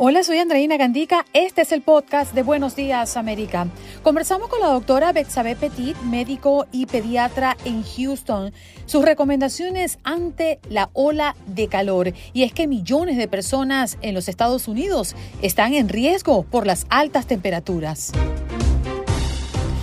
Hola, 0.00 0.22
soy 0.22 0.38
Andreina 0.38 0.76
Gandica. 0.76 1.26
Este 1.32 1.62
es 1.62 1.72
el 1.72 1.82
podcast 1.82 2.32
de 2.32 2.44
Buenos 2.44 2.76
Días 2.76 3.16
América. 3.16 3.66
Conversamos 4.04 4.48
con 4.48 4.60
la 4.60 4.68
doctora 4.68 5.12
Betsabe 5.12 5.56
Petit, 5.56 5.96
médico 6.02 6.66
y 6.70 6.86
pediatra 6.86 7.56
en 7.64 7.82
Houston. 7.82 8.52
Sus 8.86 9.04
recomendaciones 9.04 9.98
ante 10.04 10.60
la 10.68 10.88
ola 10.92 11.34
de 11.46 11.66
calor. 11.66 12.12
Y 12.32 12.44
es 12.44 12.52
que 12.52 12.68
millones 12.68 13.16
de 13.16 13.26
personas 13.26 13.98
en 14.00 14.14
los 14.14 14.28
Estados 14.28 14.68
Unidos 14.68 15.16
están 15.42 15.74
en 15.74 15.88
riesgo 15.88 16.44
por 16.44 16.64
las 16.64 16.86
altas 16.90 17.26
temperaturas. 17.26 18.12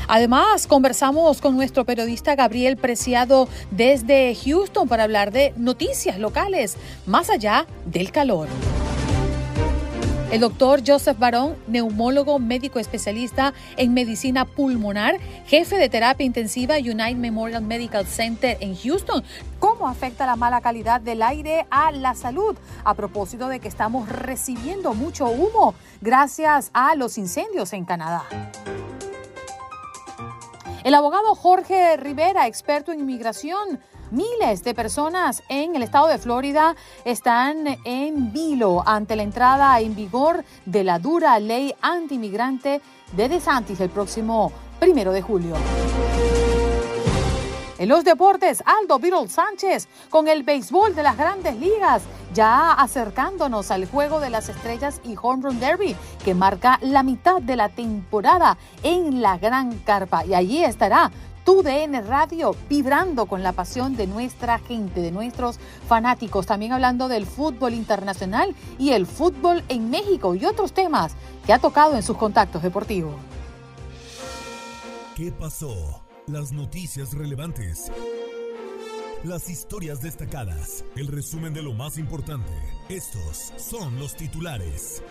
Además, 0.07 0.65
conversamos 0.65 1.41
con 1.41 1.57
nuestro 1.57 1.83
periodista 1.83 2.35
Gabriel 2.35 2.77
Preciado 2.77 3.49
desde 3.69 4.33
Houston 4.33 4.87
para 4.87 5.03
hablar 5.03 5.33
de 5.33 5.53
noticias 5.57 6.19
locales, 6.19 6.77
más 7.05 7.29
allá 7.29 7.67
del 7.85 8.13
calor. 8.13 8.47
El 10.31 10.41
doctor 10.41 10.81
Joseph 10.85 11.19
Barón, 11.19 11.55
neumólogo 11.67 12.39
médico 12.39 12.79
especialista 12.79 13.53
en 13.77 13.93
medicina 13.93 14.43
pulmonar, 14.43 15.19
jefe 15.45 15.77
de 15.77 15.87
terapia 15.87 16.25
intensiva 16.25 16.77
United 16.77 17.15
Memorial 17.15 17.61
Medical 17.61 18.05
Center 18.07 18.57
en 18.59 18.75
Houston. 18.75 19.23
¿Cómo 19.59 19.87
afecta 19.87 20.25
la 20.25 20.35
mala 20.35 20.61
calidad 20.61 20.99
del 20.99 21.21
aire 21.21 21.67
a 21.69 21.91
la 21.91 22.15
salud? 22.15 22.57
A 22.83 22.95
propósito 22.95 23.47
de 23.47 23.59
que 23.59 23.67
estamos 23.67 24.09
recibiendo 24.09 24.95
mucho 24.95 25.27
humo 25.27 25.75
gracias 26.01 26.71
a 26.73 26.95
los 26.95 27.17
incendios 27.19 27.71
en 27.73 27.85
Canadá. 27.85 28.25
El 30.83 30.93
abogado 30.93 31.33
Jorge 31.35 31.97
Rivera, 31.97 32.47
experto 32.47 32.91
en 32.91 32.99
inmigración, 32.99 33.79
Miles 34.11 34.63
de 34.63 34.75
personas 34.75 35.41
en 35.49 35.75
el 35.75 35.81
estado 35.81 36.07
de 36.07 36.19
Florida 36.19 36.75
están 37.05 37.79
en 37.83 38.31
vilo 38.31 38.83
ante 38.85 39.15
la 39.15 39.23
entrada 39.23 39.79
en 39.79 39.95
vigor 39.95 40.45
de 40.65 40.83
la 40.83 40.99
dura 40.99 41.39
ley 41.39 41.73
antimigrante 41.81 42.81
de 43.13 43.29
DeSantis 43.29 43.79
el 43.79 43.89
próximo 43.89 44.51
primero 44.79 45.11
de 45.11 45.21
julio. 45.23 45.55
En 47.77 47.89
los 47.89 48.05
deportes, 48.05 48.63
Aldo 48.65 48.99
Virol 48.99 49.27
Sánchez 49.27 49.89
con 50.09 50.27
el 50.27 50.43
béisbol 50.43 50.95
de 50.95 51.03
las 51.03 51.17
grandes 51.17 51.57
ligas, 51.57 52.03
ya 52.33 52.71
acercándonos 52.71 53.69
al 53.69 53.85
juego 53.85 54.21
de 54.21 54.29
las 54.29 54.47
estrellas 54.47 55.01
y 55.03 55.15
Home 55.21 55.43
Run 55.43 55.59
Derby, 55.59 55.95
que 56.23 56.33
marca 56.33 56.79
la 56.81 57.03
mitad 57.03 57.41
de 57.41 57.57
la 57.57 57.69
temporada 57.69 58.57
en 58.81 59.21
la 59.21 59.37
Gran 59.37 59.79
Carpa. 59.79 60.25
Y 60.25 60.35
allí 60.35 60.63
estará 60.63 61.11
tu 61.45 61.61
DN 61.61 62.01
Radio, 62.01 62.55
vibrando 62.67 63.27
con 63.27 63.43
la 63.43 63.53
pasión 63.53 63.95
de 63.95 64.07
nuestra 64.07 64.59
gente, 64.59 64.99
de 64.99 65.11
nuestros 65.11 65.59
fanáticos, 65.87 66.47
también 66.47 66.73
hablando 66.73 67.07
del 67.07 67.25
fútbol 67.25 67.75
internacional 67.75 68.53
y 68.79 68.91
el 68.91 69.05
fútbol 69.05 69.63
en 69.69 69.89
México 69.91 70.35
y 70.35 70.43
otros 70.45 70.73
temas 70.73 71.13
que 71.45 71.53
ha 71.53 71.59
tocado 71.59 71.95
en 71.95 72.03
sus 72.03 72.17
contactos 72.17 72.63
deportivos. 72.63 73.15
¿Qué 75.15 75.31
pasó? 75.31 76.03
Las 76.27 76.51
noticias 76.51 77.13
relevantes. 77.13 77.91
Las 79.23 79.47
historias 79.49 80.01
destacadas. 80.01 80.83
El 80.95 81.07
resumen 81.07 81.53
de 81.53 81.61
lo 81.61 81.73
más 81.73 81.97
importante. 81.97 82.51
Estos 82.89 83.53
son 83.57 83.97
los 83.99 84.15
titulares. 84.15 85.01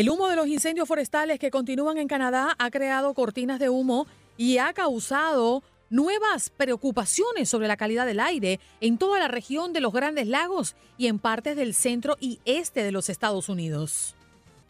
El 0.00 0.08
humo 0.08 0.28
de 0.28 0.36
los 0.36 0.46
incendios 0.46 0.88
forestales 0.88 1.38
que 1.38 1.50
continúan 1.50 1.98
en 1.98 2.08
Canadá 2.08 2.56
ha 2.58 2.70
creado 2.70 3.12
cortinas 3.12 3.58
de 3.58 3.68
humo 3.68 4.06
y 4.38 4.56
ha 4.56 4.72
causado 4.72 5.62
nuevas 5.90 6.48
preocupaciones 6.48 7.50
sobre 7.50 7.68
la 7.68 7.76
calidad 7.76 8.06
del 8.06 8.18
aire 8.18 8.60
en 8.80 8.96
toda 8.96 9.18
la 9.18 9.28
región 9.28 9.74
de 9.74 9.82
los 9.82 9.92
Grandes 9.92 10.26
Lagos 10.26 10.74
y 10.96 11.08
en 11.08 11.18
partes 11.18 11.54
del 11.54 11.74
centro 11.74 12.16
y 12.18 12.40
este 12.46 12.82
de 12.82 12.92
los 12.92 13.10
Estados 13.10 13.50
Unidos 13.50 14.14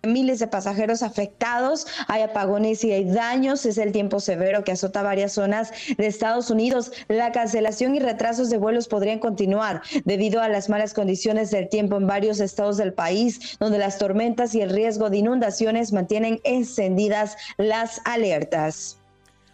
miles 0.03 0.39
de 0.39 0.47
pasajeros 0.47 1.03
afectados, 1.03 1.87
hay 2.09 2.23
apagones 2.23 2.85
y 2.85 2.93
hay 2.93 3.05
daños, 3.05 3.67
es 3.67 3.79
el 3.79 3.93
tiempo 3.93 4.21
severo 4.21 4.65
que 4.65 4.73
azota 4.73 5.03
varias 5.03 5.33
zonas 5.33 5.73
de 5.97 6.07
Estados 6.07 6.51
Unidos. 6.51 6.93
La 7.09 7.33
cancelación 7.33 7.95
y 7.95 8.01
retrasos 8.01 8.51
de 8.51 8.59
vuelos 8.59 8.89
podrían 8.89 9.19
continuar 9.19 9.83
debido 10.05 10.41
a 10.41 10.49
las 10.49 10.69
malas 10.69 10.95
condiciones 10.95 11.51
del 11.51 11.69
tiempo 11.69 11.97
en 11.97 12.07
varios 12.07 12.41
estados 12.41 12.77
del 12.77 12.93
país, 12.93 13.59
donde 13.59 13.79
las 13.79 13.99
tormentas 13.99 14.55
y 14.55 14.61
el 14.61 14.71
riesgo 14.71 15.11
de 15.11 15.19
inundaciones 15.19 15.93
mantienen 15.93 16.41
encendidas 16.45 17.37
las 17.59 18.01
alertas. 18.05 18.97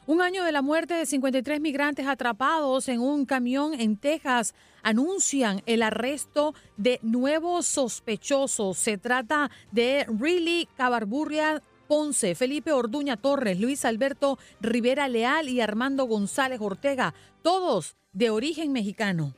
Un 0.07 0.23
año 0.23 0.45
de 0.45 0.53
la 0.53 0.63
muerte 0.63 0.95
de 0.95 1.05
53 1.05 1.61
migrantes 1.61 2.07
atrapados 2.07 2.89
en 2.89 3.01
un 3.01 3.27
camión 3.27 3.75
en 3.75 3.97
Texas 3.97 4.55
anuncian 4.87 5.63
el 5.67 5.83
arresto 5.83 6.55
de 6.77 7.01
nuevos 7.03 7.67
sospechosos. 7.67 8.79
Se 8.79 8.97
trata 8.99 9.51
de 9.73 10.07
Riley 10.09 10.69
Cabarburria 10.77 11.61
Ponce, 11.89 12.37
Felipe 12.37 12.71
Orduña 12.71 13.17
Torres, 13.17 13.59
Luis 13.59 13.85
Alberto 13.85 14.39
Rivera 14.61 15.09
Leal 15.09 15.49
y 15.49 15.61
Armando 15.61 16.05
González 16.05 16.61
Ortega, 16.61 17.15
todos 17.43 17.97
de 18.13 18.31
origen 18.31 18.71
mexicano. 18.71 19.35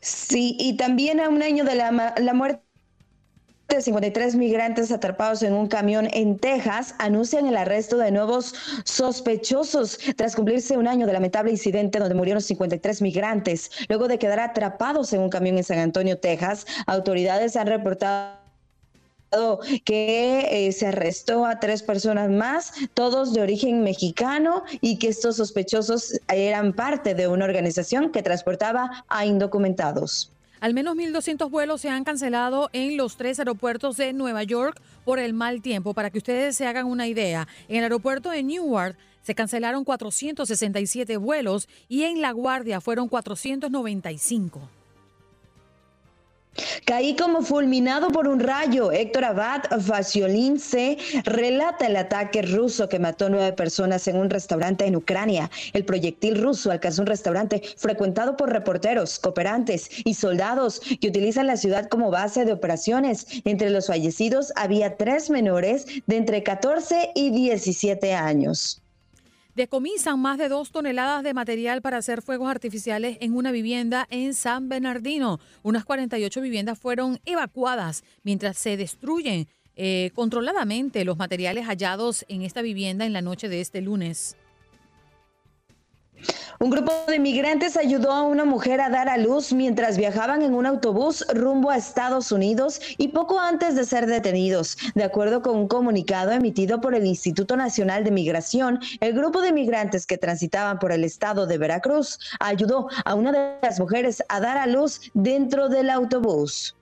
Sí, 0.00 0.56
y 0.58 0.78
también 0.78 1.20
a 1.20 1.28
un 1.28 1.42
año 1.42 1.64
de 1.64 1.74
la, 1.74 2.14
la 2.16 2.32
muerte 2.32 2.67
de 3.68 3.82
53 3.82 4.34
migrantes 4.34 4.90
atrapados 4.90 5.42
en 5.42 5.52
un 5.52 5.68
camión 5.68 6.08
en 6.12 6.38
Texas 6.38 6.94
anuncian 6.98 7.46
el 7.46 7.56
arresto 7.56 7.98
de 7.98 8.10
nuevos 8.10 8.54
sospechosos 8.84 9.98
tras 10.16 10.34
cumplirse 10.34 10.78
un 10.78 10.88
año 10.88 11.04
del 11.04 11.12
lamentable 11.12 11.50
incidente 11.50 11.98
donde 11.98 12.14
murieron 12.14 12.40
53 12.40 13.02
migrantes. 13.02 13.70
Luego 13.90 14.08
de 14.08 14.18
quedar 14.18 14.40
atrapados 14.40 15.12
en 15.12 15.20
un 15.20 15.28
camión 15.28 15.58
en 15.58 15.64
San 15.64 15.78
Antonio, 15.80 16.18
Texas, 16.18 16.66
autoridades 16.86 17.56
han 17.56 17.66
reportado 17.66 18.38
que 19.84 20.48
eh, 20.50 20.72
se 20.72 20.86
arrestó 20.86 21.44
a 21.44 21.60
tres 21.60 21.82
personas 21.82 22.30
más, 22.30 22.72
todos 22.94 23.34
de 23.34 23.42
origen 23.42 23.82
mexicano, 23.82 24.62
y 24.80 24.98
que 24.98 25.08
estos 25.08 25.36
sospechosos 25.36 26.18
eran 26.28 26.72
parte 26.72 27.14
de 27.14 27.28
una 27.28 27.44
organización 27.44 28.12
que 28.12 28.22
transportaba 28.22 29.04
a 29.08 29.26
indocumentados. 29.26 30.32
Al 30.60 30.74
menos 30.74 30.96
1.200 30.96 31.50
vuelos 31.50 31.80
se 31.80 31.88
han 31.88 32.04
cancelado 32.04 32.68
en 32.72 32.96
los 32.96 33.16
tres 33.16 33.38
aeropuertos 33.38 33.96
de 33.96 34.12
Nueva 34.12 34.42
York 34.42 34.80
por 35.04 35.18
el 35.18 35.32
mal 35.32 35.62
tiempo. 35.62 35.94
Para 35.94 36.10
que 36.10 36.18
ustedes 36.18 36.56
se 36.56 36.66
hagan 36.66 36.86
una 36.86 37.06
idea, 37.06 37.46
en 37.68 37.76
el 37.76 37.84
aeropuerto 37.84 38.30
de 38.30 38.42
Newark 38.42 38.96
se 39.22 39.34
cancelaron 39.34 39.84
467 39.84 41.16
vuelos 41.16 41.68
y 41.88 42.04
en 42.04 42.20
La 42.20 42.32
Guardia 42.32 42.80
fueron 42.80 43.08
495. 43.08 44.77
Caí 46.84 47.16
como 47.16 47.42
fulminado 47.42 48.08
por 48.08 48.28
un 48.28 48.40
rayo. 48.40 48.92
Héctor 48.92 49.24
Abad 49.24 49.62
se 50.58 50.98
relata 51.24 51.86
el 51.86 51.96
ataque 51.96 52.42
ruso 52.42 52.88
que 52.88 52.98
mató 52.98 53.28
nueve 53.28 53.52
personas 53.52 54.08
en 54.08 54.16
un 54.16 54.30
restaurante 54.30 54.86
en 54.86 54.96
Ucrania. 54.96 55.50
El 55.72 55.84
proyectil 55.84 56.40
ruso 56.40 56.70
alcanzó 56.70 57.02
un 57.02 57.06
restaurante 57.06 57.62
frecuentado 57.76 58.36
por 58.36 58.50
reporteros, 58.50 59.18
cooperantes 59.18 59.88
y 60.04 60.14
soldados 60.14 60.80
que 61.00 61.08
utilizan 61.08 61.46
la 61.46 61.56
ciudad 61.56 61.88
como 61.88 62.10
base 62.10 62.44
de 62.44 62.52
operaciones. 62.52 63.26
Entre 63.44 63.70
los 63.70 63.86
fallecidos 63.86 64.52
había 64.56 64.96
tres 64.96 65.30
menores 65.30 65.86
de 66.06 66.16
entre 66.16 66.42
14 66.42 67.12
y 67.14 67.30
17 67.30 68.14
años. 68.14 68.82
Decomisan 69.58 70.20
más 70.20 70.38
de 70.38 70.48
dos 70.48 70.70
toneladas 70.70 71.24
de 71.24 71.34
material 71.34 71.82
para 71.82 71.96
hacer 71.96 72.22
fuegos 72.22 72.48
artificiales 72.48 73.18
en 73.20 73.34
una 73.34 73.50
vivienda 73.50 74.06
en 74.08 74.32
San 74.32 74.68
Bernardino. 74.68 75.40
Unas 75.64 75.84
48 75.84 76.40
viviendas 76.40 76.78
fueron 76.78 77.18
evacuadas 77.24 78.04
mientras 78.22 78.56
se 78.56 78.76
destruyen 78.76 79.48
eh, 79.74 80.12
controladamente 80.14 81.04
los 81.04 81.18
materiales 81.18 81.66
hallados 81.66 82.24
en 82.28 82.42
esta 82.42 82.62
vivienda 82.62 83.04
en 83.04 83.12
la 83.12 83.20
noche 83.20 83.48
de 83.48 83.60
este 83.60 83.80
lunes. 83.80 84.36
Un 86.60 86.70
grupo 86.70 86.92
de 87.06 87.20
migrantes 87.20 87.76
ayudó 87.76 88.10
a 88.10 88.22
una 88.22 88.44
mujer 88.44 88.80
a 88.80 88.90
dar 88.90 89.08
a 89.08 89.16
luz 89.16 89.52
mientras 89.52 89.96
viajaban 89.96 90.42
en 90.42 90.54
un 90.54 90.66
autobús 90.66 91.24
rumbo 91.32 91.70
a 91.70 91.76
Estados 91.76 92.32
Unidos 92.32 92.80
y 92.98 93.08
poco 93.08 93.38
antes 93.38 93.76
de 93.76 93.84
ser 93.84 94.06
detenidos. 94.06 94.76
De 94.96 95.04
acuerdo 95.04 95.40
con 95.40 95.56
un 95.56 95.68
comunicado 95.68 96.32
emitido 96.32 96.80
por 96.80 96.96
el 96.96 97.06
Instituto 97.06 97.56
Nacional 97.56 98.02
de 98.02 98.10
Migración, 98.10 98.80
el 99.00 99.12
grupo 99.12 99.40
de 99.40 99.52
migrantes 99.52 100.04
que 100.04 100.18
transitaban 100.18 100.80
por 100.80 100.90
el 100.90 101.04
estado 101.04 101.46
de 101.46 101.58
Veracruz 101.58 102.18
ayudó 102.40 102.88
a 103.04 103.14
una 103.14 103.30
de 103.30 103.58
las 103.62 103.78
mujeres 103.78 104.22
a 104.28 104.40
dar 104.40 104.58
a 104.58 104.66
luz 104.66 105.00
dentro 105.14 105.68
del 105.68 105.90
autobús. 105.90 106.74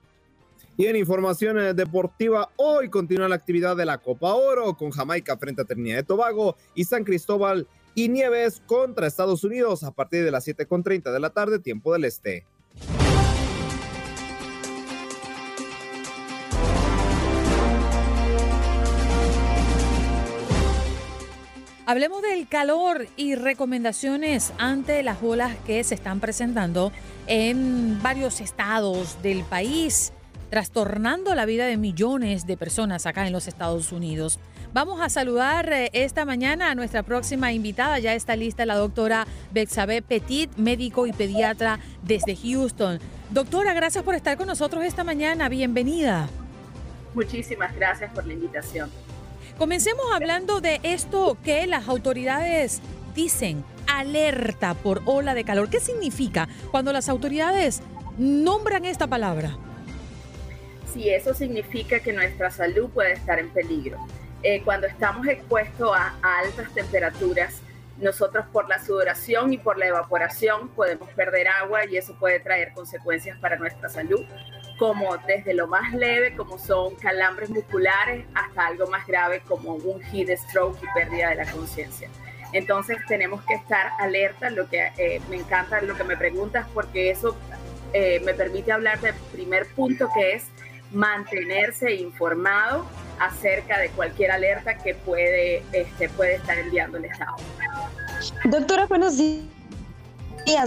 Y 0.78 0.86
en 0.86 0.96
información 0.96 1.58
eh, 1.58 1.74
deportiva, 1.74 2.50
hoy 2.56 2.90
continúa 2.90 3.28
la 3.28 3.36
actividad 3.36 3.76
de 3.76 3.86
la 3.86 3.98
Copa 3.98 4.34
Oro 4.34 4.74
con 4.74 4.90
Jamaica 4.90 5.36
frente 5.36 5.62
a 5.62 5.64
Trinidad 5.64 5.96
de 5.96 6.02
Tobago 6.02 6.56
y 6.74 6.84
San 6.84 7.04
Cristóbal 7.04 7.66
y 7.96 8.10
Nieves 8.10 8.62
contra 8.66 9.06
Estados 9.06 9.42
Unidos 9.42 9.82
a 9.82 9.90
partir 9.90 10.22
de 10.22 10.30
las 10.30 10.46
7.30 10.46 11.10
de 11.10 11.18
la 11.18 11.30
tarde, 11.30 11.58
tiempo 11.58 11.94
del 11.94 12.04
este. 12.04 12.44
Hablemos 21.86 22.20
del 22.20 22.46
calor 22.48 23.06
y 23.16 23.34
recomendaciones 23.34 24.52
ante 24.58 25.02
las 25.02 25.22
olas 25.22 25.56
que 25.66 25.82
se 25.82 25.94
están 25.94 26.20
presentando 26.20 26.92
en 27.26 28.02
varios 28.02 28.42
estados 28.42 29.22
del 29.22 29.42
país, 29.42 30.12
trastornando 30.50 31.34
la 31.34 31.46
vida 31.46 31.64
de 31.64 31.78
millones 31.78 32.46
de 32.46 32.58
personas 32.58 33.06
acá 33.06 33.26
en 33.26 33.32
los 33.32 33.48
Estados 33.48 33.90
Unidos. 33.90 34.38
Vamos 34.76 35.00
a 35.00 35.08
saludar 35.08 35.72
eh, 35.72 35.88
esta 35.94 36.26
mañana 36.26 36.70
a 36.70 36.74
nuestra 36.74 37.02
próxima 37.02 37.50
invitada. 37.50 37.98
Ya 37.98 38.12
está 38.12 38.36
lista 38.36 38.66
la 38.66 38.74
doctora 38.74 39.26
Bexabe 39.50 40.02
Petit, 40.02 40.54
médico 40.58 41.06
y 41.06 41.14
pediatra 41.14 41.80
desde 42.02 42.36
Houston. 42.36 43.00
Doctora, 43.30 43.72
gracias 43.72 44.04
por 44.04 44.14
estar 44.14 44.36
con 44.36 44.48
nosotros 44.48 44.84
esta 44.84 45.02
mañana. 45.02 45.48
Bienvenida. 45.48 46.28
Muchísimas 47.14 47.74
gracias 47.74 48.12
por 48.12 48.26
la 48.26 48.34
invitación. 48.34 48.90
Comencemos 49.56 50.04
hablando 50.14 50.60
de 50.60 50.78
esto 50.82 51.38
que 51.42 51.66
las 51.66 51.88
autoridades 51.88 52.82
dicen, 53.14 53.64
alerta 53.86 54.74
por 54.74 55.00
ola 55.06 55.32
de 55.32 55.44
calor. 55.44 55.70
¿Qué 55.70 55.80
significa 55.80 56.50
cuando 56.70 56.92
las 56.92 57.08
autoridades 57.08 57.80
nombran 58.18 58.84
esta 58.84 59.06
palabra? 59.06 59.56
Sí, 60.92 61.08
eso 61.08 61.32
significa 61.32 62.00
que 62.00 62.12
nuestra 62.12 62.50
salud 62.50 62.90
puede 62.90 63.14
estar 63.14 63.38
en 63.38 63.48
peligro. 63.48 64.06
Eh, 64.42 64.62
cuando 64.64 64.86
estamos 64.86 65.26
expuestos 65.26 65.90
a, 65.94 66.14
altas 66.22 66.72
temperaturas, 66.74 67.62
nosotros 67.98 68.44
por 68.52 68.68
la 68.68 68.78
sudoración 68.84 69.52
y 69.52 69.58
por 69.58 69.78
la 69.78 69.86
evaporación 69.86 70.68
podemos 70.68 71.08
perder 71.10 71.48
agua 71.48 71.86
y 71.86 71.96
eso 71.96 72.14
puede 72.18 72.40
traer 72.40 72.72
consecuencias 72.74 73.38
para 73.38 73.56
nuestra 73.56 73.88
salud, 73.88 74.22
como 74.78 75.16
desde 75.26 75.54
lo 75.54 75.66
más 75.66 75.94
leve, 75.94 76.36
como 76.36 76.58
son 76.58 76.94
calambres 76.96 77.48
musculares, 77.48 78.26
hasta 78.34 78.66
algo 78.66 78.86
más 78.88 79.06
grave 79.06 79.40
como 79.48 79.74
un 79.74 80.02
heat 80.02 80.28
stroke 80.36 80.78
y 80.82 80.86
pérdida 80.94 81.30
de 81.30 81.36
la 81.36 81.50
conciencia. 81.50 82.10
Entonces 82.52 82.98
tenemos 83.08 83.42
que 83.44 83.54
estar 83.54 83.92
alerta, 83.98 84.50
lo 84.50 84.68
que 84.68 84.92
eh, 84.98 85.20
me 85.30 85.36
encanta 85.36 85.80
lo 85.80 85.96
que 85.96 86.04
me 86.04 86.16
preguntas, 86.16 86.66
porque 86.74 87.10
eso 87.10 87.34
eh, 87.94 88.20
me 88.24 88.34
permite 88.34 88.72
hablar 88.72 89.00
del 89.00 89.14
primer 89.32 89.66
punto 89.68 90.08
que 90.14 90.34
es 90.34 90.44
mantenerse 90.92 91.94
informado 91.94 92.86
acerca 93.18 93.78
de 93.78 93.90
cualquier 93.90 94.30
alerta 94.30 94.76
que 94.78 94.94
puede, 94.94 95.62
este, 95.72 96.08
puede 96.10 96.36
estar 96.36 96.58
enviando 96.58 96.98
el 96.98 97.06
Estado. 97.06 97.36
Doctora, 98.44 98.86
buenos 98.86 99.18
días. 99.18 99.42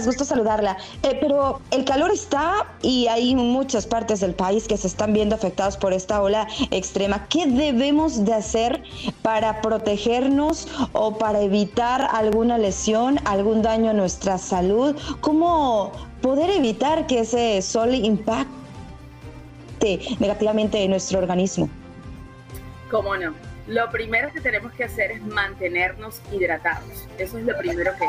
gusto 0.04 0.24
saludarla. 0.24 0.76
Eh, 1.02 1.16
pero 1.20 1.60
el 1.70 1.84
calor 1.84 2.10
está 2.10 2.66
y 2.82 3.06
hay 3.06 3.34
muchas 3.34 3.86
partes 3.86 4.20
del 4.20 4.34
país 4.34 4.68
que 4.68 4.76
se 4.76 4.86
están 4.86 5.12
viendo 5.12 5.34
afectados 5.34 5.76
por 5.76 5.92
esta 5.92 6.20
ola 6.20 6.46
extrema. 6.70 7.26
¿Qué 7.28 7.46
debemos 7.46 8.24
de 8.24 8.34
hacer 8.34 8.82
para 9.22 9.60
protegernos 9.62 10.68
o 10.92 11.16
para 11.16 11.40
evitar 11.40 12.08
alguna 12.12 12.58
lesión, 12.58 13.18
algún 13.24 13.62
daño 13.62 13.90
a 13.90 13.94
nuestra 13.94 14.38
salud? 14.38 14.96
¿Cómo 15.20 15.92
poder 16.20 16.50
evitar 16.50 17.06
que 17.06 17.20
ese 17.20 17.62
sol 17.62 17.94
impacte 17.94 18.50
negativamente 20.18 20.82
en 20.82 20.90
nuestro 20.90 21.18
organismo? 21.18 21.70
¿Cómo 22.90 23.16
no? 23.16 23.34
Lo 23.68 23.88
primero 23.90 24.32
que 24.32 24.40
tenemos 24.40 24.72
que 24.72 24.84
hacer 24.84 25.12
es 25.12 25.22
mantenernos 25.22 26.20
hidratados. 26.32 27.06
Eso 27.18 27.38
es 27.38 27.44
lo 27.44 27.56
primero 27.56 27.92
que, 27.96 28.06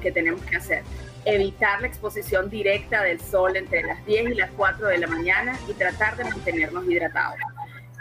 que 0.00 0.12
tenemos 0.12 0.40
que 0.42 0.56
hacer. 0.56 0.84
Evitar 1.24 1.80
la 1.80 1.88
exposición 1.88 2.48
directa 2.48 3.02
del 3.02 3.20
sol 3.20 3.56
entre 3.56 3.82
las 3.82 4.04
10 4.06 4.30
y 4.30 4.34
las 4.34 4.50
4 4.52 4.86
de 4.86 4.98
la 4.98 5.08
mañana 5.08 5.58
y 5.68 5.72
tratar 5.72 6.16
de 6.16 6.24
mantenernos 6.24 6.88
hidratados. 6.88 7.40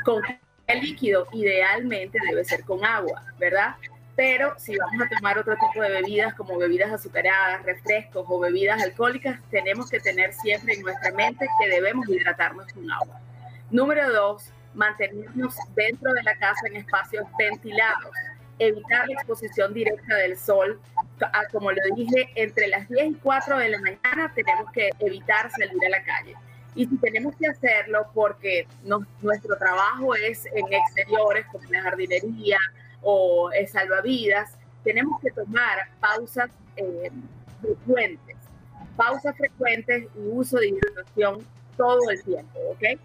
Con 0.06 0.22
el 0.68 0.82
líquido 0.82 1.28
idealmente 1.32 2.20
debe 2.30 2.46
ser 2.46 2.64
con 2.66 2.86
agua, 2.86 3.24
¿verdad? 3.40 3.76
Pero 4.16 4.54
si 4.60 4.78
vamos 4.78 5.02
a 5.02 5.10
tomar 5.10 5.40
otro 5.40 5.56
tipo 5.56 5.82
de 5.82 5.90
bebidas 5.90 6.36
como 6.36 6.58
bebidas 6.58 6.92
azucaradas, 6.92 7.64
refrescos 7.64 8.26
o 8.28 8.40
bebidas 8.40 8.82
alcohólicas, 8.84 9.40
tenemos 9.50 9.90
que 9.90 10.00
tener 10.00 10.34
siempre 10.34 10.76
en 10.76 10.84
nuestra 10.84 11.12
mente 11.14 11.48
que 11.60 11.70
debemos 11.70 12.08
hidratarnos 12.08 12.72
con 12.74 12.92
agua. 12.92 13.20
Número 13.72 14.12
dos, 14.12 14.52
mantenernos 14.74 15.56
dentro 15.76 16.14
de 16.14 16.24
la 16.24 16.36
casa 16.36 16.68
en 16.68 16.78
espacios 16.78 17.26
ventilados, 17.38 18.12
evitar 18.60 19.08
la 19.08 19.14
exposición 19.14 19.74
directa 19.74 20.16
del 20.16 20.38
sol. 20.38 20.80
Como 21.52 21.72
lo 21.72 21.82
dije, 21.96 22.30
entre 22.36 22.68
las 22.68 22.88
10 22.90 23.12
y 23.12 23.14
4 23.16 23.58
de 23.58 23.70
la 23.70 23.80
mañana 23.80 24.32
tenemos 24.34 24.72
que 24.72 24.90
evitar 25.00 25.50
salir 25.52 25.86
a 25.86 25.90
la 25.90 26.04
calle. 26.04 26.36
Y 26.74 26.86
si 26.86 26.98
tenemos 26.98 27.36
que 27.36 27.48
hacerlo 27.48 28.08
porque 28.14 28.66
nuestro 29.22 29.58
trabajo 29.58 30.16
es 30.16 30.46
en 30.46 30.74
exteriores 30.74 31.46
como 31.52 31.66
la 31.70 31.82
jardinería 31.82 32.60
o 33.02 33.50
salvavidas, 33.68 34.58
tenemos 34.84 35.20
que 35.22 35.32
tomar 35.32 35.90
pausas 36.00 36.50
eh, 36.78 37.12
frecuentes, 37.62 38.38
pausas 38.96 39.36
frecuentes 39.36 40.08
y 40.16 40.28
uso 40.30 40.58
de 40.58 40.70
hidratación 40.70 41.46
todo 41.78 42.10
el 42.10 42.24
tiempo, 42.24 42.60
¿ok? 42.72 43.00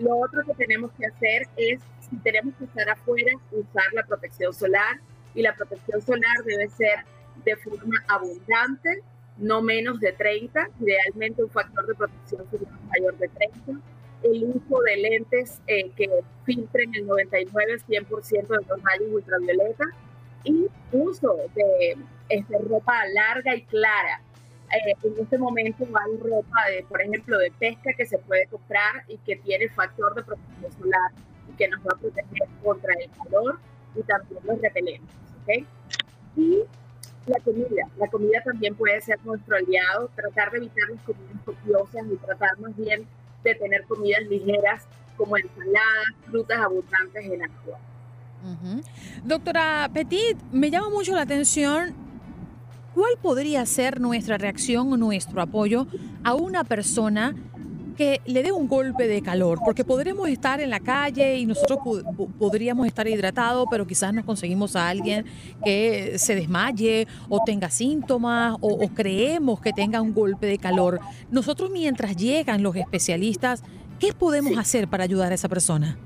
Lo 0.00 0.16
otro 0.16 0.42
que 0.44 0.54
tenemos 0.54 0.90
que 0.92 1.06
hacer 1.06 1.46
es, 1.56 1.80
si 2.08 2.16
tenemos 2.18 2.54
que 2.56 2.64
estar 2.64 2.88
afuera, 2.88 3.32
usar 3.52 3.84
la 3.92 4.02
protección 4.04 4.52
solar. 4.52 4.98
Y 5.34 5.42
la 5.42 5.54
protección 5.54 6.00
solar 6.00 6.42
debe 6.44 6.68
ser 6.70 7.04
de 7.44 7.56
forma 7.56 8.02
abundante, 8.08 9.02
no 9.36 9.62
menos 9.62 10.00
de 10.00 10.12
30, 10.12 10.68
idealmente 10.80 11.44
un 11.44 11.50
factor 11.50 11.86
de 11.86 11.94
protección 11.94 12.50
solar 12.50 12.80
mayor 12.88 13.16
de 13.18 13.28
30. 13.28 13.80
El 14.22 14.44
uso 14.44 14.80
de 14.82 14.96
lentes 14.96 15.60
eh, 15.66 15.90
que 15.96 16.08
filtren 16.44 16.94
el 16.94 17.06
99-100% 17.06 18.48
de 18.48 18.66
los 18.68 18.82
rayos 18.82 19.12
ultravioleta. 19.12 19.84
Y 20.44 20.66
uso 20.92 21.36
de 21.54 21.96
este, 22.30 22.58
ropa 22.58 23.06
larga 23.12 23.54
y 23.54 23.62
clara 23.64 24.22
eh, 24.72 24.96
en 25.02 25.14
este 25.20 25.38
momento 25.38 25.84
hay 25.84 26.16
ropa, 26.18 26.58
de, 26.70 26.84
por 26.84 27.02
ejemplo, 27.02 27.38
de 27.38 27.50
pesca 27.52 27.92
que 27.96 28.06
se 28.06 28.18
puede 28.18 28.46
comprar 28.46 29.04
y 29.08 29.18
que 29.18 29.36
tiene 29.36 29.68
factor 29.70 30.14
de 30.14 30.22
protección 30.22 30.72
solar 30.72 31.10
y 31.48 31.56
que 31.56 31.68
nos 31.68 31.80
va 31.80 31.90
a 31.94 31.98
proteger 31.98 32.48
contra 32.62 32.94
el 32.94 33.10
calor 33.10 33.58
y 33.94 34.02
también 34.02 34.40
los 34.44 34.60
repelentes. 34.60 35.16
¿okay? 35.42 35.66
Y 36.36 36.62
la 37.26 37.40
comida. 37.40 37.88
La 37.96 38.06
comida 38.08 38.42
también 38.44 38.74
puede 38.76 39.00
ser 39.00 39.18
nuestro 39.24 39.56
aliado. 39.56 40.10
Tratar 40.14 40.52
de 40.52 40.58
evitar 40.58 40.88
las 40.88 41.02
comidas 41.02 41.42
copiosas 41.44 42.06
y 42.12 42.16
tratar 42.16 42.58
más 42.60 42.76
bien 42.76 43.06
de 43.42 43.54
tener 43.54 43.84
comidas 43.84 44.22
ligeras 44.24 44.86
como 45.16 45.36
ensaladas, 45.36 46.06
frutas 46.26 46.58
abundantes 46.60 47.24
en 47.24 47.42
agua. 47.42 47.78
Doctora 49.24 49.90
Petit, 49.92 50.36
me 50.50 50.70
llama 50.70 50.88
mucho 50.88 51.14
la 51.14 51.22
atención 51.22 51.94
¿Cuál 52.94 53.12
podría 53.22 53.64
ser 53.66 54.00
nuestra 54.00 54.36
reacción 54.36 54.92
o 54.92 54.96
nuestro 54.96 55.40
apoyo 55.40 55.86
a 56.24 56.34
una 56.34 56.64
persona 56.64 57.36
que 57.96 58.20
le 58.26 58.42
dé 58.42 58.50
un 58.50 58.66
golpe 58.66 59.06
de 59.06 59.22
calor? 59.22 59.60
Porque 59.64 59.84
podremos 59.84 60.28
estar 60.28 60.60
en 60.60 60.70
la 60.70 60.80
calle 60.80 61.38
y 61.38 61.46
nosotros 61.46 61.78
podríamos 62.38 62.88
estar 62.88 63.06
hidratados, 63.06 63.66
pero 63.70 63.86
quizás 63.86 64.12
nos 64.12 64.24
conseguimos 64.24 64.74
a 64.74 64.88
alguien 64.88 65.24
que 65.64 66.18
se 66.18 66.34
desmaye 66.34 67.06
o 67.28 67.44
tenga 67.44 67.70
síntomas 67.70 68.56
o, 68.60 68.84
o 68.84 68.88
creemos 68.88 69.60
que 69.60 69.72
tenga 69.72 70.00
un 70.00 70.12
golpe 70.12 70.46
de 70.46 70.58
calor. 70.58 70.98
Nosotros 71.30 71.70
mientras 71.70 72.16
llegan 72.16 72.62
los 72.64 72.74
especialistas, 72.74 73.62
¿qué 74.00 74.12
podemos 74.12 74.58
hacer 74.58 74.88
para 74.88 75.04
ayudar 75.04 75.30
a 75.30 75.36
esa 75.36 75.48
persona? 75.48 75.96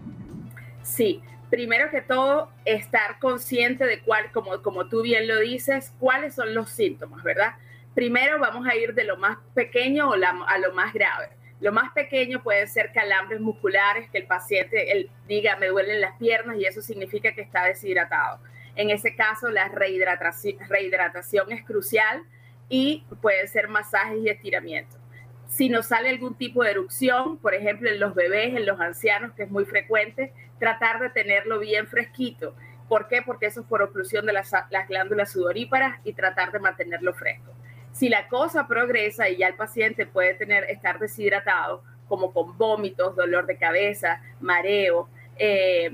Sí, 0.82 1.22
primero 1.54 1.88
que 1.88 2.00
todo, 2.00 2.50
estar 2.64 3.20
consciente 3.20 3.84
de 3.84 4.00
cuál, 4.00 4.32
como, 4.32 4.60
como 4.60 4.88
tú 4.88 5.02
bien 5.02 5.28
lo 5.28 5.38
dices, 5.38 5.94
cuáles 6.00 6.34
son 6.34 6.52
los 6.52 6.68
síntomas, 6.68 7.22
¿verdad? 7.22 7.54
Primero 7.94 8.40
vamos 8.40 8.66
a 8.66 8.74
ir 8.74 8.92
de 8.92 9.04
lo 9.04 9.16
más 9.18 9.38
pequeño 9.54 10.14
a 10.14 10.58
lo 10.58 10.72
más 10.72 10.92
grave. 10.92 11.28
Lo 11.60 11.70
más 11.70 11.92
pequeño 11.92 12.42
puede 12.42 12.66
ser 12.66 12.90
calambres 12.92 13.40
musculares, 13.40 14.10
que 14.10 14.18
el 14.18 14.26
paciente 14.26 15.08
diga 15.28 15.54
me 15.54 15.68
duelen 15.68 16.00
las 16.00 16.18
piernas 16.18 16.56
y 16.56 16.64
eso 16.64 16.82
significa 16.82 17.30
que 17.36 17.42
está 17.42 17.62
deshidratado. 17.66 18.40
En 18.74 18.90
ese 18.90 19.14
caso, 19.14 19.48
la 19.48 19.68
rehidratación, 19.68 20.56
rehidratación 20.68 21.52
es 21.52 21.64
crucial 21.64 22.24
y 22.68 23.04
puede 23.22 23.46
ser 23.46 23.68
masajes 23.68 24.18
y 24.18 24.28
estiramientos. 24.28 24.98
Si 25.46 25.68
nos 25.68 25.86
sale 25.86 26.08
algún 26.08 26.34
tipo 26.34 26.64
de 26.64 26.72
erupción, 26.72 27.38
por 27.38 27.54
ejemplo 27.54 27.88
en 27.88 28.00
los 28.00 28.16
bebés, 28.16 28.56
en 28.56 28.66
los 28.66 28.80
ancianos, 28.80 29.30
que 29.36 29.44
es 29.44 29.50
muy 29.50 29.64
frecuente, 29.64 30.32
tratar 30.64 30.98
de 30.98 31.10
tenerlo 31.10 31.58
bien 31.58 31.86
fresquito. 31.86 32.54
¿Por 32.88 33.06
qué? 33.06 33.20
Porque 33.20 33.44
eso 33.44 33.60
es 33.60 33.66
por 33.66 33.82
oclusión 33.82 34.24
de 34.24 34.32
las, 34.32 34.50
las 34.70 34.88
glándulas 34.88 35.30
sudoríparas 35.32 36.00
y 36.04 36.14
tratar 36.14 36.52
de 36.52 36.58
mantenerlo 36.58 37.12
fresco. 37.12 37.52
Si 37.92 38.08
la 38.08 38.28
cosa 38.28 38.66
progresa 38.66 39.28
y 39.28 39.36
ya 39.36 39.48
el 39.48 39.56
paciente 39.56 40.06
puede 40.06 40.32
tener, 40.32 40.64
estar 40.70 40.98
deshidratado, 40.98 41.82
como 42.08 42.32
con 42.32 42.56
vómitos, 42.56 43.14
dolor 43.14 43.44
de 43.44 43.58
cabeza, 43.58 44.22
mareo, 44.40 45.10
eh, 45.36 45.92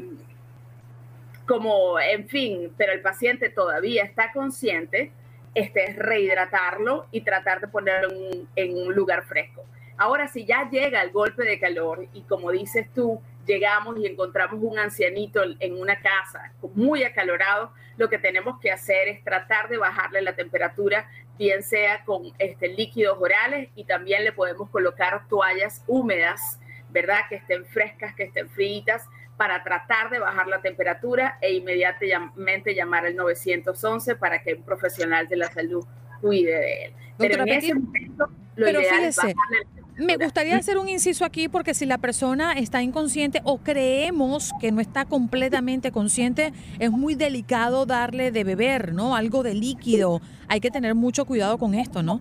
como, 1.49 1.99
en 1.99 2.29
fin, 2.29 2.73
pero 2.77 2.93
el 2.93 3.00
paciente 3.00 3.50
todavía 3.50 4.05
está 4.05 4.31
consciente, 4.31 5.11
este 5.57 5.91
es 5.91 5.97
rehidratarlo 5.97 7.09
y 7.11 7.23
tratar 7.23 7.61
de 7.61 7.67
ponerlo 7.67 8.11
en 8.55 8.79
un 8.87 8.95
lugar 8.95 9.25
fresco. 9.25 9.65
Ahora, 9.97 10.29
si 10.29 10.45
ya 10.45 10.71
llega 10.71 11.03
el 11.03 11.11
golpe 11.11 11.43
de 11.43 11.59
calor 11.59 12.07
y 12.15 12.23
como 12.23 12.53
dices 12.53 12.87
tú, 12.95 13.21
llegamos 13.50 13.99
y 13.99 14.07
encontramos 14.07 14.61
un 14.62 14.78
ancianito 14.78 15.42
en 15.59 15.80
una 15.80 16.00
casa 16.00 16.52
muy 16.75 17.02
acalorado, 17.02 17.73
lo 17.97 18.09
que 18.09 18.19
tenemos 18.19 18.61
que 18.61 18.71
hacer 18.71 19.09
es 19.09 19.25
tratar 19.25 19.69
de 19.69 19.76
bajarle 19.76 20.23
la 20.23 20.37
temperatura, 20.37 21.11
bien 21.37 21.64
sea 21.64 22.04
con 22.04 22.33
este, 22.38 22.69
líquidos 22.69 23.19
orales 23.21 23.69
y 23.75 23.85
también 23.85 24.23
le 24.25 24.33
podemos 24.33 24.71
colocar 24.71 25.26
toallas 25.28 25.83
húmedas, 25.88 26.61
¿verdad? 26.90 27.23
Que 27.28 27.37
estén 27.37 27.64
frescas, 27.66 28.14
que 28.14 28.25
estén 28.25 28.49
fritas, 28.49 29.07
para 29.37 29.64
tratar 29.64 30.11
de 30.11 30.19
bajar 30.19 30.47
la 30.47 30.61
temperatura 30.61 31.38
e 31.40 31.54
inmediatamente 31.54 32.75
llamar 32.75 33.07
al 33.07 33.16
911 33.16 34.14
para 34.16 34.42
que 34.42 34.54
un 34.54 34.62
profesional 34.62 35.26
de 35.28 35.37
la 35.37 35.50
salud 35.50 35.85
cuide 36.21 36.52
de 36.52 36.85
él. 36.85 36.92
pero 37.19 37.42
en 37.42 37.49
ese 37.49 37.75
momento 37.75 38.30
lo 38.54 38.71
ideal 38.71 39.04
es 39.04 39.16
bajarle 39.16 39.80
me 40.00 40.16
gustaría 40.16 40.57
hacer 40.57 40.78
un 40.78 40.88
inciso 40.88 41.25
aquí 41.25 41.49
porque 41.49 41.75
si 41.75 41.87
la 41.87 41.99
persona 41.99 42.52
está 42.54 42.83
inconsciente 42.83 43.40
o 43.45 43.59
creemos 43.59 44.52
que 44.61 44.73
no 44.73 44.80
está 44.80 45.04
completamente 45.04 45.92
consciente, 45.92 46.52
es 46.78 46.90
muy 46.90 47.14
delicado 47.14 47.87
darle 47.87 48.30
de 48.30 48.45
beber, 48.45 48.95
¿no? 48.95 49.14
Algo 49.14 49.42
de 49.42 49.54
líquido. 49.54 50.21
Hay 50.49 50.61
que 50.61 50.71
tener 50.71 50.95
mucho 50.95 51.25
cuidado 51.25 51.59
con 51.59 51.75
esto, 51.75 52.02
¿no? 52.02 52.21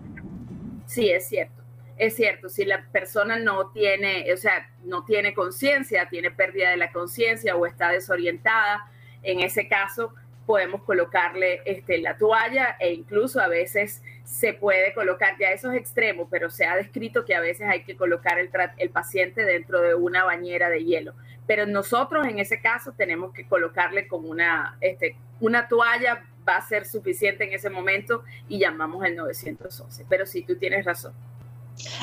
Sí, 0.86 1.08
es 1.08 1.28
cierto. 1.28 1.62
Es 1.96 2.16
cierto, 2.16 2.48
si 2.48 2.64
la 2.64 2.82
persona 2.92 3.38
no 3.38 3.70
tiene, 3.72 4.32
o 4.32 4.36
sea, 4.36 4.70
no 4.84 5.04
tiene 5.04 5.34
conciencia, 5.34 6.08
tiene 6.08 6.30
pérdida 6.30 6.70
de 6.70 6.78
la 6.78 6.92
conciencia 6.92 7.56
o 7.56 7.66
está 7.66 7.90
desorientada, 7.90 8.90
en 9.22 9.40
ese 9.40 9.68
caso 9.68 10.14
podemos 10.46 10.82
colocarle 10.82 11.60
este, 11.66 11.98
la 11.98 12.16
toalla 12.16 12.76
e 12.80 12.92
incluso 12.92 13.38
a 13.38 13.48
veces 13.48 14.02
se 14.30 14.52
puede 14.52 14.94
colocar, 14.94 15.36
ya 15.40 15.50
esos 15.50 15.74
extremos, 15.74 16.28
pero 16.30 16.50
se 16.50 16.64
ha 16.64 16.76
descrito 16.76 17.24
que 17.24 17.34
a 17.34 17.40
veces 17.40 17.66
hay 17.68 17.82
que 17.82 17.96
colocar 17.96 18.38
el, 18.38 18.48
el 18.76 18.90
paciente 18.90 19.44
dentro 19.44 19.80
de 19.80 19.96
una 19.96 20.24
bañera 20.24 20.70
de 20.70 20.84
hielo. 20.84 21.14
Pero 21.48 21.66
nosotros 21.66 22.28
en 22.28 22.38
ese 22.38 22.60
caso 22.60 22.92
tenemos 22.92 23.34
que 23.34 23.48
colocarle 23.48 24.06
con 24.06 24.24
una, 24.24 24.78
este, 24.80 25.16
una 25.40 25.66
toalla, 25.66 26.24
va 26.48 26.58
a 26.58 26.62
ser 26.62 26.86
suficiente 26.86 27.42
en 27.42 27.54
ese 27.54 27.70
momento 27.70 28.22
y 28.48 28.60
llamamos 28.60 29.02
al 29.02 29.16
911. 29.16 30.06
Pero 30.08 30.24
sí, 30.26 30.42
tú 30.42 30.56
tienes 30.56 30.84
razón. 30.84 31.12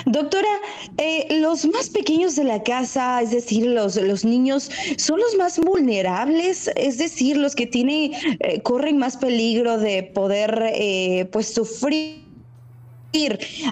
Doctora, 0.05 0.47
eh, 0.97 1.39
los 1.39 1.65
más 1.65 1.89
pequeños 1.89 2.35
de 2.35 2.43
la 2.43 2.63
casa, 2.63 3.21
es 3.21 3.31
decir, 3.31 3.65
los, 3.65 3.95
los 3.95 4.23
niños, 4.25 4.69
son 4.97 5.19
los 5.19 5.35
más 5.35 5.59
vulnerables, 5.59 6.69
es 6.75 6.97
decir, 6.97 7.37
los 7.37 7.55
que 7.55 7.67
tienen, 7.67 8.13
eh, 8.39 8.61
corren 8.61 8.97
más 8.97 9.17
peligro 9.17 9.77
de 9.77 10.03
poder 10.03 10.71
eh, 10.73 11.27
pues 11.31 11.53
sufrir 11.53 12.27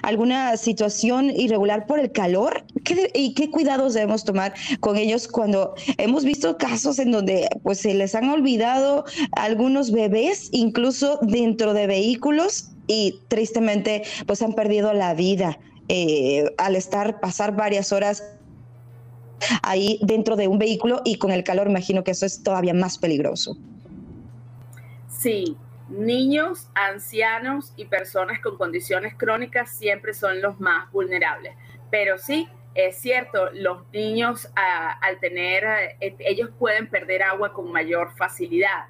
alguna 0.02 0.56
situación 0.56 1.30
irregular 1.30 1.86
por 1.86 2.00
el 2.00 2.10
calor. 2.10 2.64
Y 3.14 3.34
qué 3.34 3.50
cuidados 3.50 3.94
debemos 3.94 4.24
tomar 4.24 4.54
con 4.80 4.96
ellos 4.96 5.28
cuando 5.28 5.74
hemos 5.98 6.24
visto 6.24 6.56
casos 6.56 6.98
en 6.98 7.12
donde 7.12 7.48
pues 7.62 7.80
se 7.80 7.94
les 7.94 8.14
han 8.14 8.28
olvidado 8.28 9.04
algunos 9.32 9.90
bebés 9.92 10.48
incluso 10.52 11.18
dentro 11.22 11.74
de 11.74 11.86
vehículos 11.86 12.70
y 12.86 13.20
tristemente 13.28 14.02
pues 14.26 14.42
han 14.42 14.54
perdido 14.54 14.92
la 14.92 15.14
vida 15.14 15.58
eh, 15.88 16.52
al 16.58 16.76
estar, 16.76 17.20
pasar 17.20 17.54
varias 17.54 17.92
horas 17.92 18.36
ahí 19.62 19.98
dentro 20.02 20.36
de 20.36 20.48
un 20.48 20.58
vehículo 20.58 21.02
y 21.04 21.18
con 21.18 21.30
el 21.30 21.44
calor, 21.44 21.68
imagino 21.68 22.04
que 22.04 22.12
eso 22.12 22.26
es 22.26 22.42
todavía 22.42 22.74
más 22.74 22.98
peligroso. 22.98 23.56
Sí, 25.08 25.56
niños, 25.88 26.68
ancianos 26.74 27.72
y 27.76 27.86
personas 27.86 28.40
con 28.40 28.56
condiciones 28.56 29.14
crónicas 29.14 29.70
siempre 29.70 30.14
son 30.14 30.40
los 30.40 30.58
más 30.60 30.90
vulnerables. 30.92 31.54
Pero 31.90 32.18
sí, 32.18 32.48
es 32.74 32.98
cierto, 32.98 33.50
los 33.52 33.90
niños 33.92 34.48
al 34.54 35.18
tener, 35.20 35.64
eh, 36.00 36.16
ellos 36.20 36.50
pueden 36.58 36.88
perder 36.88 37.22
agua 37.22 37.52
con 37.52 37.70
mayor 37.72 38.14
facilidad. 38.16 38.86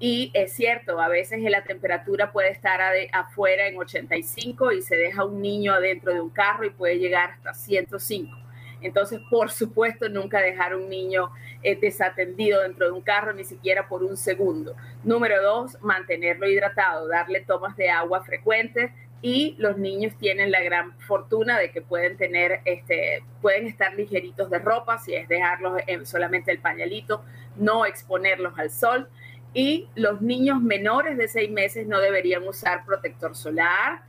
Y 0.00 0.30
es 0.34 0.52
cierto, 0.52 1.00
a 1.00 1.08
veces 1.08 1.40
la 1.42 1.64
temperatura 1.64 2.30
puede 2.30 2.50
estar 2.50 2.80
afuera 3.12 3.66
en 3.66 3.76
85 3.76 4.72
y 4.72 4.82
se 4.82 4.96
deja 4.96 5.24
un 5.24 5.42
niño 5.42 5.74
adentro 5.74 6.14
de 6.14 6.20
un 6.20 6.30
carro 6.30 6.64
y 6.64 6.70
puede 6.70 6.98
llegar 6.98 7.30
hasta 7.30 7.52
105. 7.54 8.36
Entonces, 8.80 9.20
por 9.28 9.50
supuesto, 9.50 10.08
nunca 10.08 10.40
dejar 10.40 10.76
un 10.76 10.88
niño 10.88 11.30
eh, 11.64 11.76
desatendido 11.76 12.62
dentro 12.62 12.86
de 12.86 12.92
un 12.92 13.00
carro, 13.00 13.32
ni 13.32 13.44
siquiera 13.44 13.88
por 13.88 14.04
un 14.04 14.16
segundo. 14.16 14.76
Número 15.02 15.42
dos, 15.42 15.76
mantenerlo 15.82 16.48
hidratado, 16.48 17.08
darle 17.08 17.40
tomas 17.40 17.76
de 17.76 17.90
agua 17.90 18.22
frecuentes 18.22 18.92
y 19.20 19.56
los 19.58 19.78
niños 19.78 20.16
tienen 20.16 20.52
la 20.52 20.62
gran 20.62 20.96
fortuna 21.00 21.58
de 21.58 21.72
que 21.72 21.82
pueden 21.82 22.16
tener, 22.16 22.60
este, 22.64 23.24
pueden 23.42 23.66
estar 23.66 23.94
ligeritos 23.94 24.48
de 24.48 24.60
ropa, 24.60 24.98
si 24.98 25.14
es 25.14 25.26
dejarlos 25.26 25.80
en 25.88 26.06
solamente 26.06 26.52
el 26.52 26.60
pañalito, 26.60 27.24
no 27.56 27.84
exponerlos 27.84 28.56
al 28.56 28.70
sol 28.70 29.08
y 29.54 29.88
los 29.94 30.20
niños 30.20 30.60
menores 30.60 31.16
de 31.16 31.28
seis 31.28 31.50
meses 31.50 31.86
no 31.86 32.00
deberían 32.00 32.46
usar 32.46 32.84
protector 32.84 33.34
solar. 33.34 34.02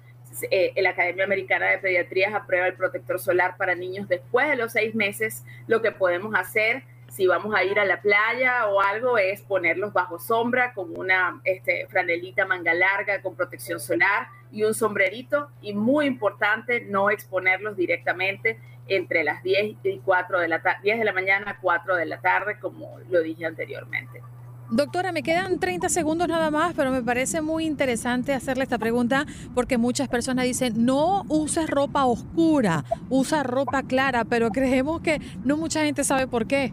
Eh, 0.51 0.73
la 0.77 0.91
Academia 0.91 1.23
Americana 1.23 1.71
de 1.71 1.79
Pediatría 1.79 2.35
aprueba 2.35 2.67
el 2.67 2.75
protector 2.75 3.19
solar 3.19 3.57
para 3.57 3.75
niños 3.75 4.07
después 4.07 4.47
de 4.49 4.55
los 4.55 4.73
seis 4.73 4.93
meses. 4.95 5.43
Lo 5.67 5.81
que 5.81 5.91
podemos 5.91 6.35
hacer 6.35 6.83
si 7.09 7.25
vamos 7.27 7.53
a 7.55 7.63
ir 7.63 7.79
a 7.79 7.85
la 7.85 8.01
playa 8.01 8.67
o 8.67 8.81
algo 8.81 9.17
es 9.17 9.41
ponerlos 9.41 9.93
bajo 9.93 10.19
sombra 10.19 10.73
con 10.73 10.97
una 10.97 11.41
este, 11.43 11.87
franelita 11.87 12.45
manga 12.45 12.73
larga 12.73 13.21
con 13.21 13.35
protección 13.35 13.79
solar 13.79 14.27
y 14.51 14.63
un 14.63 14.73
sombrerito. 14.73 15.49
Y 15.61 15.73
muy 15.73 16.05
importante, 16.05 16.81
no 16.81 17.09
exponerlos 17.09 17.75
directamente 17.75 18.59
entre 18.87 19.23
las 19.23 19.43
10 19.43 19.77
y 19.83 19.99
4 19.99 20.39
de 20.39 20.47
la 20.47 20.61
10 20.81 20.99
de 20.99 21.05
la 21.05 21.13
mañana 21.13 21.51
a 21.51 21.57
4 21.59 21.95
de 21.95 22.05
la 22.05 22.21
tarde, 22.21 22.59
como 22.59 22.99
lo 23.09 23.21
dije 23.21 23.45
anteriormente. 23.45 24.21
Doctora, 24.71 25.11
me 25.11 25.23
quedan 25.23 25.59
30 25.59 25.89
segundos 25.89 26.27
nada 26.27 26.51
más, 26.51 26.73
pero 26.75 26.91
me 26.91 27.01
parece 27.01 27.41
muy 27.41 27.65
interesante 27.65 28.33
hacerle 28.33 28.63
esta 28.63 28.77
pregunta 28.77 29.25
porque 29.55 29.79
muchas 29.79 30.07
personas 30.07 30.45
dicen, 30.45 30.85
no 30.85 31.23
uses 31.27 31.67
ropa 31.67 32.05
oscura, 32.05 32.83
usa 33.09 33.41
ropa 33.41 33.81
clara, 33.83 34.25
pero 34.25 34.51
creemos 34.51 35.01
que 35.01 35.19
no 35.43 35.57
mucha 35.57 35.83
gente 35.85 36.03
sabe 36.03 36.27
por 36.27 36.45
qué. 36.45 36.71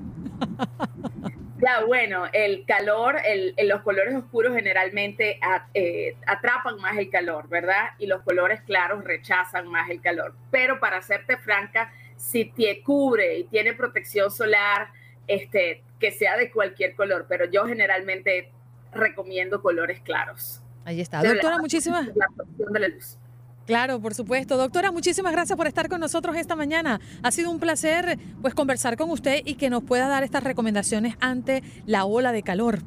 Ya, 1.59 1.85
bueno, 1.87 2.25
el 2.35 2.67
calor, 2.67 3.17
el, 3.25 3.55
los 3.67 3.81
colores 3.81 4.15
oscuros 4.15 4.55
generalmente 4.55 5.41
eh, 5.73 6.15
atrapan 6.26 6.76
más 6.76 6.99
el 6.99 7.09
calor, 7.09 7.49
¿verdad? 7.49 7.93
Y 7.99 8.07
los 8.07 8.21
colores 8.23 8.61
claros 8.61 9.03
rechazan 9.03 9.67
más 9.69 9.88
el 9.88 10.03
calor. 10.03 10.35
Pero 10.50 10.79
para 10.81 10.99
hacerte 10.99 11.38
franca, 11.38 11.91
si 12.17 12.45
te 12.45 12.83
cubre 12.83 13.38
y 13.38 13.45
tiene 13.45 13.73
protección 13.73 14.31
solar, 14.31 14.88
este, 15.26 15.83
que 15.99 16.12
sea 16.12 16.37
de 16.37 16.50
cualquier 16.50 16.95
color, 16.95 17.26
pero 17.29 17.45
yo 17.50 17.67
generalmente 17.67 18.53
recomiendo 18.93 19.62
colores 19.62 20.00
claros. 20.00 20.61
Ahí 20.85 21.00
está. 21.00 21.23
Doctora, 21.23 21.59
muchísimas. 21.59 22.11
gracias. 22.15 23.19
Claro, 23.67 24.00
por 24.00 24.15
supuesto. 24.15 24.57
Doctora, 24.57 24.93
muchísimas 24.93 25.33
gracias 25.33 25.57
por 25.57 25.67
estar 25.67 25.88
con 25.88 26.00
nosotros 26.00 26.37
esta 26.37 26.55
mañana. 26.55 27.00
Ha 27.23 27.33
sido 27.33 27.50
un 27.50 27.59
placer 27.59 28.17
pues 28.41 28.55
conversar 28.55 28.97
con 28.97 29.11
usted 29.11 29.41
y 29.45 29.57
que 29.57 29.71
nos 29.71 29.83
pueda 29.83 30.07
dar 30.07 30.23
estas 30.23 30.45
recomendaciones 30.45 31.17
ante 31.21 31.65
la 31.85 32.05
ola 32.05 32.31
de 32.31 32.45
calor. 32.45 32.83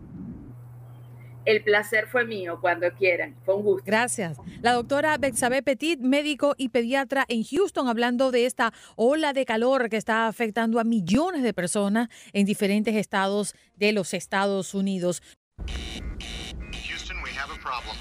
El 1.46 1.64
placer 1.64 2.08
fue 2.08 2.26
mío 2.26 2.60
cuando 2.62 2.92
quieran. 2.94 3.36
Fue 3.46 3.56
un 3.56 3.64
gusto. 3.64 3.84
Gracias. 3.86 4.38
La 4.62 4.74
doctora 4.74 5.18
Bexabe 5.18 5.64
Petit, 5.64 6.00
médico 6.00 6.54
y 6.58 6.70
pediatra 6.70 7.26
en 7.28 7.44
Houston, 7.44 7.88
hablando 7.88 8.32
de 8.32 8.46
esta 8.46 8.74
ola 8.96 9.34
de 9.34 9.46
calor 9.46 9.90
que 9.90 9.98
está 9.98 10.28
afectando 10.28 10.80
a 10.80 10.84
millones 10.84 11.44
de 11.44 11.54
personas 11.54 12.10
en 12.34 12.46
diferentes 12.46 12.96
estados 12.96 13.56
de 13.76 13.94
los 13.94 14.14
Estados 14.14 14.74
Unidos. 14.74 15.22
Houston, 16.88 17.18
we 17.24 17.32
have 17.32 17.52
a 17.52 17.60
problem. 17.62 17.96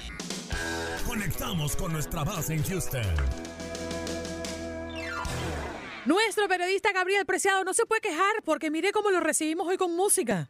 Conectamos 1.05 1.75
con 1.75 1.91
nuestra 1.91 2.23
base 2.23 2.53
en 2.53 2.63
Houston. 2.63 3.01
Nuestro 6.05 6.47
periodista 6.47 6.91
Gabriel 6.91 7.25
Preciado 7.25 7.63
no 7.63 7.73
se 7.73 7.85
puede 7.85 8.01
quejar 8.01 8.41
porque 8.43 8.71
mire 8.71 8.91
cómo 8.91 9.11
lo 9.11 9.19
recibimos 9.19 9.67
hoy 9.67 9.77
con 9.77 9.95
música. 9.95 10.49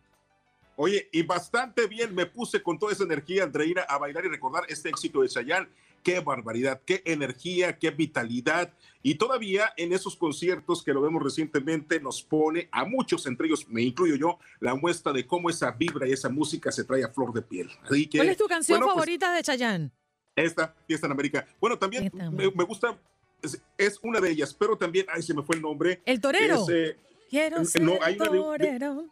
Oye, 0.82 1.10
y 1.12 1.24
bastante 1.24 1.88
bien 1.88 2.16
me 2.16 2.26
puse 2.26 2.64
con 2.64 2.80
toda 2.80 2.94
esa 2.94 3.04
energía, 3.04 3.44
Andreina, 3.44 3.82
a 3.82 3.98
bailar 3.98 4.24
y 4.24 4.30
recordar 4.30 4.64
este 4.70 4.88
éxito 4.88 5.22
de 5.22 5.28
Chayanne. 5.28 5.68
Qué 6.02 6.22
barbaridad, 6.22 6.80
qué 6.86 7.02
energía, 7.04 7.78
qué 7.78 7.92
vitalidad. 7.92 8.72
Y 9.04 9.16
todavía 9.16 9.74
en 9.76 9.92
esos 9.92 10.16
conciertos 10.16 10.82
que 10.82 10.94
lo 10.94 11.02
vemos 11.02 11.22
recientemente 11.22 12.00
nos 12.00 12.24
pone 12.24 12.70
a 12.72 12.86
muchos, 12.86 13.26
entre 13.26 13.48
ellos 13.48 13.68
me 13.68 13.82
incluyo 13.82 14.16
yo, 14.16 14.40
la 14.62 14.74
muestra 14.74 15.12
de 15.12 15.28
cómo 15.28 15.50
esa 15.50 15.70
vibra 15.72 16.08
y 16.08 16.14
esa 16.14 16.30
música 16.30 16.72
se 16.72 16.86
trae 16.86 17.04
a 17.04 17.10
flor 17.10 17.34
de 17.34 17.42
piel. 17.42 17.70
¿Cuál 17.86 18.30
es 18.30 18.38
tu 18.38 18.48
canción 18.48 18.80
pues, 18.80 18.90
favorita 18.90 19.34
de 19.34 19.44
Chayanne? 19.44 19.92
Esta, 20.34 20.74
Fiesta 20.88 21.08
en 21.08 21.12
América. 21.12 21.46
Bueno, 21.60 21.78
también 21.78 22.10
me, 22.32 22.64
gusta, 22.64 22.98
es, 23.78 24.00
una 24.02 24.22
de 24.22 24.32
ellas, 24.32 24.54
pero 24.54 24.78
también, 24.78 25.08
ay, 25.14 25.24
se 25.24 25.34
me 25.34 25.44
fue 25.44 25.58
el 25.58 25.62
nombre. 25.62 26.02
El 26.06 26.22
torero. 26.22 26.66
Eh, 26.72 26.96
Quiero 27.30 27.66
ser 27.66 27.82
no, 27.82 28.00
hay 28.02 28.16
torero. 28.16 29.06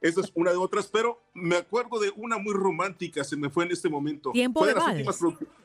Esa 0.00 0.20
es 0.20 0.30
una 0.34 0.52
de 0.52 0.56
otras, 0.56 0.86
pero 0.86 1.22
me 1.34 1.56
acuerdo 1.56 1.98
de 1.98 2.12
una 2.16 2.38
muy 2.38 2.54
romántica, 2.54 3.24
se 3.24 3.36
me 3.36 3.50
fue 3.50 3.64
en 3.64 3.72
este 3.72 3.88
momento. 3.88 4.30
Tiempo 4.30 4.64
de, 4.64 4.74
vals. 4.74 5.18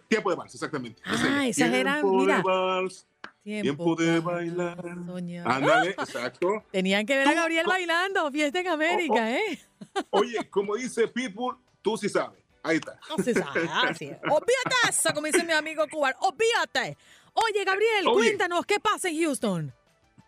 Tiempo 0.08 0.30
de 0.32 0.36
vals, 0.36 0.54
exactamente. 0.54 1.02
Ah, 1.06 1.48
esa 1.48 1.68
era, 1.68 2.02
mira. 2.04 2.38
De 2.38 2.44
vals, 2.44 3.08
tiempo, 3.44 3.96
de 3.96 4.20
bailar. 4.20 4.84
Ándale, 5.46 5.90
exacto. 6.00 6.64
Tenían 6.72 7.06
que 7.06 7.16
ver 7.16 7.28
a 7.28 7.34
Gabriel 7.34 7.66
bailando, 7.68 8.32
fiesta 8.32 8.60
en 8.60 8.68
América, 8.70 9.14
oh, 9.14 9.20
oh. 9.20 9.28
¿eh? 9.28 9.60
Oye, 10.10 10.50
como 10.50 10.76
dice 10.76 11.08
Pitbull, 11.08 11.58
tú 11.82 11.96
sí 11.96 12.10
sabes. 12.10 12.40
Ahí 12.64 12.78
está. 12.78 12.98
No 13.10 13.22
se 13.22 13.34
sabe, 13.34 13.70
así 13.70 14.06
Obvíate 14.30 14.76
eso, 14.90 15.14
como 15.14 15.28
dice 15.28 15.44
mi 15.44 15.52
amigo 15.52 15.86
cubano. 15.92 16.16
Obvíate. 16.22 16.98
Oye, 17.34 17.64
Gabriel, 17.66 18.06
cuéntanos, 18.14 18.66
¿qué 18.66 18.80
pasa 18.80 19.10
en 19.10 19.22
Houston? 19.22 19.74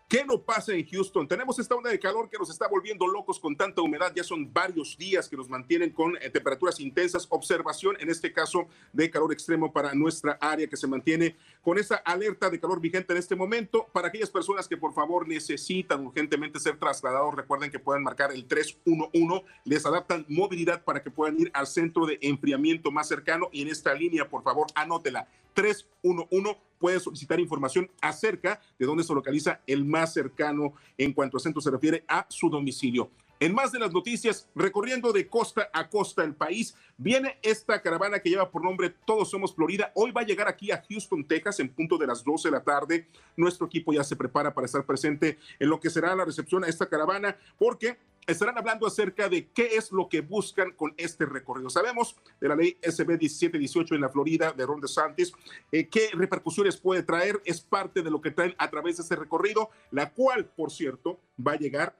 ¿Qué 0.08 0.24
no 0.24 0.40
pasa 0.40 0.72
en 0.72 0.86
Houston? 0.86 1.26
Tenemos 1.26 1.58
esta 1.58 1.74
onda 1.74 1.90
de 1.90 1.98
calor 1.98 2.30
que 2.30 2.38
nos 2.38 2.48
está 2.48 2.68
volviendo 2.68 3.08
locos 3.08 3.40
con 3.40 3.56
tanta 3.56 3.82
humedad. 3.82 4.12
Ya 4.14 4.22
son 4.22 4.52
varios 4.52 4.96
días 4.96 5.28
que 5.28 5.36
nos 5.36 5.48
mantienen 5.48 5.90
con 5.90 6.16
eh, 6.18 6.30
temperaturas 6.30 6.78
intensas. 6.78 7.26
Observación, 7.28 7.96
en 7.98 8.08
este 8.08 8.32
caso, 8.32 8.68
de 8.92 9.10
calor 9.10 9.32
extremo 9.32 9.72
para 9.72 9.94
nuestra 9.94 10.38
área 10.40 10.68
que 10.68 10.76
se 10.76 10.86
mantiene 10.86 11.34
con 11.60 11.76
esa 11.76 11.96
alerta 11.96 12.48
de 12.48 12.60
calor 12.60 12.80
vigente 12.80 13.14
en 13.14 13.18
este 13.18 13.34
momento. 13.34 13.88
Para 13.92 14.06
aquellas 14.06 14.30
personas 14.30 14.68
que 14.68 14.76
por 14.76 14.94
favor 14.94 15.26
necesitan 15.26 16.06
urgentemente 16.06 16.60
ser 16.60 16.78
trasladados, 16.78 17.34
recuerden 17.34 17.72
que 17.72 17.80
pueden 17.80 18.04
marcar 18.04 18.30
el 18.30 18.46
311. 18.46 19.44
Les 19.64 19.84
adaptan 19.86 20.24
movilidad 20.28 20.84
para 20.84 21.02
que 21.02 21.10
puedan 21.10 21.40
ir 21.40 21.50
al 21.52 21.66
centro 21.66 22.06
de 22.06 22.20
enfriamiento 22.22 22.92
más 22.92 23.08
cercano. 23.08 23.48
Y 23.50 23.62
en 23.62 23.68
esta 23.70 23.92
línea, 23.92 24.28
por 24.28 24.44
favor, 24.44 24.68
anótela. 24.76 25.26
311 25.54 26.65
puede 26.78 27.00
solicitar 27.00 27.40
información 27.40 27.90
acerca 28.00 28.60
de 28.78 28.86
dónde 28.86 29.04
se 29.04 29.14
localiza 29.14 29.60
el 29.66 29.84
más 29.84 30.12
cercano 30.12 30.74
en 30.98 31.12
cuanto 31.12 31.36
a 31.36 31.40
centro 31.40 31.60
se 31.60 31.70
refiere 31.70 32.04
a 32.08 32.26
su 32.28 32.48
domicilio. 32.48 33.10
En 33.38 33.54
más 33.54 33.70
de 33.70 33.78
las 33.78 33.92
noticias, 33.92 34.48
recorriendo 34.54 35.12
de 35.12 35.28
costa 35.28 35.68
a 35.74 35.90
costa 35.90 36.24
el 36.24 36.34
país, 36.34 36.74
viene 36.96 37.38
esta 37.42 37.82
caravana 37.82 38.18
que 38.20 38.30
lleva 38.30 38.50
por 38.50 38.64
nombre 38.64 38.94
Todos 39.04 39.28
Somos 39.28 39.54
Florida. 39.54 39.92
Hoy 39.94 40.10
va 40.10 40.22
a 40.22 40.24
llegar 40.24 40.48
aquí 40.48 40.70
a 40.70 40.82
Houston, 40.88 41.22
Texas, 41.22 41.60
en 41.60 41.68
punto 41.68 41.98
de 41.98 42.06
las 42.06 42.24
12 42.24 42.48
de 42.48 42.52
la 42.52 42.64
tarde. 42.64 43.08
Nuestro 43.36 43.66
equipo 43.66 43.92
ya 43.92 44.04
se 44.04 44.16
prepara 44.16 44.54
para 44.54 44.64
estar 44.64 44.86
presente 44.86 45.38
en 45.58 45.68
lo 45.68 45.78
que 45.78 45.90
será 45.90 46.16
la 46.16 46.24
recepción 46.24 46.64
a 46.64 46.68
esta 46.68 46.88
caravana, 46.88 47.36
porque 47.58 47.98
estarán 48.26 48.56
hablando 48.56 48.86
acerca 48.86 49.28
de 49.28 49.48
qué 49.48 49.76
es 49.76 49.92
lo 49.92 50.08
que 50.08 50.22
buscan 50.22 50.72
con 50.72 50.94
este 50.96 51.26
recorrido. 51.26 51.68
Sabemos 51.68 52.16
de 52.40 52.48
la 52.48 52.56
ley 52.56 52.78
SB 52.80 53.18
1718 53.18 53.94
en 53.94 54.00
la 54.00 54.08
Florida 54.08 54.52
de 54.52 54.64
Ron 54.64 54.80
DeSantis, 54.80 55.34
eh, 55.70 55.88
qué 55.88 56.08
repercusiones 56.14 56.78
puede 56.78 57.02
traer, 57.02 57.42
es 57.44 57.60
parte 57.60 58.02
de 58.02 58.10
lo 58.10 58.22
que 58.22 58.30
traen 58.30 58.54
a 58.56 58.70
través 58.70 58.96
de 58.96 59.02
este 59.02 59.14
recorrido, 59.14 59.68
la 59.90 60.10
cual, 60.10 60.46
por 60.46 60.70
cierto, 60.70 61.20
va 61.38 61.52
a 61.52 61.58
llegar 61.58 61.94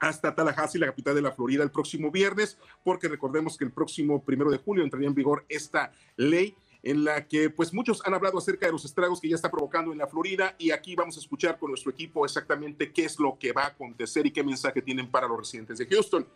hasta 0.00 0.34
Tallahassee, 0.34 0.80
la 0.80 0.86
capital 0.86 1.14
de 1.14 1.22
la 1.22 1.32
Florida, 1.32 1.62
el 1.62 1.70
próximo 1.70 2.10
viernes, 2.10 2.58
porque 2.82 3.06
recordemos 3.06 3.56
que 3.56 3.64
el 3.64 3.70
próximo 3.70 4.24
primero 4.24 4.50
de 4.50 4.58
julio 4.58 4.82
entraría 4.82 5.08
en 5.08 5.14
vigor 5.14 5.44
esta 5.48 5.92
ley 6.16 6.56
en 6.82 7.04
la 7.04 7.28
que 7.28 7.50
pues 7.50 7.74
muchos 7.74 8.00
han 8.06 8.14
hablado 8.14 8.38
acerca 8.38 8.66
de 8.66 8.72
los 8.72 8.86
estragos 8.86 9.20
que 9.20 9.28
ya 9.28 9.36
está 9.36 9.50
provocando 9.50 9.92
en 9.92 9.98
la 9.98 10.06
Florida 10.06 10.56
y 10.58 10.70
aquí 10.70 10.94
vamos 10.94 11.16
a 11.16 11.20
escuchar 11.20 11.58
con 11.58 11.70
nuestro 11.70 11.90
equipo 11.90 12.24
exactamente 12.24 12.90
qué 12.90 13.04
es 13.04 13.18
lo 13.18 13.38
que 13.38 13.52
va 13.52 13.64
a 13.64 13.68
acontecer 13.68 14.26
y 14.26 14.30
qué 14.30 14.42
mensaje 14.42 14.80
tienen 14.80 15.10
para 15.10 15.28
los 15.28 15.38
residentes 15.38 15.78
de 15.78 15.86
Houston. 15.86 16.26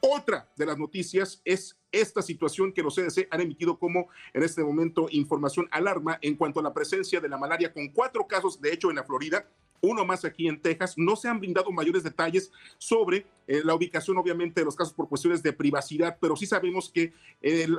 Otra 0.00 0.50
de 0.56 0.66
las 0.66 0.78
noticias 0.78 1.40
es 1.44 1.78
esta 1.92 2.22
situación 2.22 2.72
que 2.72 2.82
los 2.82 2.96
CDC 2.96 3.28
han 3.30 3.40
emitido 3.40 3.78
como 3.78 4.08
en 4.32 4.42
este 4.42 4.64
momento 4.64 5.06
información 5.10 5.68
alarma 5.70 6.18
en 6.22 6.34
cuanto 6.36 6.58
a 6.58 6.62
la 6.62 6.74
presencia 6.74 7.20
de 7.20 7.28
la 7.28 7.38
malaria 7.38 7.72
con 7.72 7.88
cuatro 7.88 8.26
casos, 8.26 8.60
de 8.60 8.72
hecho, 8.72 8.90
en 8.90 8.96
la 8.96 9.04
Florida, 9.04 9.46
uno 9.82 10.04
más 10.04 10.24
aquí 10.24 10.48
en 10.48 10.60
Texas. 10.60 10.94
No 10.96 11.16
se 11.16 11.28
han 11.28 11.40
brindado 11.40 11.70
mayores 11.70 12.02
detalles 12.02 12.50
sobre 12.78 13.26
eh, 13.46 13.60
la 13.64 13.74
ubicación, 13.74 14.16
obviamente, 14.16 14.60
de 14.60 14.64
los 14.64 14.76
casos 14.76 14.94
por 14.94 15.08
cuestiones 15.08 15.42
de 15.42 15.52
privacidad, 15.52 16.16
pero 16.20 16.36
sí 16.36 16.46
sabemos 16.46 16.88
que 16.88 17.12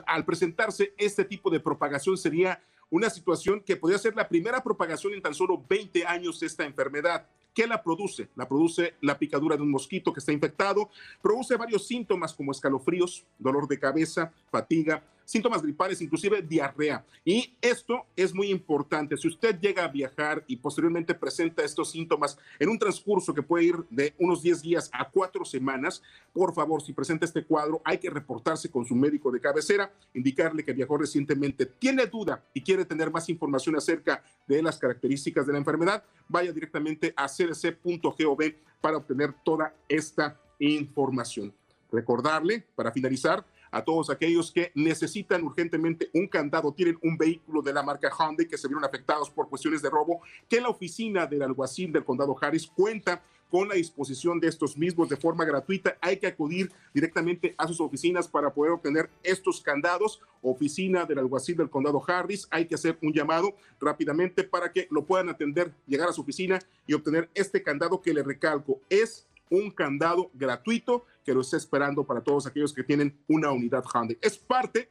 al 0.06 0.26
presentarse 0.26 0.94
este 0.98 1.24
tipo 1.24 1.50
de 1.50 1.60
propagación 1.60 2.18
sería 2.18 2.62
una 2.90 3.10
situación 3.10 3.62
que 3.62 3.76
podría 3.76 3.98
ser 3.98 4.16
la 4.16 4.28
primera 4.28 4.62
propagación 4.62 5.14
en 5.14 5.22
tan 5.22 5.34
solo 5.34 5.64
20 5.68 6.06
años 6.06 6.40
de 6.40 6.48
esta 6.48 6.66
enfermedad. 6.66 7.26
¿Qué 7.54 7.66
la 7.66 7.82
produce? 7.82 8.30
La 8.36 8.48
produce 8.48 8.96
la 9.02 9.18
picadura 9.18 9.56
de 9.56 9.64
un 9.64 9.72
mosquito 9.72 10.12
que 10.12 10.20
está 10.20 10.32
infectado, 10.32 10.90
produce 11.22 11.56
varios 11.56 11.88
síntomas 11.88 12.34
como 12.34 12.52
escalofríos, 12.52 13.26
dolor 13.40 13.68
de 13.68 13.80
cabeza, 13.80 14.34
fatiga, 14.52 15.04
síntomas 15.26 15.62
gripales, 15.62 16.02
inclusive 16.02 16.42
diarrea. 16.42 17.06
Y 17.26 17.56
esto 17.62 18.06
es 18.16 18.34
muy 18.34 18.50
importante. 18.50 19.18
Si 19.18 19.28
usted 19.28 19.60
llega 19.60 19.84
a 19.84 19.88
viajar 19.88 20.44
y 20.48 20.58
posteriormente 20.58 21.14
presenta 21.14 21.64
estos 21.64 21.92
síntomas 21.92 22.38
en 22.60 22.70
un 22.70 22.80
transcurso 22.80 23.34
que 23.34 23.44
puede 23.44 23.66
ir 23.66 23.76
de 23.90 24.14
unos 24.20 24.42
10 24.42 24.62
días 24.62 24.90
a 24.94 25.10
4 25.10 25.46
semanas, 25.46 26.02
por 26.34 26.54
favor, 26.54 26.82
si 26.82 26.94
presenta 26.94 27.26
este 27.26 27.44
cuadro, 27.46 27.82
hay 27.84 27.98
que 27.98 28.10
reportarse 28.10 28.70
con 28.70 28.86
su 28.86 28.96
médico 28.96 29.32
de 29.32 29.40
cabecera, 29.40 29.92
indicarle 30.14 30.64
que 30.64 30.74
viajó 30.74 30.98
recientemente, 30.98 31.66
tiene 31.66 32.06
duda 32.08 32.44
y 32.54 32.62
quiere 32.62 32.86
tener 32.86 33.12
más 33.12 33.30
información 33.30 33.76
acerca 33.76 34.24
de 34.48 34.62
las 34.62 34.78
características 34.78 35.46
de 35.46 35.54
la 35.54 35.60
enfermedad, 35.60 36.04
vaya 36.28 36.52
directamente 36.52 37.14
a 37.16 37.28
cdc.gov 37.28 38.44
para 38.82 38.98
obtener 38.98 39.34
toda 39.44 39.74
esta 39.88 40.40
información. 40.60 41.54
Recordarle, 41.92 42.66
para 42.76 42.92
finalizar, 42.92 43.46
a 43.74 43.84
todos 43.84 44.12
aquellos 44.12 44.52
que 44.52 44.72
necesitan 44.76 45.44
urgentemente 45.44 46.10
un 46.14 46.28
candado, 46.28 46.72
tienen 46.72 46.98
un 47.02 47.18
vehículo 47.18 47.64
de 47.64 47.74
la 47.74 47.82
marca 47.82 48.10
Hyundai 48.10 48.48
que 48.48 48.58
se 48.58 48.68
vieron 48.68 48.86
afectados 48.86 49.32
por 49.32 49.50
cuestiones 49.50 49.82
de 49.82 49.90
robo, 49.90 50.22
que 50.48 50.62
la 50.62 50.70
oficina 50.70 51.26
del 51.26 51.42
alguacil 51.42 51.92
del 51.92 52.06
condado 52.06 52.36
Harris 52.40 52.68
cuenta 52.68 53.24
con 53.50 53.68
la 53.68 53.76
disposición 53.76 54.40
de 54.40 54.48
estos 54.48 54.78
mismos 54.78 55.10
de 55.10 55.18
forma 55.18 55.44
gratuita. 55.44 55.98
Hay 56.02 56.18
que 56.18 56.28
acudir 56.28 56.72
directamente 56.94 57.56
a 57.58 57.68
sus 57.68 57.82
oficinas 57.82 58.28
para 58.28 58.54
poder 58.54 58.74
obtener 58.74 59.10
estos 59.24 59.62
candados. 59.62 60.22
Oficina 60.42 61.06
del 61.06 61.20
alguacil 61.20 61.58
del 61.58 61.70
condado 61.70 62.04
Harris. 62.08 62.48
Hay 62.52 62.66
que 62.66 62.76
hacer 62.76 62.98
un 63.02 63.12
llamado 63.12 63.56
rápidamente 63.80 64.44
para 64.44 64.72
que 64.72 64.88
lo 64.90 65.06
puedan 65.06 65.30
atender, 65.30 65.72
llegar 65.88 66.10
a 66.10 66.14
su 66.14 66.22
oficina 66.22 66.60
y 66.88 66.94
obtener 66.94 67.30
este 67.36 67.62
candado 67.62 68.02
que 68.02 68.14
le 68.14 68.24
recalco. 68.24 68.82
Es 68.90 69.28
un 69.52 69.70
candado 69.70 70.32
gratuito 70.34 71.06
que 71.24 71.34
lo 71.34 71.42
está 71.42 71.58
esperando 71.58 72.04
para 72.04 72.22
todos 72.22 72.46
aquellos 72.46 72.74
que 72.74 72.84
tienen 72.84 73.18
una 73.28 73.52
unidad 73.52 73.84
Hyundai. 73.84 74.18
Es 74.22 74.38
parte 74.38 74.90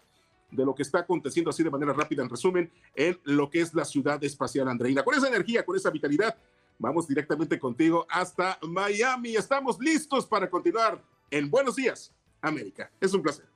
de 0.50 0.64
lo 0.64 0.74
que 0.74 0.82
está 0.82 1.00
aconteciendo 1.00 1.50
así 1.50 1.62
de 1.62 1.70
manera 1.70 1.92
rápida, 1.92 2.22
en 2.22 2.28
resumen, 2.28 2.70
en 2.94 3.18
lo 3.24 3.50
que 3.50 3.60
es 3.60 3.74
la 3.74 3.84
ciudad 3.84 4.22
espacial 4.22 4.68
Andreina. 4.68 5.02
Con 5.02 5.14
esa 5.14 5.28
energía, 5.28 5.64
con 5.64 5.76
esa 5.76 5.90
vitalidad, 5.90 6.36
vamos 6.78 7.08
directamente 7.08 7.58
contigo 7.58 8.06
hasta 8.08 8.58
Miami. 8.62 9.36
Estamos 9.36 9.78
listos 9.80 10.26
para 10.26 10.48
continuar 10.48 11.02
en 11.30 11.50
Buenos 11.50 11.76
Días, 11.76 12.12
América. 12.40 12.90
Es 13.00 13.14
un 13.14 13.22
placer. 13.22 13.46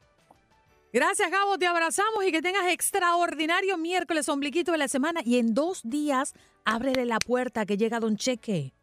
Gracias, 0.92 1.30
Gabo. 1.30 1.58
Te 1.58 1.66
abrazamos 1.66 2.24
y 2.24 2.32
que 2.32 2.40
tengas 2.40 2.68
extraordinario 2.68 3.76
miércoles, 3.76 4.28
ombliquito 4.30 4.72
de 4.72 4.78
la 4.78 4.88
semana. 4.88 5.20
Y 5.22 5.38
en 5.38 5.52
dos 5.52 5.82
días, 5.84 6.34
ábrele 6.64 7.04
la 7.04 7.18
puerta 7.18 7.66
que 7.66 7.76
llega 7.76 8.00
Don 8.00 8.16
Cheque. 8.16 8.75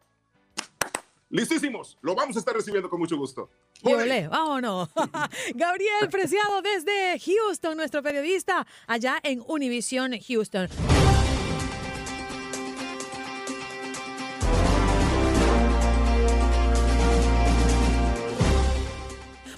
Listísimos, 1.34 1.98
lo 2.04 2.14
vamos 2.14 2.36
a 2.36 2.40
estar 2.40 2.54
recibiendo 2.54 2.88
con 2.92 3.00
mucho 3.00 3.18
gusto. 3.18 3.50
Ole, 3.82 4.28
vámonos. 4.28 4.88
Gabriel 5.56 6.08
Preciado 6.12 6.62
desde 6.62 7.20
Houston, 7.20 7.76
nuestro 7.76 8.04
periodista 8.04 8.68
allá 8.86 9.20
en 9.24 9.44
Univision 9.48 10.14
Houston. 10.20 10.70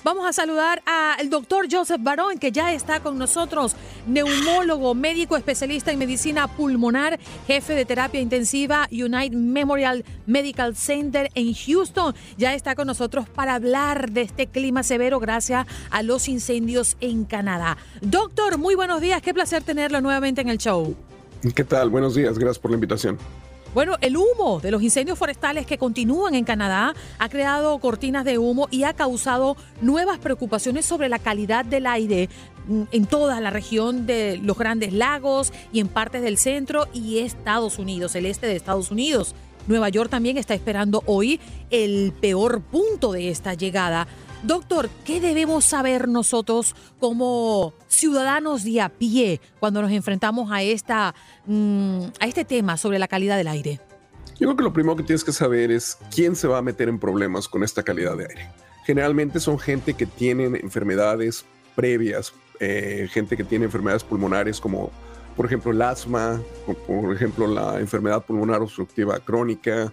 Vamos 0.05 0.27
a 0.27 0.33
saludar 0.33 0.83
al 0.85 1.31
doctor 1.31 1.65
Joseph 1.67 1.99
Barón, 1.99 2.37
que 2.37 2.51
ya 2.51 2.71
está 2.73 2.99
con 2.99 3.17
nosotros, 3.17 3.75
neumólogo, 4.05 4.93
médico 4.93 5.35
especialista 5.35 5.91
en 5.91 5.97
medicina 5.97 6.47
pulmonar, 6.47 7.19
jefe 7.47 7.73
de 7.73 7.85
terapia 7.85 8.21
intensiva 8.21 8.87
United 8.91 9.35
Memorial 9.35 10.05
Medical 10.27 10.75
Center 10.75 11.31
en 11.33 11.55
Houston. 11.55 12.13
Ya 12.37 12.53
está 12.53 12.75
con 12.75 12.85
nosotros 12.85 13.27
para 13.27 13.55
hablar 13.55 14.11
de 14.11 14.21
este 14.21 14.45
clima 14.45 14.83
severo 14.83 15.19
gracias 15.19 15.65
a 15.89 16.03
los 16.03 16.27
incendios 16.27 16.97
en 17.01 17.25
Canadá. 17.25 17.75
Doctor, 18.01 18.59
muy 18.59 18.75
buenos 18.75 19.01
días, 19.01 19.23
qué 19.23 19.33
placer 19.33 19.63
tenerlo 19.63 20.01
nuevamente 20.01 20.39
en 20.39 20.49
el 20.49 20.59
show. 20.59 20.95
¿Qué 21.55 21.63
tal? 21.63 21.89
Buenos 21.89 22.13
días, 22.13 22.37
gracias 22.37 22.59
por 22.59 22.69
la 22.69 22.75
invitación. 22.75 23.17
Bueno, 23.75 23.97
el 23.99 24.15
humo 24.15 24.61
de 24.61 24.71
los 24.71 24.81
incendios 24.81 25.19
forestales 25.19 25.65
que 25.65 25.77
continúan 25.77 26.33
en 26.33 26.45
Canadá 26.45 26.95
ha 27.19 27.27
creado 27.27 27.77
cortinas 27.79 28.23
de 28.23 28.37
humo 28.37 28.69
y 28.71 28.83
ha 28.83 28.93
causado 28.93 29.57
nuevas 29.81 30.17
preocupaciones 30.17 30.85
sobre 30.85 31.09
la 31.09 31.19
calidad 31.19 31.65
del 31.65 31.85
aire 31.85 32.29
mm, 32.69 32.83
en 32.93 33.05
toda 33.05 33.41
la 33.41 33.49
región 33.49 34.05
de 34.05 34.37
los 34.41 34.57
grandes 34.57 34.93
lagos 34.93 35.51
y 35.73 35.81
en 35.81 35.89
partes 35.89 36.21
del 36.21 36.37
centro 36.37 36.87
y 36.93 37.19
Estados 37.19 37.77
Unidos, 37.77 38.15
el 38.15 38.27
este 38.27 38.47
de 38.47 38.55
Estados 38.55 38.91
Unidos. 38.91 39.35
Nueva 39.67 39.89
York 39.89 40.09
también 40.09 40.37
está 40.37 40.53
esperando 40.53 41.03
hoy 41.05 41.41
el 41.69 42.13
peor 42.21 42.61
punto 42.61 43.11
de 43.11 43.29
esta 43.29 43.55
llegada. 43.55 44.07
Doctor, 44.45 44.89
¿qué 45.03 45.19
debemos 45.19 45.65
saber 45.65 46.07
nosotros 46.07 46.75
como 46.99 47.73
ciudadanos 47.87 48.63
de 48.63 48.79
a 48.79 48.89
pie 48.89 49.41
cuando 49.59 49.81
nos 49.81 49.91
enfrentamos 49.91 50.51
a, 50.51 50.61
esta, 50.61 51.15
mm, 51.47 52.01
a 52.19 52.27
este 52.27 52.45
tema 52.45 52.77
sobre 52.77 52.99
la 52.99 53.07
calidad 53.07 53.37
del 53.37 53.47
aire? 53.47 53.79
Yo 54.39 54.45
creo 54.47 54.55
que 54.55 54.63
lo 54.63 54.71
primero 54.71 54.95
que 54.95 55.01
tienes 55.01 55.23
que 55.23 55.31
saber 55.31 55.71
es 55.71 55.97
quién 56.13 56.35
se 56.35 56.47
va 56.47 56.59
a 56.59 56.61
meter 56.61 56.89
en 56.89 56.99
problemas 56.99 57.47
con 57.47 57.63
esta 57.63 57.81
calidad 57.81 58.17
de 58.17 58.27
aire. 58.27 58.51
Generalmente 58.85 59.39
son 59.39 59.57
gente 59.57 59.95
que 59.95 60.05
tienen 60.05 60.55
enfermedades 60.55 61.43
previas, 61.75 62.31
eh, 62.59 63.09
gente 63.11 63.35
que 63.35 63.43
tiene 63.43 63.65
enfermedades 63.65 64.03
pulmonares 64.03 64.61
como 64.61 64.91
por 65.35 65.47
ejemplo 65.47 65.71
el 65.71 65.81
asma, 65.81 66.39
por 66.85 67.15
ejemplo 67.15 67.47
la 67.47 67.79
enfermedad 67.79 68.23
pulmonar 68.23 68.61
obstructiva 68.61 69.19
crónica, 69.19 69.91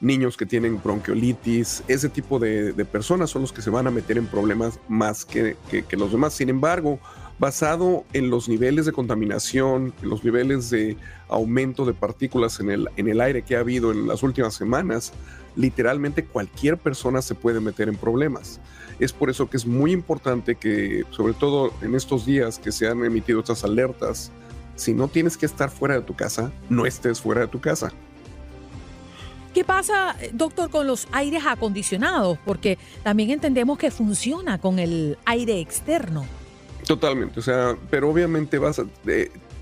niños 0.00 0.36
que 0.36 0.46
tienen 0.46 0.80
bronquiolitis, 0.82 1.82
ese 1.88 2.08
tipo 2.08 2.38
de, 2.38 2.72
personas 2.84 3.30
son 3.30 3.42
los 3.42 3.52
que 3.52 3.62
se 3.62 3.70
van 3.70 3.86
a 3.86 3.90
meter 3.90 4.18
en 4.18 4.26
problemas 4.26 4.78
más 4.88 5.24
que, 5.24 5.56
los 5.92 6.12
demás. 6.12 6.34
Sin 6.34 6.48
embargo, 6.48 6.98
basado 7.38 8.04
en 8.12 8.30
los 8.30 8.48
niveles 8.48 8.86
de 8.86 8.92
contaminación, 8.92 9.94
en 10.02 10.08
los 10.08 10.24
niveles 10.24 10.70
de 10.70 10.96
aumento 11.28 11.84
de 11.84 11.94
partículas 11.94 12.60
en 12.60 12.70
el, 12.70 12.88
en 12.96 13.08
el 13.08 13.20
aire 13.20 13.42
que 13.42 13.56
ha 13.56 13.60
habido 13.60 13.92
en 13.92 14.06
las 14.06 14.22
últimas 14.22 14.54
semanas, 14.54 15.12
literalmente 15.56 16.24
cualquier 16.24 16.78
persona 16.78 17.22
se 17.22 17.34
puede 17.34 17.60
meter 17.60 17.88
en 17.88 17.96
problemas. 17.96 18.60
Es 19.00 19.12
por 19.12 19.30
eso 19.30 19.48
que 19.48 19.56
es 19.56 19.66
muy 19.66 19.92
importante 19.92 20.54
que, 20.54 21.04
sobre 21.10 21.34
todo 21.34 21.72
en 21.82 21.94
estos 21.94 22.26
días 22.26 22.58
que 22.58 22.72
se 22.72 22.86
han 22.86 23.04
emitido 23.04 23.40
estas 23.40 23.64
alertas, 23.64 24.30
si 24.76 24.92
no 24.92 25.08
tienes 25.08 25.36
que 25.36 25.46
estar 25.46 25.70
fuera 25.70 25.94
de 25.94 26.02
tu 26.02 26.14
casa, 26.14 26.52
no 26.68 26.86
estés 26.86 27.20
fuera 27.20 27.42
de 27.42 27.48
tu 27.48 27.60
casa. 27.60 27.92
¿Qué 29.54 29.62
pasa, 29.62 30.16
doctor, 30.32 30.68
con 30.68 30.88
los 30.88 31.06
aires 31.12 31.44
acondicionados? 31.46 32.38
Porque 32.44 32.76
también 33.04 33.30
entendemos 33.30 33.78
que 33.78 33.92
funciona 33.92 34.60
con 34.60 34.80
el 34.80 35.16
aire 35.26 35.60
externo. 35.60 36.26
Totalmente, 36.84 37.38
o 37.38 37.42
sea, 37.42 37.78
pero 37.88 38.10
obviamente 38.10 38.58
vas 38.58 38.80
a, 38.80 38.86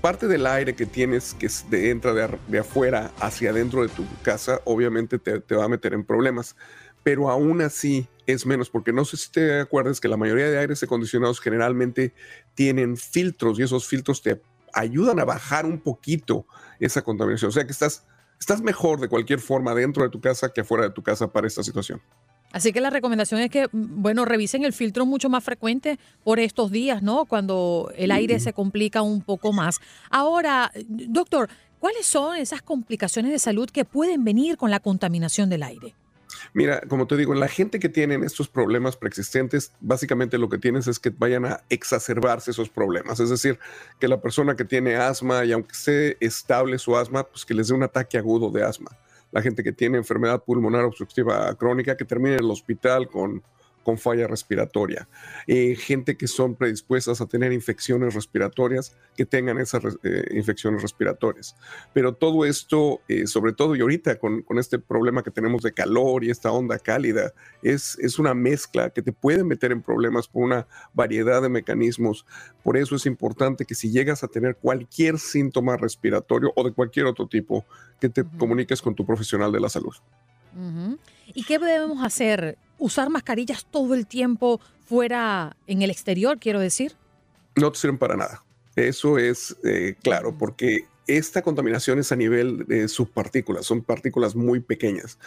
parte 0.01 0.27
del 0.27 0.47
aire 0.47 0.73
que 0.75 0.87
tienes 0.87 1.35
que 1.35 1.47
entra 1.91 2.11
de, 2.11 2.59
afuera 2.59 3.11
hacia 3.19 3.51
adentro 3.51 3.83
de 3.83 3.89
tu 3.89 4.03
casa, 4.23 4.61
obviamente 4.65 5.19
te, 5.19 5.39
te, 5.39 5.55
va 5.55 5.65
a 5.65 5.69
meter 5.69 5.93
en 5.93 6.03
problemas, 6.03 6.55
pero 7.03 7.29
aún 7.29 7.61
así 7.61 8.07
es 8.25 8.47
menos, 8.47 8.71
porque 8.71 8.91
no 8.91 9.05
sé 9.05 9.15
si 9.17 9.31
te 9.31 9.59
acuerdas 9.59 10.01
que 10.01 10.07
la 10.07 10.17
mayoría 10.17 10.49
de 10.49 10.57
aires 10.57 10.81
acondicionados 10.81 11.39
generalmente 11.39 12.15
tienen 12.55 12.97
filtros 12.97 13.59
y 13.59 13.63
esos 13.63 13.87
filtros 13.87 14.23
te 14.23 14.41
ayudan 14.73 15.19
a 15.19 15.25
bajar 15.25 15.67
un 15.67 15.79
poquito 15.79 16.47
esa 16.79 17.03
contaminación, 17.03 17.49
o 17.49 17.51
sea 17.51 17.65
que 17.65 17.73
estás 17.73 18.07
estás 18.43 18.61
mejor 18.61 18.99
de 18.99 19.07
cualquier 19.07 19.39
forma 19.39 19.73
dentro 19.73 20.03
de 20.03 20.09
tu 20.09 20.19
casa 20.19 20.51
que 20.53 20.61
afuera 20.61 20.83
de 20.83 20.89
tu 20.91 21.01
casa 21.01 21.31
para 21.31 21.47
esta 21.47 21.63
situación. 21.63 22.01
Así 22.51 22.71
que 22.71 22.81
la 22.81 22.89
recomendación 22.89 23.39
es 23.39 23.49
que, 23.49 23.67
bueno, 23.71 24.25
revisen 24.25 24.63
el 24.63 24.73
filtro 24.73 25.05
mucho 25.05 25.29
más 25.29 25.43
frecuente 25.43 25.97
por 26.23 26.39
estos 26.39 26.69
días, 26.69 27.01
¿no? 27.01 27.25
Cuando 27.25 27.91
el 27.95 28.11
aire 28.11 28.39
se 28.39 28.53
complica 28.53 29.01
un 29.01 29.21
poco 29.21 29.53
más. 29.53 29.79
Ahora, 30.11 30.71
doctor, 30.87 31.49
¿cuáles 31.79 32.05
son 32.05 32.35
esas 32.35 32.61
complicaciones 32.61 33.31
de 33.31 33.39
salud 33.39 33.69
que 33.69 33.85
pueden 33.85 34.23
venir 34.23 34.57
con 34.57 34.69
la 34.69 34.81
contaminación 34.81 35.49
del 35.49 35.63
aire? 35.63 35.95
Mira, 36.53 36.81
como 36.81 37.07
te 37.07 37.17
digo, 37.17 37.33
la 37.33 37.47
gente 37.47 37.79
que 37.79 37.89
tiene 37.89 38.15
estos 38.25 38.47
problemas 38.47 38.97
preexistentes, 38.97 39.71
básicamente 39.79 40.37
lo 40.37 40.49
que 40.49 40.57
tienes 40.57 40.87
es 40.87 40.99
que 40.99 41.09
vayan 41.09 41.45
a 41.45 41.61
exacerbarse 41.69 42.51
esos 42.51 42.69
problemas. 42.69 43.19
Es 43.19 43.29
decir, 43.29 43.59
que 43.99 44.07
la 44.07 44.21
persona 44.21 44.55
que 44.55 44.65
tiene 44.65 44.95
asma 44.95 45.45
y 45.45 45.51
aunque 45.51 45.71
esté 45.71 46.25
estable 46.25 46.77
su 46.77 46.95
asma, 46.97 47.23
pues 47.23 47.45
que 47.45 47.53
les 47.53 47.67
dé 47.67 47.73
un 47.73 47.83
ataque 47.83 48.17
agudo 48.17 48.49
de 48.49 48.63
asma. 48.63 48.91
La 49.31 49.41
gente 49.41 49.63
que 49.63 49.71
tiene 49.71 49.97
enfermedad 49.97 50.43
pulmonar 50.43 50.83
obstructiva 50.83 51.53
crónica, 51.55 51.97
que 51.97 52.05
termine 52.05 52.35
en 52.35 52.43
el 52.43 52.51
hospital 52.51 53.07
con 53.07 53.41
con 53.83 53.97
falla 53.97 54.27
respiratoria, 54.27 55.07
eh, 55.47 55.75
gente 55.75 56.17
que 56.17 56.27
son 56.27 56.55
predispuestas 56.55 57.21
a 57.21 57.27
tener 57.27 57.51
infecciones 57.51 58.13
respiratorias, 58.13 58.95
que 59.15 59.25
tengan 59.25 59.59
esas 59.59 59.83
eh, 60.03 60.25
infecciones 60.31 60.81
respiratorias. 60.81 61.55
Pero 61.93 62.13
todo 62.13 62.45
esto, 62.45 63.01
eh, 63.07 63.27
sobre 63.27 63.53
todo 63.53 63.75
y 63.75 63.81
ahorita 63.81 64.17
con, 64.17 64.43
este 64.57 64.79
problema 64.79 65.23
que 65.23 65.31
tenemos 65.31 65.63
de 65.63 65.73
calor 65.73 66.23
y 66.23 66.29
esta 66.29 66.51
onda 66.51 66.79
cálida, 66.79 67.33
es, 67.61 67.97
es 67.99 68.19
una 68.19 68.33
mezcla 68.33 68.89
que 68.91 69.01
te 69.01 69.11
puede 69.11 69.43
meter 69.43 69.71
en 69.71 69.81
problemas 69.81 70.27
por 70.27 70.43
una 70.43 70.67
variedad 70.93 71.41
de 71.41 71.49
mecanismos. 71.49 72.25
Por 72.63 72.77
eso 72.77 72.95
es 72.95 73.05
importante 73.05 73.65
que 73.65 73.75
si 73.75 73.91
llegas 73.91 74.23
a 74.23 74.27
tener 74.27 74.55
cualquier 74.55 75.19
síntoma 75.19 75.75
respiratorio 75.75 76.53
o 76.55 76.63
de 76.63 76.71
cualquier 76.71 77.07
otro 77.07 77.27
tipo, 77.27 77.65
que 77.99 78.09
te 78.09 78.23
comuniques 78.37 78.81
con 78.81 78.95
tu 78.95 79.05
profesional 79.05 79.51
de 79.51 79.59
la 79.59 79.69
salud. 79.69 79.93
¿Y 81.27 81.43
qué 81.43 81.59
debemos 81.59 82.03
hacer? 82.03 82.57
¿Usar 82.77 83.09
mascarillas 83.09 83.65
todo 83.65 83.93
el 83.93 84.07
tiempo 84.07 84.59
fuera 84.85 85.55
en 85.67 85.81
el 85.81 85.89
exterior, 85.89 86.39
quiero 86.39 86.59
decir? 86.59 86.95
No 87.55 87.71
te 87.71 87.79
sirven 87.79 87.97
para 87.97 88.15
nada. 88.15 88.43
Eso 88.75 89.17
es 89.17 89.55
eh, 89.63 89.95
claro, 90.01 90.35
porque 90.37 90.87
esta 91.05 91.41
contaminación 91.41 91.99
es 91.99 92.11
a 92.11 92.15
nivel 92.15 92.65
de 92.65 92.87
subpartículas, 92.87 93.65
son 93.65 93.81
partículas 93.81 94.35
muy 94.35 94.61
pequeñas. 94.61 95.19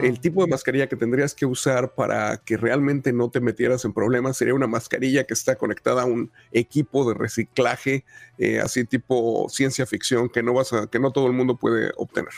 El 0.00 0.20
tipo 0.20 0.42
de 0.44 0.50
mascarilla 0.50 0.88
que 0.88 0.96
tendrías 0.96 1.34
que 1.34 1.44
usar 1.44 1.94
para 1.94 2.36
que 2.38 2.56
realmente 2.56 3.12
no 3.12 3.30
te 3.30 3.40
metieras 3.40 3.84
en 3.84 3.92
problemas 3.92 4.36
sería 4.36 4.54
una 4.54 4.68
mascarilla 4.68 5.24
que 5.24 5.34
está 5.34 5.56
conectada 5.56 6.02
a 6.02 6.06
un 6.06 6.30
equipo 6.52 7.08
de 7.08 7.14
reciclaje, 7.14 8.04
eh, 8.38 8.60
así 8.60 8.84
tipo 8.84 9.48
ciencia 9.48 9.86
ficción, 9.86 10.28
que 10.28 10.42
no, 10.42 10.54
vas 10.54 10.72
a, 10.72 10.86
que 10.86 11.00
no 11.00 11.10
todo 11.10 11.26
el 11.26 11.32
mundo 11.32 11.56
puede 11.56 11.92
obtener. 11.96 12.32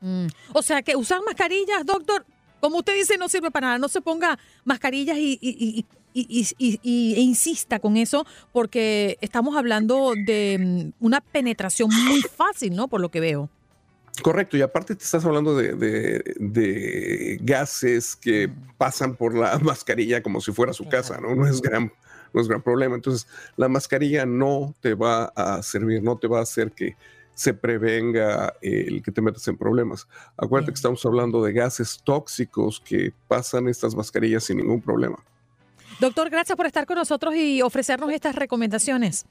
Mm. 0.00 0.26
O 0.52 0.62
sea 0.62 0.82
que 0.82 0.96
usar 0.96 1.20
mascarillas, 1.24 1.84
doctor, 1.86 2.26
como 2.60 2.78
usted 2.78 2.94
dice, 2.94 3.18
no 3.18 3.28
sirve 3.28 3.50
para 3.50 3.68
nada. 3.68 3.78
No 3.78 3.88
se 3.88 4.00
ponga 4.00 4.38
mascarillas 4.64 5.16
y, 5.18 5.86
e 6.14 7.20
insista 7.20 7.78
con 7.78 7.96
eso, 7.96 8.26
porque 8.52 9.18
estamos 9.20 9.56
hablando 9.56 10.14
de 10.14 10.58
mm, 10.58 11.04
una 11.04 11.20
penetración 11.20 11.90
muy 12.08 12.22
fácil, 12.22 12.74
¿no? 12.74 12.88
Por 12.88 13.00
lo 13.00 13.10
que 13.10 13.20
veo. 13.20 13.50
Correcto, 14.22 14.56
y 14.56 14.62
aparte 14.62 14.96
te 14.96 15.04
estás 15.04 15.24
hablando 15.24 15.56
de, 15.56 17.38
gases 17.42 18.16
que 18.16 18.50
pasan 18.76 19.14
por 19.14 19.36
la 19.36 19.58
mascarilla 19.62 20.22
como 20.22 20.40
si 20.40 20.52
fuera 20.52 20.72
su 20.72 20.88
casa, 20.88 21.20
¿no? 21.20 21.34
No 21.34 21.46
es 21.46 21.60
gran, 21.62 21.92
no 22.32 22.40
es 22.40 22.48
gran 22.48 22.62
problema. 22.62 22.96
Entonces, 22.96 23.28
la 23.56 23.68
mascarilla 23.68 24.26
no 24.26 24.74
te 24.80 24.94
va 24.94 25.26
a 25.36 25.62
servir, 25.62 26.02
no 26.02 26.18
te 26.18 26.26
va 26.26 26.40
a 26.40 26.42
hacer 26.42 26.72
que 26.72 26.96
se 27.38 27.54
prevenga 27.54 28.52
el 28.60 29.00
que 29.00 29.12
te 29.12 29.22
metas 29.22 29.46
en 29.46 29.56
problemas. 29.56 30.08
Acuérdate 30.36 30.72
que 30.72 30.76
estamos 30.76 31.06
hablando 31.06 31.40
de 31.40 31.52
gases 31.52 32.02
tóxicos 32.02 32.80
que 32.80 33.12
pasan 33.28 33.68
estas 33.68 33.94
mascarillas 33.94 34.42
sin 34.42 34.56
ningún 34.56 34.82
problema. 34.82 35.24
Doctor, 36.00 36.30
gracias 36.30 36.56
por 36.56 36.66
estar 36.66 36.84
con 36.84 36.96
nosotros 36.96 37.36
y 37.36 37.62
ofrecernos 37.62 38.10
estas 38.10 38.34
recomendaciones. 38.34 39.24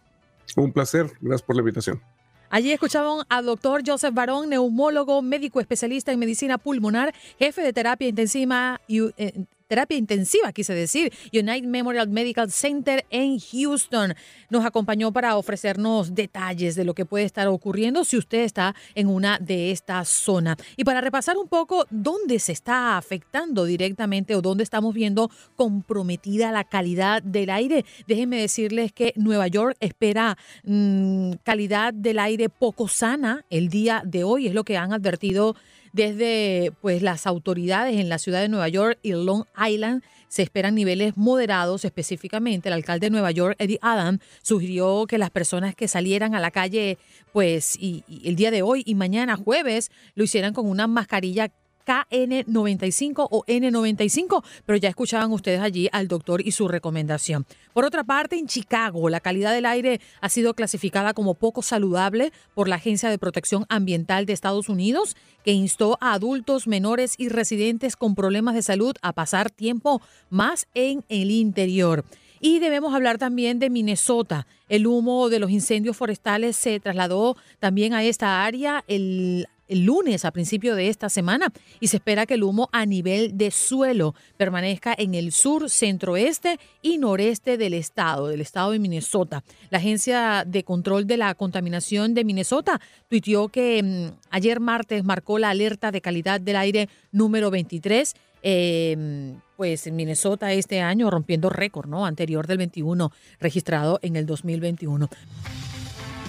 Un 0.55 0.71
placer, 0.71 1.11
gracias 1.19 1.41
por 1.41 1.57
la 1.57 1.59
invitación. 1.59 2.01
Allí 2.49 2.71
escuchaban 2.71 3.25
al 3.27 3.45
doctor 3.45 3.81
Joseph 3.85 4.13
Barón, 4.13 4.47
neumólogo, 4.51 5.21
médico 5.21 5.59
especialista 5.59 6.13
en 6.13 6.19
medicina 6.19 6.57
pulmonar, 6.57 7.13
jefe 7.37 7.61
de 7.61 7.73
terapia 7.73 8.07
intensiva, 8.07 8.79
eh, 8.87 9.45
terapia 9.67 9.97
intensiva, 9.97 10.51
quise 10.51 10.73
decir, 10.73 11.13
United 11.33 11.67
Memorial 11.67 12.07
Medical 12.09 12.51
Center 12.51 13.05
en 13.09 13.39
Houston. 13.39 14.15
Nos 14.49 14.65
acompañó 14.65 15.11
para 15.11 15.37
ofrecernos 15.37 16.15
detalles 16.15 16.75
de 16.75 16.85
lo 16.85 16.93
que 16.93 17.05
puede 17.05 17.25
estar 17.25 17.47
ocurriendo 17.47 18.03
si 18.03 18.17
usted 18.17 18.39
está 18.39 18.75
en 18.95 19.07
una 19.07 19.37
de 19.39 19.71
estas 19.71 20.09
zonas. 20.09 20.57
Y 20.75 20.83
para 20.83 21.01
repasar 21.01 21.37
un 21.37 21.47
poco 21.47 21.85
dónde 21.89 22.39
se 22.39 22.53
está 22.53 22.97
afectando 22.97 23.65
directamente 23.65 24.35
o 24.35 24.41
dónde 24.41 24.63
estamos 24.63 24.93
viendo 24.93 25.29
comprometida 25.55 26.51
la 26.51 26.63
calidad 26.63 27.21
del 27.21 27.49
aire, 27.49 27.85
déjenme 28.07 28.39
decirles 28.39 28.91
que 28.91 29.13
Nueva 29.15 29.47
York 29.47 29.75
espera 29.79 30.37
mm, 30.63 31.33
calidad 31.43 31.93
del 31.93 32.19
aire 32.19 32.49
poco 32.49 32.87
sana 32.87 33.45
el 33.49 33.69
día 33.69 34.01
de 34.05 34.23
hoy, 34.23 34.47
es 34.47 34.53
lo 34.53 34.63
que 34.63 34.77
han 34.77 34.93
advertido 34.93 35.55
Desde 35.97 36.71
pues 36.79 37.01
las 37.01 37.25
autoridades 37.25 37.99
en 37.99 38.07
la 38.07 38.19
ciudad 38.19 38.41
de 38.41 38.49
Nueva 38.49 38.67
York 38.67 38.99
y 39.01 39.13
Long 39.13 39.45
Island 39.57 40.03
se 40.27 40.43
esperan 40.43 40.75
niveles 40.75 41.17
moderados, 41.17 41.85
específicamente 41.85 42.69
el 42.69 42.73
alcalde 42.73 43.07
de 43.07 43.09
Nueva 43.09 43.31
York, 43.31 43.55
Eddie 43.57 43.79
Adam, 43.81 44.19
sugirió 44.43 45.07
que 45.07 45.17
las 45.17 45.31
personas 45.31 45.73
que 45.73 45.87
salieran 45.87 46.35
a 46.35 46.39
la 46.39 46.51
calle 46.51 46.99
pues 47.33 47.75
y 47.79 48.03
el 48.23 48.35
día 48.35 48.51
de 48.51 48.61
hoy 48.61 48.83
y 48.85 48.93
mañana 48.93 49.37
jueves 49.37 49.89
lo 50.13 50.23
hicieran 50.23 50.53
con 50.53 50.69
una 50.69 50.85
mascarilla 50.85 51.51
KN95 51.87 53.27
o 53.31 53.45
N95, 53.47 54.43
pero 54.65 54.77
ya 54.77 54.89
escuchaban 54.89 55.31
ustedes 55.31 55.61
allí 55.61 55.87
al 55.91 56.07
doctor 56.07 56.45
y 56.45 56.51
su 56.51 56.67
recomendación. 56.67 57.45
Por 57.73 57.85
otra 57.85 58.03
parte, 58.03 58.37
en 58.37 58.47
Chicago, 58.47 59.09
la 59.09 59.21
calidad 59.21 59.53
del 59.53 59.65
aire 59.65 60.01
ha 60.19 60.29
sido 60.29 60.53
clasificada 60.53 61.13
como 61.13 61.35
poco 61.35 61.61
saludable 61.61 62.33
por 62.53 62.67
la 62.67 62.75
Agencia 62.75 63.09
de 63.09 63.17
Protección 63.17 63.65
Ambiental 63.69 64.25
de 64.25 64.33
Estados 64.33 64.67
Unidos, 64.67 65.15
que 65.43 65.53
instó 65.53 65.97
a 66.01 66.13
adultos 66.13 66.67
menores 66.67 67.15
y 67.17 67.29
residentes 67.29 67.95
con 67.95 68.15
problemas 68.15 68.55
de 68.55 68.63
salud 68.63 68.95
a 69.01 69.13
pasar 69.13 69.49
tiempo 69.49 70.01
más 70.29 70.67
en 70.73 71.05
el 71.07 71.31
interior. 71.31 72.03
Y 72.39 72.59
debemos 72.59 72.93
hablar 72.93 73.17
también 73.17 73.59
de 73.59 73.69
Minnesota. 73.69 74.45
El 74.69 74.85
humo 74.85 75.29
de 75.29 75.39
los 75.39 75.49
incendios 75.49 75.97
forestales 75.97 76.55
se 76.55 76.79
trasladó 76.79 77.35
también 77.59 77.93
a 77.93 78.03
esta 78.03 78.43
área. 78.45 78.83
El 78.87 79.47
el 79.67 79.85
lunes 79.85 80.25
a 80.25 80.31
principio 80.31 80.75
de 80.75 80.89
esta 80.89 81.09
semana 81.09 81.51
y 81.79 81.87
se 81.87 81.97
espera 81.97 82.25
que 82.25 82.35
el 82.35 82.43
humo 82.43 82.69
a 82.71 82.85
nivel 82.85 83.37
de 83.37 83.51
suelo 83.51 84.15
permanezca 84.37 84.93
en 84.97 85.15
el 85.15 85.31
sur, 85.31 85.69
centroeste 85.69 86.59
y 86.81 86.97
noreste 86.97 87.57
del 87.57 87.73
estado, 87.73 88.27
del 88.27 88.41
estado 88.41 88.71
de 88.71 88.79
Minnesota. 88.79 89.43
La 89.69 89.79
Agencia 89.79 90.43
de 90.45 90.63
Control 90.63 91.07
de 91.07 91.17
la 91.17 91.35
Contaminación 91.35 92.13
de 92.13 92.23
Minnesota 92.23 92.79
tuiteó 93.09 93.49
que 93.49 93.81
mm, 93.83 94.17
ayer 94.29 94.59
martes 94.59 95.03
marcó 95.03 95.39
la 95.39 95.49
alerta 95.49 95.91
de 95.91 96.01
calidad 96.01 96.41
del 96.41 96.55
aire 96.55 96.89
número 97.11 97.51
23. 97.51 98.15
Em, 98.43 99.39
pues 99.57 99.87
en 99.87 99.95
Minnesota 99.95 100.53
este 100.53 100.81
año 100.81 101.09
rompiendo 101.09 101.49
récord, 101.49 101.89
¿no? 101.89 102.05
Anterior 102.05 102.45
del 102.45 102.59
21 102.59 103.11
registrado 103.39 103.99
en 104.03 104.15
el 104.15 104.25
2021. 104.25 105.09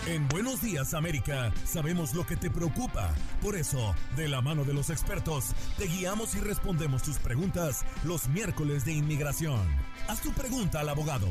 En 0.08 0.26
Buenos 0.28 0.62
Días 0.62 0.94
América 0.94 1.52
sabemos 1.66 2.14
lo 2.14 2.24
que 2.24 2.34
te 2.34 2.48
preocupa. 2.48 3.12
Por 3.42 3.56
eso, 3.56 3.94
de 4.16 4.26
la 4.26 4.40
mano 4.40 4.64
de 4.64 4.72
los 4.72 4.88
expertos, 4.88 5.50
te 5.76 5.84
guiamos 5.84 6.34
y 6.34 6.40
respondemos 6.40 7.02
tus 7.02 7.18
preguntas 7.18 7.84
los 8.04 8.26
miércoles 8.28 8.86
de 8.86 8.92
inmigración. 8.92 9.68
Haz 10.08 10.22
tu 10.22 10.32
pregunta 10.32 10.80
al 10.80 10.88
abogado. 10.88 11.28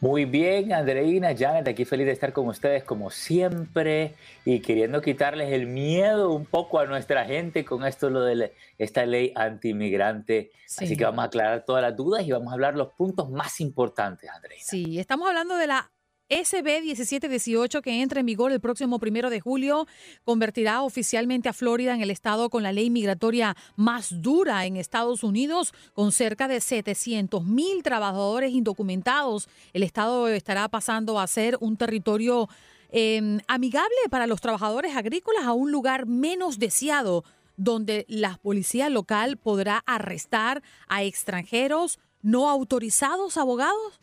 Muy 0.00 0.24
bien, 0.24 0.72
Andreina, 0.72 1.34
Janet, 1.36 1.66
aquí 1.66 1.84
feliz 1.84 2.06
de 2.06 2.12
estar 2.12 2.32
con 2.32 2.46
ustedes 2.46 2.84
como 2.84 3.10
siempre 3.10 4.14
y 4.44 4.60
queriendo 4.60 5.02
quitarles 5.02 5.52
el 5.52 5.66
miedo 5.66 6.30
un 6.30 6.46
poco 6.46 6.78
a 6.78 6.86
nuestra 6.86 7.24
gente 7.24 7.64
con 7.64 7.84
esto 7.84 8.08
lo 8.08 8.22
de 8.22 8.52
esta 8.78 9.04
ley 9.04 9.32
antimigrante. 9.34 10.52
Así 10.78 10.96
que 10.96 11.02
vamos 11.02 11.24
a 11.24 11.26
aclarar 11.26 11.64
todas 11.64 11.82
las 11.82 11.96
dudas 11.96 12.24
y 12.24 12.30
vamos 12.30 12.52
a 12.52 12.54
hablar 12.54 12.76
los 12.76 12.92
puntos 12.92 13.28
más 13.30 13.60
importantes, 13.60 14.30
Andreina. 14.30 14.62
Sí, 14.64 15.00
estamos 15.00 15.26
hablando 15.26 15.56
de 15.56 15.66
la 15.66 15.90
SB 16.30 16.82
1718 16.82 17.82
que 17.82 18.02
entra 18.02 18.20
en 18.20 18.26
vigor 18.26 18.52
el 18.52 18.60
próximo 18.60 19.00
primero 19.00 19.30
de 19.30 19.40
julio 19.40 19.88
convertirá 20.24 20.82
oficialmente 20.82 21.48
a 21.48 21.52
Florida 21.52 21.92
en 21.92 22.02
el 22.02 22.10
estado 22.10 22.50
con 22.50 22.62
la 22.62 22.72
ley 22.72 22.88
migratoria 22.88 23.56
más 23.74 24.22
dura 24.22 24.64
en 24.64 24.76
Estados 24.76 25.24
Unidos, 25.24 25.74
con 25.92 26.12
cerca 26.12 26.46
de 26.46 26.60
700 26.60 27.44
mil 27.44 27.82
trabajadores 27.82 28.52
indocumentados. 28.52 29.48
El 29.72 29.82
estado 29.82 30.28
estará 30.28 30.68
pasando 30.68 31.18
a 31.18 31.26
ser 31.26 31.56
un 31.60 31.76
territorio 31.76 32.48
em, 32.90 33.40
amigable 33.48 33.98
para 34.08 34.28
los 34.28 34.40
trabajadores 34.40 34.94
agrícolas 34.94 35.44
a 35.44 35.52
un 35.52 35.72
lugar 35.72 36.06
menos 36.06 36.60
deseado 36.60 37.24
donde 37.56 38.06
la 38.08 38.36
policía 38.36 38.88
local 38.88 39.36
podrá 39.36 39.82
arrestar 39.84 40.62
a 40.86 41.02
extranjeros 41.02 41.98
no 42.22 42.48
autorizados 42.48 43.36
abogados? 43.36 44.00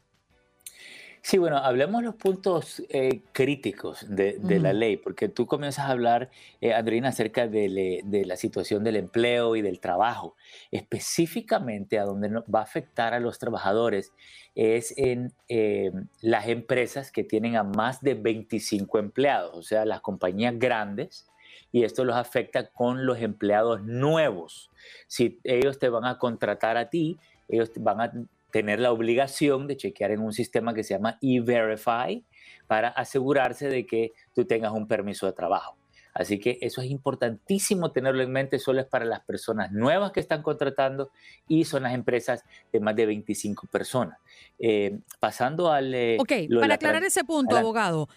Sí, 1.28 1.38
bueno, 1.38 1.58
hablemos 1.58 2.04
los 2.04 2.16
puntos 2.16 2.82
eh, 2.88 3.20
críticos 3.34 4.06
de, 4.08 4.40
la 4.62 4.72
ley, 4.72 4.96
porque 4.96 5.28
tú 5.28 5.46
comienzas 5.46 5.88
a 5.88 5.92
hablar, 5.92 6.30
eh, 6.62 6.74
Andrina, 6.74 7.10
acerca 7.10 7.50
de, 7.50 8.02
la 8.26 8.38
situación 8.38 8.86
del 8.86 8.96
empleo 8.96 9.58
y 9.58 9.62
del 9.62 9.82
trabajo. 9.82 10.38
Específicamente 10.72 12.00
a 12.00 12.06
donde 12.06 12.30
va 12.30 12.60
a 12.60 12.64
afectar 12.64 13.14
a 13.14 13.20
los 13.20 13.40
trabajadores 13.40 14.14
es 14.56 14.98
en 14.98 15.34
eh, 15.50 15.92
las 16.22 16.48
empresas 16.48 17.12
que 17.12 17.26
tienen 17.26 17.58
a 17.58 17.64
más 17.64 18.02
de 18.02 18.14
25 18.14 18.98
empleados, 18.98 19.54
o 19.54 19.64
sea, 19.64 19.84
las 19.84 20.00
compañías 20.00 20.58
grandes, 20.58 21.28
y 21.74 21.84
esto 21.84 22.06
los 22.06 22.16
afecta 22.16 22.70
con 22.70 23.06
los 23.06 23.20
empleados 23.20 23.84
nuevos. 23.84 24.72
Si 25.08 25.42
ellos 25.44 25.78
te 25.78 25.90
van 25.90 26.06
a 26.06 26.20
contratar 26.20 26.78
a 26.78 26.90
ti, 26.90 27.20
ellos 27.50 27.70
van 27.76 28.00
a 28.00 28.14
tener 28.52 28.80
la 28.80 28.92
obligación 28.92 29.68
de 29.68 29.78
chequear 29.78 30.12
en 30.12 30.22
un 30.22 30.34
sistema 30.34 30.74
que 30.74 30.84
se 30.84 30.94
llama 30.94 31.18
E-Verify 31.22 32.24
para 32.68 32.90
asegurarse 32.90 33.70
de 33.70 33.86
que 33.86 34.14
tú 34.34 34.46
tengas 34.46 34.72
un 34.72 34.88
permiso 34.88 35.26
de 35.26 35.34
trabajo. 35.34 35.78
Así 36.18 36.40
que 36.40 36.58
eso 36.62 36.82
es 36.82 36.90
importantísimo 36.90 37.92
tenerlo 37.92 38.24
en 38.24 38.32
mente, 38.32 38.58
solo 38.58 38.82
es 38.82 38.88
para 38.88 39.06
las 39.06 39.24
personas 39.24 39.72
nuevas 39.72 40.12
que 40.12 40.20
están 40.20 40.42
contratando 40.42 41.12
y 41.48 41.66
son 41.66 41.84
las 41.84 41.94
empresas 41.94 42.44
de 42.74 42.80
más 42.80 42.96
de 42.96 43.06
25 43.06 43.68
personas. 43.68 44.18
Eh, 44.58 44.98
pasando 45.20 45.72
al... 45.72 45.94
Eh, 45.94 46.18
ok, 46.20 46.60
para 46.60 46.74
aclarar 46.74 47.04
ese 47.04 47.24
punto, 47.24 47.56
abogado, 47.56 48.10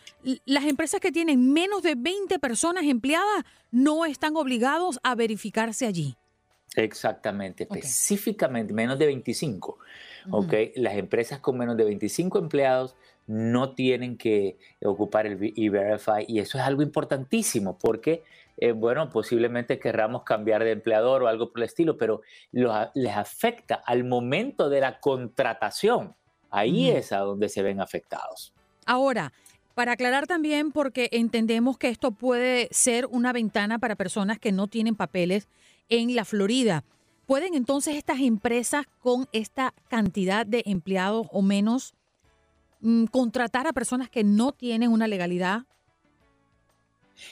las 0.46 0.64
empresas 0.64 0.98
que 0.98 1.12
tienen 1.12 1.52
menos 1.52 1.82
de 1.82 1.94
20 1.94 2.38
personas 2.38 2.84
empleadas 2.84 3.44
no 3.70 4.06
están 4.06 4.34
obligados 4.34 4.98
a 5.02 5.14
verificarse 5.14 5.86
allí. 5.86 6.16
Exactamente, 6.76 7.64
específicamente 7.64 8.72
menos 8.72 8.98
de 8.98 9.06
25. 9.06 9.78
Las 10.76 10.94
empresas 10.94 11.40
con 11.40 11.58
menos 11.58 11.76
de 11.76 11.84
25 11.84 12.38
empleados 12.38 12.94
no 13.26 13.74
tienen 13.74 14.16
que 14.16 14.58
ocupar 14.84 15.26
el 15.26 15.52
E-Verify 15.56 16.24
y 16.26 16.38
eso 16.38 16.58
es 16.58 16.64
algo 16.64 16.82
importantísimo 16.82 17.78
porque, 17.78 18.22
eh, 18.56 18.72
bueno, 18.72 19.08
posiblemente 19.10 19.78
querramos 19.78 20.22
cambiar 20.22 20.64
de 20.64 20.72
empleador 20.72 21.22
o 21.22 21.28
algo 21.28 21.50
por 21.50 21.60
el 21.60 21.66
estilo, 21.66 21.96
pero 21.96 22.22
les 22.52 23.16
afecta 23.16 23.76
al 23.86 24.04
momento 24.04 24.68
de 24.68 24.80
la 24.80 25.00
contratación. 25.00 26.14
Ahí 26.50 26.90
es 26.90 27.12
a 27.12 27.18
donde 27.18 27.48
se 27.48 27.62
ven 27.62 27.80
afectados. 27.80 28.52
Ahora, 28.84 29.32
para 29.74 29.92
aclarar 29.92 30.26
también, 30.26 30.72
porque 30.72 31.08
entendemos 31.12 31.78
que 31.78 31.88
esto 31.88 32.10
puede 32.10 32.68
ser 32.72 33.06
una 33.06 33.32
ventana 33.32 33.78
para 33.78 33.94
personas 33.94 34.38
que 34.38 34.50
no 34.50 34.66
tienen 34.66 34.96
papeles 34.96 35.48
en 35.90 36.14
la 36.16 36.24
Florida. 36.24 36.84
¿Pueden 37.26 37.54
entonces 37.54 37.96
estas 37.96 38.20
empresas 38.20 38.86
con 39.00 39.28
esta 39.32 39.74
cantidad 39.88 40.46
de 40.46 40.62
empleados 40.66 41.28
o 41.30 41.42
menos 41.42 41.94
mm, 42.80 43.04
contratar 43.04 43.66
a 43.66 43.72
personas 43.72 44.08
que 44.08 44.24
no 44.24 44.52
tienen 44.52 44.90
una 44.90 45.06
legalidad? 45.06 45.62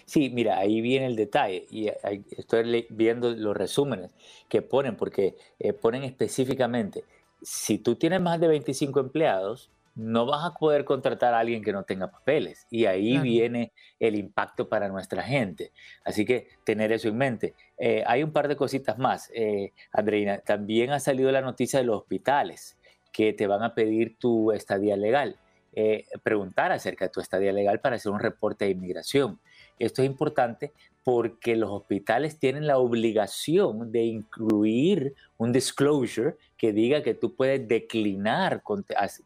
Sí, 0.05 0.31
mira, 0.31 0.59
ahí 0.59 0.81
viene 0.81 1.07
el 1.07 1.17
detalle 1.17 1.67
y 1.71 1.89
estoy 2.37 2.87
viendo 2.91 3.31
los 3.31 3.57
resúmenes 3.57 4.11
que 4.49 4.61
ponen 4.61 4.97
porque 4.97 5.37
eh, 5.59 5.73
ponen 5.73 6.05
específicamente, 6.05 7.05
si 7.43 7.79
tú 7.79 7.95
tienes 7.95 8.21
más 8.21 8.39
de 8.41 8.49
25 8.49 9.01
empleados, 9.01 9.71
no 9.99 10.27
vas 10.27 10.45
a 10.45 10.55
poder 10.55 10.85
contratar 10.85 11.35
a 11.35 11.41
alguien 11.41 11.61
que 11.61 11.73
no 11.73 11.83
tenga 11.83 12.09
papeles. 12.09 12.69
Y 12.71 12.87
ahí 12.87 13.19
viene 13.19 13.73
el 13.99 14.15
impacto 14.15 14.69
para 14.69 14.89
nuestra 14.89 15.25
gente. 15.25 15.73
Así 16.05 16.25
que 16.25 16.49
tener 16.65 16.93
eso 16.93 17.09
en 17.09 17.19
mente. 17.19 17.55
Eh, 17.77 18.05
hay 18.07 18.23
un 18.23 18.33
par 18.33 18.47
de 18.47 18.55
cositas 18.55 18.97
más, 18.97 19.29
eh, 19.35 19.73
Andreina. 19.93 20.39
También 20.39 20.93
ha 20.93 21.01
salido 21.01 21.33
la 21.33 21.41
noticia 21.41 21.81
de 21.81 21.85
los 21.85 21.99
hospitales 21.99 22.79
que 23.13 23.33
te 23.33 23.49
van 23.49 23.65
a 23.65 23.75
pedir 23.75 24.17
tu 24.19 24.53
estadía 24.53 24.97
legal. 24.97 25.37
Eh, 25.75 26.07
preguntar 26.23 26.71
acerca 26.71 27.07
de 27.07 27.11
tu 27.11 27.21
estadía 27.21 27.53
legal 27.53 27.81
para 27.81 27.97
hacer 27.97 28.13
un 28.13 28.21
reporte 28.21 28.67
de 28.67 28.71
inmigración. 28.71 29.41
Esto 29.81 30.03
es 30.03 30.07
importante 30.07 30.73
porque 31.03 31.57
los 31.57 31.71
hospitales 31.71 32.39
tienen 32.39 32.69
la 32.69 32.79
obligación 32.79 33.91
de 33.91 34.05
incluir 34.05 35.15
un 35.39 35.53
disclosure 35.53 36.37
que 36.59 36.73
diga 36.73 37.03
que 37.03 37.15
tú 37.15 37.35
puedes 37.35 37.67
declinar 37.67 38.63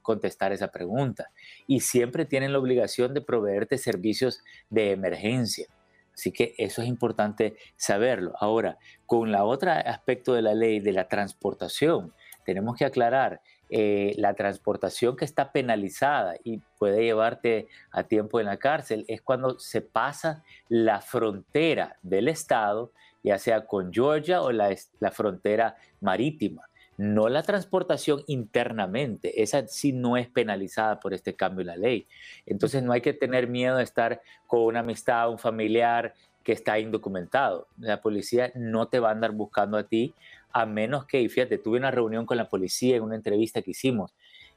contestar 0.03 0.53
esa 0.53 0.69
pregunta 0.69 1.31
y 1.67 1.81
siempre 1.81 2.27
tienen 2.27 2.53
la 2.53 2.59
obligación 2.59 3.15
de 3.15 3.23
proveerte 3.23 3.79
servicios 3.79 4.43
de 4.69 4.93
emergencia. 4.93 5.67
Así 6.15 6.31
que 6.31 6.55
eso 6.59 6.83
es 6.83 6.89
importante 6.89 7.57
saberlo. 7.75 8.35
Ahora, 8.39 8.77
con 9.07 9.33
la 9.33 9.45
otra 9.45 9.81
aspecto 9.81 10.35
de 10.35 10.43
la 10.43 10.55
ley 10.55 10.79
de 10.79 10.93
la 10.93 11.09
transportación, 11.09 12.13
tenemos 12.45 12.77
que 12.77 12.85
aclarar, 12.85 13.41
eh, 13.75 14.13
la 14.19 14.35
transportación 14.35 15.17
que 15.17 15.25
está 15.25 15.51
penalizada 15.51 16.35
y 16.45 16.59
puede 16.79 17.05
llevarte 17.05 17.69
a 17.91 18.03
tiempo 18.03 18.39
en 18.39 18.45
la 18.45 18.59
cárcel 18.59 19.07
es 19.09 19.23
cuando 19.23 19.59
se 19.59 19.81
pasa 19.81 20.45
la 20.69 21.01
frontera 21.01 21.97
del 22.03 22.29
estado, 22.29 22.93
ya 23.23 23.39
sea 23.39 23.65
con 23.65 23.91
Georgia 23.91 24.43
o 24.43 24.53
la, 24.53 24.77
la 25.01 25.11
frontera 25.11 25.77
marítima 26.03 26.69
no 27.03 27.29
la 27.29 27.43
transportación 27.43 28.23
internamente, 28.29 29.43
esa 29.43 29.67
sí 29.67 29.93
no 29.93 30.17
es 30.17 30.29
penalizada 30.29 31.01
por 31.01 31.13
este 31.15 31.35
cambio 31.35 31.65
de 31.65 31.73
la 31.73 31.77
ley. 31.77 32.07
Entonces 32.47 32.83
no 32.85 32.93
hay 32.93 33.01
que 33.01 33.13
tener 33.13 33.49
miedo 33.49 33.77
de 33.77 33.83
estar 33.83 34.23
con 34.47 34.61
una 34.63 34.81
amistad, 34.81 35.29
un 35.29 35.39
familiar 35.39 36.15
que 36.45 36.53
está 36.53 36.79
indocumentado. 36.79 37.67
La 37.79 38.01
policía 38.01 38.53
no 38.55 38.87
te 38.87 39.01
va 39.01 39.09
a 39.09 39.13
andar 39.13 39.33
buscando 39.33 39.77
a 39.79 39.89
ti, 39.89 40.15
a 40.53 40.65
menos 40.65 41.05
que, 41.05 41.21
y 41.21 41.29
fíjate, 41.29 41.59
tuve 41.59 41.79
una 41.79 41.91
reunión 41.91 42.25
con 42.25 42.37
la 42.37 42.49
policía 42.49 42.97
en 42.97 43.03
una 43.03 43.17
entrevista 43.17 43.63
que 43.63 43.73
hicimos 43.73 44.15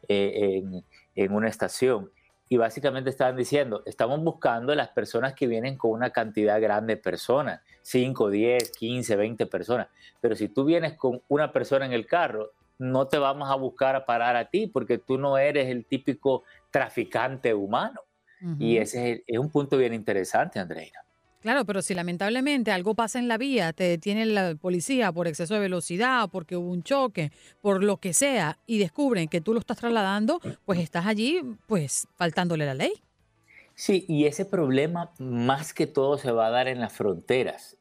eh, 0.08 0.62
en, 0.63 0.84
en 1.15 1.31
una 1.31 1.49
estación 1.49 2.12
y 2.47 2.58
básicamente 2.58 3.10
estaban 3.10 3.36
diciendo, 3.36 3.81
estamos 3.86 4.19
buscando 4.21 4.73
las 4.75 4.89
personas 4.89 5.34
que 5.34 5.47
vienen 5.47 5.77
con 5.77 5.91
una 5.91 6.12
cantidad 6.12 6.62
grande 6.62 6.95
de 6.95 7.01
personas, 7.01 7.62
5, 7.81 8.29
10, 8.29 8.71
15, 8.71 9.15
20 9.15 9.45
personas, 9.47 9.88
pero 10.21 10.36
si 10.36 10.49
tú 10.49 10.63
vienes 10.63 10.93
con 10.93 11.21
una 11.27 11.51
persona 11.51 11.86
en 11.86 11.93
el 11.93 12.05
carro, 12.05 12.51
no 12.77 13.08
te 13.08 13.17
vamos 13.17 13.49
a 13.49 13.55
buscar 13.55 13.95
a 13.95 14.05
parar 14.05 14.36
a 14.36 14.49
ti 14.49 14.67
porque 14.67 14.97
tú 14.97 15.17
no 15.17 15.38
eres 15.38 15.69
el 15.69 15.86
típico 15.86 16.43
traficante 16.71 17.53
humano. 17.53 18.01
Y 18.60 18.77
ese 18.77 19.23
es, 19.25 19.39
un 19.39 19.49
punto 19.49 19.75
bien 19.75 19.93
interesante, 19.93 20.60
Andreina. 20.60 21.04
Claro, 21.45 21.63
pero 21.63 21.84
si 21.84 21.93
lamentablemente 21.93 22.71
algo 22.71 22.95
pasa 22.95 23.19
en 23.19 23.27
la 23.27 23.38
vía, 23.38 23.71
te 23.71 23.84
detiene 23.84 24.25
la 24.25 24.55
policía 24.55 25.12
por 25.12 25.27
exceso 25.27 25.53
de 25.53 25.60
velocidad, 25.60 26.27
porque 26.31 26.58
hubo 26.58 26.71
un 26.71 26.81
choque, 26.81 27.31
por 27.62 27.84
lo 27.84 27.97
que 27.97 28.15
sea, 28.15 28.58
y 28.65 28.79
descubren 28.79 29.27
que 29.27 29.41
tú 29.41 29.53
lo 29.53 29.60
estás 29.60 29.77
trasladando, 29.77 30.39
pues 30.65 30.79
estás 30.79 31.05
allí, 31.05 31.43
pues, 31.67 32.08
faltándole 32.15 32.65
la 32.65 32.73
ley. 32.73 32.93
Sí, 33.75 34.05
y 34.08 34.25
ese 34.25 34.45
problema 34.45 35.12
más 35.19 35.71
que 35.71 35.86
todo 35.86 36.17
se 36.17 36.31
va 36.31 36.47
a 36.47 36.49
dar 36.49 36.67
en 36.67 36.79
las 36.79 36.93
fronteras. 36.93 37.77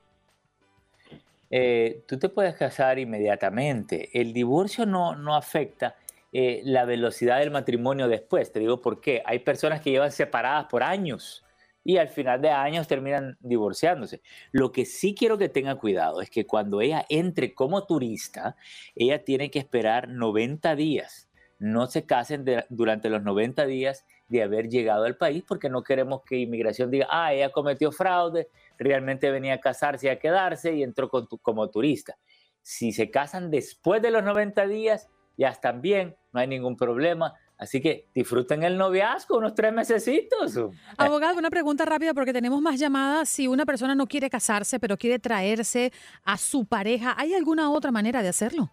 Eh, 1.54 2.04
tú 2.08 2.18
te 2.18 2.30
puedes 2.30 2.54
casar 2.54 2.98
inmediatamente. 2.98 4.08
El 4.18 4.32
divorcio 4.32 4.86
no, 4.86 5.14
no 5.14 5.36
afecta 5.36 5.96
eh, 6.32 6.62
la 6.64 6.86
velocidad 6.86 7.40
del 7.40 7.50
matrimonio 7.50 8.08
después. 8.08 8.50
Te 8.50 8.58
digo 8.58 8.80
por 8.80 9.02
qué. 9.02 9.22
Hay 9.26 9.40
personas 9.40 9.82
que 9.82 9.90
llevan 9.90 10.12
separadas 10.12 10.64
por 10.70 10.82
años 10.82 11.44
y 11.84 11.98
al 11.98 12.08
final 12.08 12.40
de 12.40 12.48
años 12.48 12.88
terminan 12.88 13.36
divorciándose. 13.40 14.22
Lo 14.50 14.72
que 14.72 14.86
sí 14.86 15.14
quiero 15.14 15.36
que 15.36 15.50
tenga 15.50 15.74
cuidado 15.74 16.22
es 16.22 16.30
que 16.30 16.46
cuando 16.46 16.80
ella 16.80 17.04
entre 17.10 17.52
como 17.52 17.84
turista, 17.84 18.56
ella 18.94 19.22
tiene 19.22 19.50
que 19.50 19.58
esperar 19.58 20.08
90 20.08 20.74
días. 20.74 21.28
No 21.58 21.86
se 21.86 22.06
casen 22.06 22.46
durante 22.70 23.10
los 23.10 23.22
90 23.22 23.66
días 23.66 24.06
de 24.28 24.42
haber 24.42 24.70
llegado 24.70 25.04
al 25.04 25.18
país 25.18 25.44
porque 25.46 25.68
no 25.68 25.82
queremos 25.82 26.22
que 26.24 26.38
inmigración 26.38 26.90
diga, 26.90 27.08
ah, 27.10 27.34
ella 27.34 27.50
cometió 27.52 27.92
fraude, 27.92 28.48
realmente 28.82 29.30
venía 29.30 29.54
a 29.54 29.60
casarse 29.60 30.06
y 30.06 30.10
a 30.10 30.18
quedarse 30.18 30.74
y 30.74 30.82
entró 30.82 31.08
como 31.08 31.70
turista. 31.70 32.16
Si 32.62 32.92
se 32.92 33.10
casan 33.10 33.50
después 33.50 34.00
de 34.02 34.10
los 34.10 34.22
90 34.22 34.66
días, 34.66 35.08
ya 35.36 35.48
están 35.48 35.80
bien, 35.80 36.16
no 36.32 36.40
hay 36.40 36.46
ningún 36.46 36.76
problema. 36.76 37.34
Así 37.58 37.80
que 37.80 38.08
disfruten 38.12 38.64
el 38.64 38.76
noviazgo 38.76 39.38
unos 39.38 39.54
tres 39.54 39.72
mesecitos. 39.72 40.58
Abogado, 40.96 41.38
una 41.38 41.50
pregunta 41.50 41.84
rápida 41.84 42.12
porque 42.12 42.32
tenemos 42.32 42.60
más 42.60 42.78
llamadas. 42.78 43.28
Si 43.28 43.46
una 43.46 43.64
persona 43.64 43.94
no 43.94 44.06
quiere 44.06 44.28
casarse, 44.28 44.80
pero 44.80 44.96
quiere 44.96 45.18
traerse 45.18 45.92
a 46.24 46.36
su 46.38 46.64
pareja, 46.64 47.14
¿hay 47.16 47.34
alguna 47.34 47.70
otra 47.70 47.92
manera 47.92 48.22
de 48.22 48.28
hacerlo? 48.28 48.72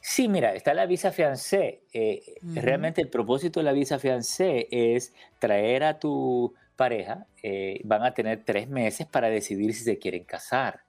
Sí, 0.00 0.28
mira, 0.28 0.54
está 0.54 0.74
la 0.74 0.86
visa 0.86 1.12
fiancé. 1.12 1.82
Eh, 1.92 2.36
realmente 2.54 3.00
el 3.00 3.08
propósito 3.08 3.58
de 3.58 3.64
la 3.64 3.72
visa 3.72 3.98
fiancé 3.98 4.68
es 4.70 5.14
traer 5.38 5.82
a 5.82 5.98
tu 5.98 6.54
pareja, 6.76 7.26
eh, 7.42 7.80
van 7.84 8.02
a 8.02 8.14
tener 8.14 8.44
tres 8.44 8.68
meses 8.68 9.06
para 9.06 9.28
decidir 9.28 9.74
si 9.74 9.84
se 9.84 9.98
quieren 9.98 10.24
casar. 10.24 10.80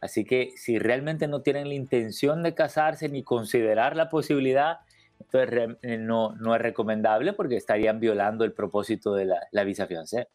Así 0.00 0.24
que 0.24 0.50
si 0.56 0.78
realmente 0.78 1.28
no 1.28 1.42
tienen 1.42 1.68
la 1.68 1.74
intención 1.74 2.42
de 2.42 2.54
casarse 2.54 3.08
ni 3.08 3.22
considerar 3.22 3.94
la 3.94 4.08
posibilidad, 4.08 4.78
entonces 5.20 5.76
eh, 5.82 5.96
no, 5.98 6.34
no 6.36 6.54
es 6.54 6.60
recomendable 6.60 7.32
porque 7.32 7.56
estarían 7.56 8.00
violando 8.00 8.44
el 8.44 8.52
propósito 8.52 9.14
de 9.14 9.26
la, 9.26 9.64
visa 9.64 9.86
fiancé. 9.86 10.26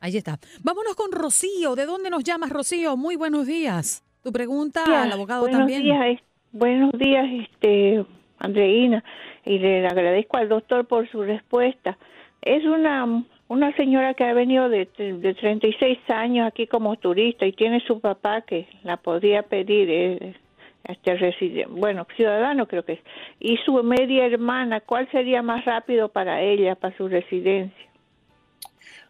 Ahí 0.00 0.16
está. 0.16 0.38
Vámonos 0.62 0.94
con 0.94 1.12
Rocío. 1.12 1.76
¿De 1.76 1.84
dónde 1.84 2.08
nos 2.08 2.24
llamas, 2.24 2.48
Rocío? 2.50 2.96
Muy 2.96 3.16
buenos 3.16 3.46
días. 3.46 4.02
Tu 4.22 4.32
pregunta 4.32 4.84
al 5.02 5.12
abogado 5.12 5.42
buenos 5.42 5.58
también. 5.58 5.82
Días, 5.82 6.18
buenos 6.52 6.92
días, 6.92 7.26
este, 7.42 8.04
Andreina. 8.38 9.04
Y 9.44 9.58
le 9.58 9.86
agradezco 9.86 10.38
al 10.38 10.48
doctor 10.48 10.86
por 10.86 11.10
su 11.10 11.22
respuesta. 11.22 11.98
Es 12.40 12.64
una 12.64 13.22
una 13.50 13.74
señora 13.74 14.14
que 14.14 14.22
ha 14.22 14.32
venido 14.32 14.68
de, 14.68 14.86
de 14.96 15.34
36 15.34 15.98
años 16.08 16.46
aquí 16.46 16.68
como 16.68 16.94
turista 16.94 17.44
y 17.44 17.52
tiene 17.52 17.80
su 17.80 18.00
papá 18.00 18.42
que 18.42 18.68
la 18.84 18.96
podría 18.96 19.42
pedir, 19.42 19.90
eh, 19.90 20.36
este 20.84 21.16
residente, 21.16 21.66
bueno, 21.68 22.06
ciudadano 22.14 22.68
creo 22.68 22.84
que 22.84 22.92
es, 22.92 23.00
y 23.40 23.56
su 23.64 23.82
media 23.82 24.26
hermana, 24.26 24.80
¿cuál 24.80 25.10
sería 25.10 25.42
más 25.42 25.64
rápido 25.64 26.10
para 26.10 26.40
ella, 26.40 26.76
para 26.76 26.96
su 26.96 27.08
residencia? 27.08 27.90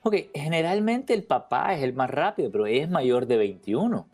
Ok, 0.03 0.15
generalmente 0.35 1.13
el 1.13 1.25
papá 1.25 1.75
es 1.75 1.83
el 1.83 1.93
más 1.93 2.09
rápido, 2.09 2.51
pero 2.51 2.65
ella 2.65 2.85
es 2.85 2.91
mayor 2.91 3.27
de 3.27 3.37
21. 3.37 4.07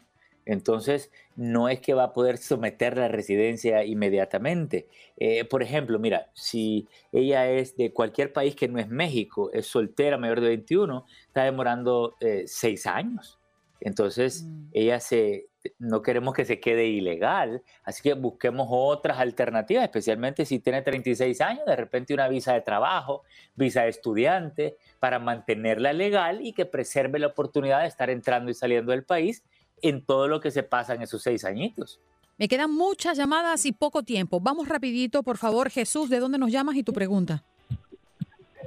Entonces, 0.46 1.10
no 1.34 1.68
es 1.68 1.80
que 1.80 1.92
va 1.92 2.04
a 2.04 2.12
poder 2.12 2.38
someter 2.38 2.96
la 2.96 3.08
residencia 3.08 3.84
inmediatamente. 3.84 4.86
Eh, 5.16 5.44
por 5.44 5.62
ejemplo, 5.62 5.98
mira, 5.98 6.30
si 6.34 6.88
ella 7.12 7.50
es 7.50 7.76
de 7.76 7.92
cualquier 7.92 8.32
país 8.32 8.54
que 8.54 8.68
no 8.68 8.78
es 8.78 8.88
México, 8.88 9.50
es 9.52 9.66
soltera, 9.66 10.16
mayor 10.16 10.40
de 10.40 10.48
21, 10.48 11.04
está 11.26 11.42
demorando 11.42 12.16
eh, 12.20 12.44
seis 12.46 12.86
años. 12.86 13.40
Entonces, 13.80 14.44
mm. 14.44 14.68
ella 14.72 15.00
se, 15.00 15.48
no 15.80 16.00
queremos 16.00 16.32
que 16.32 16.44
se 16.44 16.60
quede 16.60 16.86
ilegal, 16.86 17.62
así 17.82 18.02
que 18.02 18.14
busquemos 18.14 18.68
otras 18.70 19.18
alternativas, 19.18 19.84
especialmente 19.84 20.44
si 20.44 20.60
tiene 20.60 20.82
36 20.82 21.40
años, 21.40 21.66
de 21.66 21.76
repente 21.76 22.14
una 22.14 22.28
visa 22.28 22.54
de 22.54 22.60
trabajo, 22.60 23.24
visa 23.56 23.82
de 23.82 23.88
estudiante, 23.88 24.76
para 25.00 25.18
mantenerla 25.18 25.92
legal 25.92 26.40
y 26.40 26.52
que 26.52 26.66
preserve 26.66 27.18
la 27.18 27.26
oportunidad 27.26 27.82
de 27.82 27.88
estar 27.88 28.10
entrando 28.10 28.50
y 28.50 28.54
saliendo 28.54 28.92
del 28.92 29.04
país 29.04 29.44
en 29.82 30.04
todo 30.04 30.28
lo 30.28 30.40
que 30.40 30.50
se 30.50 30.62
pasa 30.62 30.94
en 30.94 31.02
esos 31.02 31.22
seis 31.22 31.44
añitos. 31.44 32.00
Me 32.38 32.48
quedan 32.48 32.74
muchas 32.74 33.16
llamadas 33.16 33.64
y 33.64 33.72
poco 33.72 34.02
tiempo. 34.02 34.40
Vamos 34.40 34.68
rapidito, 34.68 35.22
por 35.22 35.38
favor, 35.38 35.70
Jesús, 35.70 36.10
¿de 36.10 36.18
dónde 36.18 36.38
nos 36.38 36.52
llamas 36.52 36.76
y 36.76 36.82
tu 36.82 36.92
pregunta? 36.92 37.42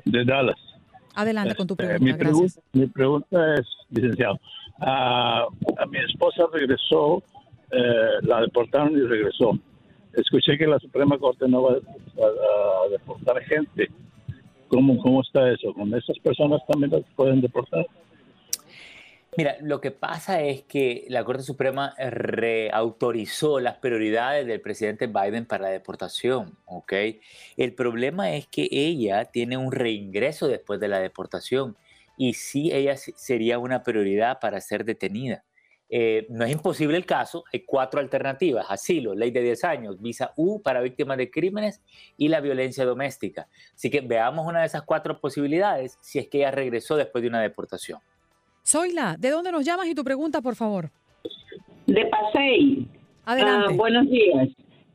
De 0.06 0.26
Dallas. 0.26 0.58
Adelante 1.13 1.56
con 1.56 1.67
tu 1.67 1.74
este, 1.74 1.86
pregunta. 1.86 2.62
mi, 2.74 2.88
pregunta, 2.88 3.54
es, 3.56 3.67
licenciado, 3.89 4.39
a, 4.80 5.48
mi 5.89 5.99
esposa 5.99 6.43
regresó, 6.51 7.22
eh, 7.72 8.22
la 8.22 8.41
deportaron 8.41 8.97
y 8.97 9.01
regresó. 9.01 9.57
Escuché 10.14 10.57
que 10.57 10.66
la 10.66 10.80
Suprema 10.80 11.18
Corte 11.18 11.47
no 11.47 11.64
va 11.64 11.74
a, 11.74 12.89
deportar 12.89 13.41
gente. 13.43 13.89
¿Cómo, 14.68 14.97
¿Cómo 14.99 15.22
está 15.22 15.51
eso? 15.51 15.74
¿Con 15.74 15.93
esas 15.93 16.18
personas 16.20 16.62
también 16.68 16.91
las 16.91 17.03
pueden 17.16 17.41
deportar? 17.41 17.86
Mira, 19.38 19.57
lo 19.61 19.80
que 19.80 19.91
pasa 19.91 20.41
es 20.41 20.63
que 20.63 21.05
la 21.07 21.23
Corte 21.23 21.43
Suprema 21.43 21.93
reautorizó 21.97 23.59
las 23.59 23.77
prioridades 23.77 24.47
del 24.47 24.59
presidente 24.59 25.07
Biden 25.07 25.45
para 25.45 25.65
la 25.65 25.69
deportación, 25.69 26.57
¿ok? 26.65 26.93
El 27.55 27.73
problema 27.75 28.34
es 28.34 28.47
que 28.47 28.67
ella 28.71 29.25
tiene 29.25 29.55
un 29.55 29.71
reingreso 29.71 30.47
después 30.47 30.80
de 30.80 30.88
la 30.88 30.99
deportación 30.99 31.77
y 32.17 32.34
sí 32.34 32.71
ella 32.73 32.97
sería 32.97 33.59
una 33.59 33.84
prioridad 33.84 34.39
para 34.39 34.59
ser 34.61 34.84
detenida. 34.84 35.45
Eh, 35.91 36.27
no 36.30 36.45
es 36.45 36.51
imposible 36.51 36.97
el 36.97 37.05
caso, 37.05 37.43
hay 37.53 37.61
cuatro 37.61 37.99
alternativas, 37.99 38.65
asilo, 38.69 39.15
ley 39.15 39.32
de 39.32 39.41
10 39.41 39.63
años, 39.63 40.01
visa 40.01 40.34
U 40.36 40.61
para 40.61 40.82
víctimas 40.82 41.17
de 41.17 41.32
crímenes 41.32 41.82
y 42.17 42.27
la 42.27 42.41
violencia 42.41 42.84
doméstica. 42.84 43.47
Así 43.73 43.89
que 43.89 44.01
veamos 44.01 44.45
una 44.45 44.59
de 44.61 44.67
esas 44.67 44.84
cuatro 44.84 45.19
posibilidades 45.19 45.97
si 46.01 46.19
es 46.19 46.27
que 46.27 46.39
ella 46.39 46.51
regresó 46.51 46.95
después 46.95 47.21
de 47.21 47.30
una 47.30 47.41
deportación. 47.41 47.99
Zoila, 48.66 49.16
¿de 49.18 49.30
dónde 49.30 49.51
nos 49.51 49.66
llamas 49.66 49.88
y 49.88 49.95
tu 49.95 50.03
pregunta, 50.03 50.41
por 50.41 50.55
favor? 50.55 50.89
De 51.88 52.05
Pasey. 52.05 52.88
Adelante. 53.26 53.68
Ah, 53.72 53.76
buenos 53.76 54.10
días. 54.10 54.49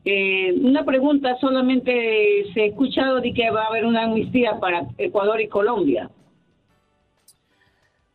Eh, 0.05 0.53
una 0.61 0.85
pregunta, 0.85 1.35
solamente 1.39 2.45
se 2.53 2.61
ha 2.61 2.65
escuchado 2.65 3.19
de 3.21 3.33
que 3.33 3.49
va 3.49 3.63
a 3.63 3.67
haber 3.67 3.85
una 3.85 4.03
amnistía 4.03 4.59
para 4.59 4.87
Ecuador 4.97 5.41
y 5.41 5.47
Colombia. 5.47 6.09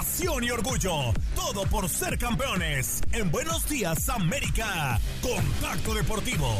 Pasión 0.00 0.42
y 0.42 0.50
orgullo. 0.50 1.12
Todo 1.34 1.66
por 1.66 1.86
ser 1.86 2.16
campeones. 2.16 3.02
En 3.12 3.30
Buenos 3.30 3.68
Días 3.68 4.08
América. 4.08 4.98
Contacto 5.20 5.92
Deportivo. 5.92 6.56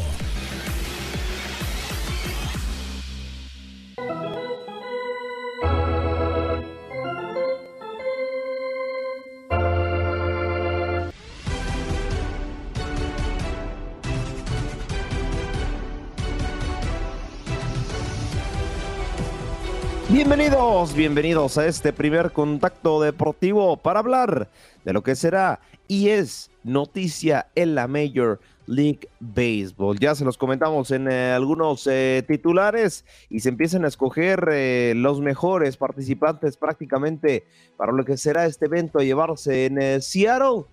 Bienvenidos, 20.11 20.93
bienvenidos 20.93 21.57
a 21.57 21.65
este 21.67 21.93
primer 21.93 22.33
contacto 22.33 23.01
deportivo 23.01 23.77
para 23.77 23.99
hablar 23.99 24.49
de 24.83 24.91
lo 24.91 25.03
que 25.03 25.15
será 25.15 25.61
y 25.87 26.09
es 26.09 26.51
noticia 26.65 27.47
en 27.55 27.75
la 27.75 27.87
Major 27.87 28.41
League 28.67 29.07
Baseball. 29.21 29.97
Ya 29.97 30.13
se 30.13 30.25
los 30.25 30.37
comentamos 30.37 30.91
en 30.91 31.09
eh, 31.09 31.31
algunos 31.31 31.87
eh, 31.87 32.25
titulares 32.27 33.05
y 33.29 33.39
se 33.39 33.47
empiezan 33.47 33.85
a 33.85 33.87
escoger 33.87 34.49
eh, 34.51 34.91
los 34.97 35.21
mejores 35.21 35.77
participantes 35.77 36.57
prácticamente 36.57 37.45
para 37.77 37.93
lo 37.93 38.03
que 38.03 38.17
será 38.17 38.45
este 38.45 38.65
evento 38.65 38.99
a 38.99 39.05
llevarse 39.05 39.67
en 39.67 40.01
Seattle. 40.01 40.65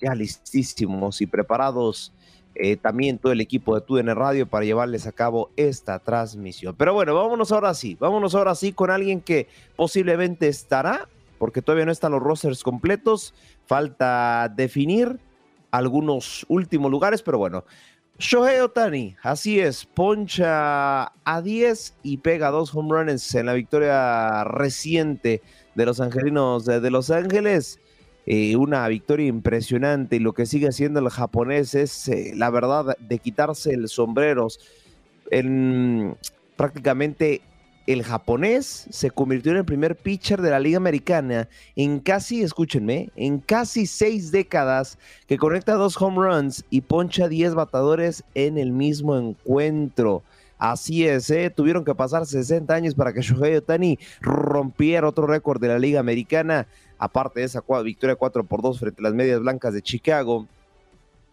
Ya 0.00 0.14
listísimos 0.14 1.20
y 1.20 1.26
preparados 1.26 2.14
también 2.80 3.18
todo 3.18 3.32
el 3.32 3.40
equipo 3.40 3.74
de 3.74 3.80
TUDN 3.80 4.14
Radio 4.14 4.46
para 4.46 4.64
llevarles 4.64 5.06
a 5.06 5.12
cabo 5.12 5.50
esta 5.56 5.98
transmisión. 5.98 6.74
Pero 6.76 6.94
bueno, 6.94 7.14
vámonos 7.14 7.52
ahora 7.52 7.74
sí, 7.74 7.96
vámonos 7.98 8.34
ahora 8.34 8.54
sí 8.54 8.72
con 8.72 8.90
alguien 8.90 9.20
que 9.20 9.48
posiblemente 9.76 10.48
estará, 10.48 11.08
porque 11.38 11.62
todavía 11.62 11.86
no 11.86 11.92
están 11.92 12.12
los 12.12 12.22
rosters 12.22 12.62
completos, 12.62 13.34
falta 13.66 14.52
definir 14.54 15.18
algunos 15.70 16.44
últimos 16.48 16.90
lugares, 16.90 17.22
pero 17.22 17.38
bueno. 17.38 17.64
Shohei 18.18 18.60
Otani, 18.60 19.16
así 19.22 19.60
es, 19.60 19.86
poncha 19.86 21.04
a 21.24 21.42
10 21.42 21.96
y 22.02 22.18
pega 22.18 22.50
dos 22.50 22.74
home 22.74 22.90
runs 22.90 23.34
en 23.34 23.46
la 23.46 23.54
victoria 23.54 24.44
reciente 24.44 25.40
de 25.74 25.86
los 25.86 26.00
angelinos 26.00 26.66
de 26.66 26.90
Los 26.90 27.10
Ángeles. 27.10 27.80
Eh, 28.26 28.56
una 28.56 28.86
victoria 28.88 29.26
impresionante 29.26 30.16
y 30.16 30.20
lo 30.20 30.34
que 30.34 30.46
sigue 30.46 30.68
haciendo 30.68 31.00
el 31.00 31.08
japonés 31.08 31.74
es 31.74 32.08
eh, 32.08 32.32
la 32.36 32.50
verdad 32.50 32.96
de 32.98 33.18
quitarse 33.18 33.72
el 33.72 33.88
sombrero. 33.88 34.48
En 35.30 36.16
prácticamente 36.56 37.40
el 37.86 38.04
japonés 38.04 38.86
se 38.90 39.10
convirtió 39.10 39.52
en 39.52 39.58
el 39.58 39.64
primer 39.64 39.96
pitcher 39.96 40.42
de 40.42 40.50
la 40.50 40.60
Liga 40.60 40.76
Americana 40.76 41.48
en 41.74 41.98
casi, 41.98 42.42
escúchenme, 42.42 43.10
en 43.16 43.38
casi 43.38 43.86
seis 43.86 44.30
décadas 44.30 44.98
que 45.26 45.38
conecta 45.38 45.74
dos 45.74 46.00
home 46.00 46.16
runs 46.16 46.64
y 46.70 46.82
poncha 46.82 47.26
10 47.26 47.54
batadores 47.54 48.22
en 48.34 48.58
el 48.58 48.70
mismo 48.70 49.16
encuentro. 49.16 50.22
Así 50.58 51.06
es, 51.06 51.30
¿eh? 51.30 51.50
tuvieron 51.50 51.84
que 51.86 51.94
pasar 51.94 52.26
60 52.26 52.72
años 52.72 52.94
para 52.94 53.14
que 53.14 53.22
Shohei 53.22 53.56
Otani 53.56 53.98
rompiera 54.20 55.08
otro 55.08 55.26
récord 55.26 55.58
de 55.58 55.68
la 55.68 55.78
Liga 55.78 56.00
Americana, 56.00 56.68
aparte 57.00 57.40
de 57.40 57.46
esa 57.46 57.64
victoria 57.82 58.14
4 58.14 58.44
por 58.44 58.62
2 58.62 58.78
frente 58.78 59.00
a 59.00 59.04
las 59.04 59.14
medias 59.14 59.40
blancas 59.40 59.72
de 59.74 59.82
Chicago. 59.82 60.46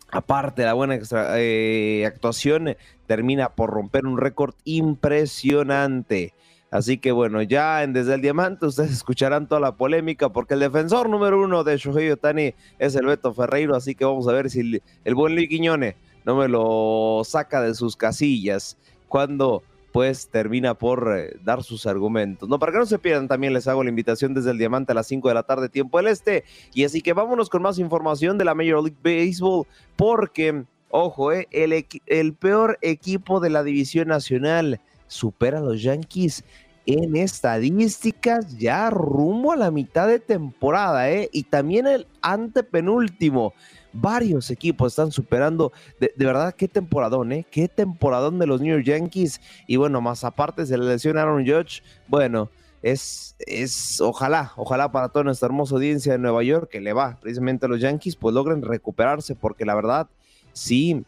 Aparte 0.10 0.62
de 0.62 0.66
la 0.68 0.74
buena 0.74 0.98
eh, 1.36 2.06
actuación, 2.08 2.78
termina 3.06 3.50
por 3.50 3.70
romper 3.70 4.06
un 4.06 4.18
récord 4.18 4.56
impresionante. 4.64 6.34
Así 6.72 6.98
que 6.98 7.12
bueno, 7.12 7.42
ya 7.42 7.84
en 7.84 7.92
Desde 7.92 8.14
el 8.14 8.22
Diamante 8.22 8.66
ustedes 8.66 8.92
escucharán 8.94 9.48
toda 9.48 9.60
la 9.60 9.76
polémica 9.76 10.30
porque 10.30 10.54
el 10.54 10.62
defensor 10.62 11.10
número 11.10 11.42
uno 11.42 11.66
de 11.66 11.78
Shohei 11.78 12.12
Otani 12.12 12.54
es 12.80 12.96
el 12.96 13.06
Beto 13.06 13.34
Ferreiro, 13.34 13.76
así 13.76 13.94
que 13.94 14.06
vamos 14.06 14.28
a 14.30 14.32
ver 14.32 14.50
si 14.50 14.82
el, 15.04 15.16
buen 15.16 15.36
Luis 15.36 15.50
Quiñone 15.50 15.98
no 16.26 16.38
me 16.38 16.48
lo 16.48 17.24
saca 17.26 17.62
de 17.62 17.74
sus 17.74 17.98
casillas 17.98 18.78
cuando 19.10 19.64
pues 19.98 20.28
termina 20.28 20.76
por 20.76 21.12
eh, 21.18 21.40
dar 21.44 21.64
sus 21.64 21.88
argumentos. 21.88 22.48
No, 22.48 22.60
para 22.60 22.72
que 22.72 22.78
no 22.78 22.86
se 22.86 23.00
pierdan, 23.00 23.28
también 23.28 23.52
les 23.52 23.68
hago 23.68 23.84
la 23.84 23.90
invitación 23.90 24.36
desde 24.36 24.52
el 24.52 24.60
Diamante 24.60 24.92
a 24.92 24.96
las 24.96 25.08
5 25.08 25.28
de 25.28 25.34
la 25.34 25.42
tarde, 25.42 25.70
tiempo 25.70 25.98
del 25.98 26.06
Este. 26.06 26.44
Y 26.76 26.84
así 26.84 27.02
que 27.02 27.14
vámonos 27.14 27.50
con 27.50 27.64
más 27.64 27.80
información 27.80 28.38
de 28.38 28.46
la 28.46 28.54
Major 28.54 28.84
League 28.84 29.00
Baseball 29.02 29.66
porque, 29.96 30.66
ojo, 30.92 31.32
eh, 31.32 31.48
el, 31.50 31.84
el 32.06 32.34
peor 32.36 32.78
equipo 32.84 33.40
de 33.40 33.50
la 33.50 33.64
División 33.64 34.10
Nacional 34.10 34.82
supera 35.08 35.58
a 35.58 35.62
los 35.62 35.82
Yankees 35.82 36.44
en 36.86 37.16
estadísticas 37.16 38.56
ya 38.56 38.92
rumbo 38.92 39.52
a 39.52 39.56
la 39.56 39.72
mitad 39.72 40.08
de 40.08 40.20
temporada, 40.20 41.10
¿eh? 41.10 41.28
Y 41.34 41.42
también 41.42 41.88
el 41.88 42.06
antepenúltimo. 42.22 43.56
Varios 44.00 44.50
equipos 44.50 44.94
están 44.94 45.12
superando. 45.12 45.72
De, 46.00 46.12
verdad, 46.18 46.54
qué 46.56 46.68
temporadón, 46.68 47.32
¿eh? 47.32 47.46
Qué 47.50 47.68
temporadón 47.68 48.40
de 48.40 48.48
los 48.48 48.62
New 48.62 48.74
York 48.74 48.86
Yankees. 48.86 49.42
Y 49.68 49.76
bueno, 49.76 50.02
más 50.02 50.24
aparte 50.24 50.66
se 50.66 50.78
le 50.78 50.86
lesiona 50.86 51.22
Aaron 51.22 51.46
Judge. 51.46 51.82
Bueno, 52.08 52.50
es, 52.82 53.36
es, 53.40 54.00
ojalá, 54.02 54.54
ojalá 54.56 54.92
para 54.92 55.10
toda 55.10 55.26
nuestra 55.26 55.48
hermosa 55.48 55.76
audiencia 55.76 56.14
de 56.14 56.20
Nueva 56.20 56.44
York 56.44 56.70
que 56.70 56.82
le 56.82 56.94
va 56.94 57.18
precisamente 57.22 57.66
a 57.66 57.70
los 57.70 57.82
Yankees, 57.82 58.16
pues 58.16 58.34
logren 58.34 58.62
recuperarse, 58.62 59.36
porque 59.36 59.66
la 59.66 59.76
verdad, 59.76 60.08
sí, 60.54 61.04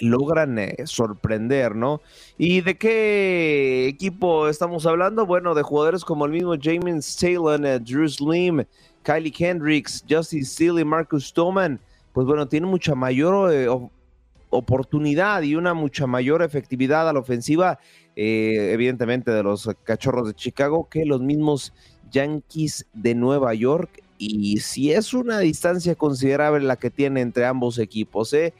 logran 0.00 0.58
eh, 0.58 0.74
sorprender, 0.84 1.74
¿no? 1.74 2.00
¿Y 2.38 2.60
de 2.60 2.76
qué 2.76 3.88
equipo 3.88 4.48
estamos 4.48 4.86
hablando? 4.86 5.26
Bueno, 5.26 5.54
de 5.54 5.62
jugadores 5.62 6.04
como 6.04 6.26
el 6.26 6.32
mismo 6.32 6.54
James 6.60 7.16
Taylor, 7.16 7.64
eh, 7.64 7.78
Drew 7.78 8.08
Slim, 8.08 8.64
Kylie 9.02 9.32
Kendricks, 9.32 10.04
Justice 10.08 10.50
Steele 10.50 10.80
y 10.80 10.84
Marcus 10.84 11.28
Stoneman, 11.28 11.80
pues 12.16 12.26
bueno, 12.26 12.48
tienen 12.48 12.70
mucha 12.70 12.94
mayor 12.94 13.52
eh, 13.52 13.68
oportunidad 14.48 15.42
y 15.42 15.54
una 15.54 15.74
mucha 15.74 16.06
mayor 16.06 16.40
efectividad 16.40 17.06
a 17.06 17.12
la 17.12 17.20
ofensiva, 17.20 17.78
evidentemente 18.14 19.30
de 19.32 19.42
los 19.42 19.68
cachorros 19.84 20.26
de 20.26 20.32
Chicago, 20.32 20.88
que 20.88 21.04
los 21.04 21.20
mismos 21.20 21.74
Yankees 22.10 22.86
de 22.94 23.14
Nueva 23.14 23.52
York. 23.52 24.02
Y 24.16 24.60
si 24.60 24.92
es 24.92 25.12
una 25.12 25.40
distancia 25.40 25.94
considerable 25.94 26.64
la 26.64 26.76
que 26.76 26.88
tiene 26.88 27.20
entre 27.20 27.44
ambos 27.44 27.78
equipos, 27.78 28.32
¿eh? 28.32 28.54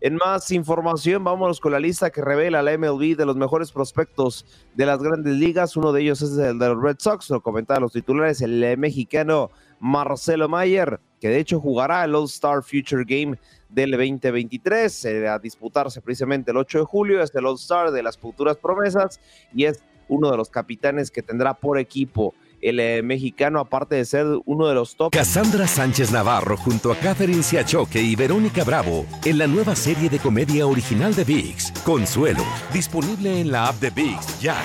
En 0.00 0.16
más 0.16 0.50
información, 0.50 1.22
vámonos 1.22 1.60
con 1.60 1.70
la 1.70 1.78
lista 1.78 2.10
que 2.10 2.22
revela 2.22 2.60
la 2.60 2.76
MLB 2.76 3.16
de 3.16 3.24
los 3.24 3.36
mejores 3.36 3.70
prospectos 3.70 4.44
de 4.74 4.84
las 4.84 5.00
grandes 5.00 5.34
ligas. 5.36 5.76
Uno 5.76 5.92
de 5.92 6.02
ellos 6.02 6.22
es 6.22 6.36
el 6.38 6.58
de 6.58 6.68
los 6.70 6.82
Red 6.82 6.96
Sox, 6.98 7.30
lo 7.30 7.40
comentaban 7.40 7.82
los 7.82 7.92
titulares, 7.92 8.42
el 8.42 8.64
eh, 8.64 8.76
mexicano 8.76 9.52
Marcelo 9.80 10.48
Mayer, 10.48 11.00
que 11.20 11.28
de 11.28 11.38
hecho 11.38 11.60
jugará 11.60 12.04
el 12.04 12.14
All-Star 12.14 12.62
Future 12.62 13.04
Game 13.06 13.38
del 13.68 13.92
2023, 13.92 15.04
eh, 15.04 15.28
a 15.28 15.38
disputarse 15.38 16.00
precisamente 16.00 16.50
el 16.50 16.56
8 16.56 16.78
de 16.78 16.84
julio. 16.84 17.22
Es 17.22 17.34
el 17.34 17.46
All-Star 17.46 17.90
de 17.90 18.02
las 18.02 18.16
futuras 18.16 18.56
promesas 18.56 19.20
y 19.54 19.64
es 19.64 19.82
uno 20.08 20.30
de 20.30 20.36
los 20.36 20.50
capitanes 20.50 21.10
que 21.10 21.22
tendrá 21.22 21.54
por 21.54 21.78
equipo 21.78 22.34
el 22.60 22.80
eh, 22.80 23.02
mexicano, 23.02 23.60
aparte 23.60 23.96
de 23.96 24.04
ser 24.04 24.26
uno 24.44 24.66
de 24.66 24.74
los 24.74 24.96
top. 24.96 25.12
Cassandra 25.12 25.66
Sánchez 25.66 26.10
Navarro 26.10 26.56
junto 26.56 26.90
a 26.90 26.96
Catherine 26.96 27.42
Siachoque 27.42 28.00
y 28.00 28.16
Verónica 28.16 28.64
Bravo 28.64 29.04
en 29.24 29.38
la 29.38 29.46
nueva 29.46 29.76
serie 29.76 30.08
de 30.08 30.18
comedia 30.18 30.66
original 30.66 31.14
de 31.14 31.24
VIX, 31.24 31.72
Consuelo, 31.84 32.42
disponible 32.72 33.40
en 33.40 33.52
la 33.52 33.68
app 33.68 33.76
de 33.76 33.90
VIX 33.90 34.40
ya. 34.40 34.56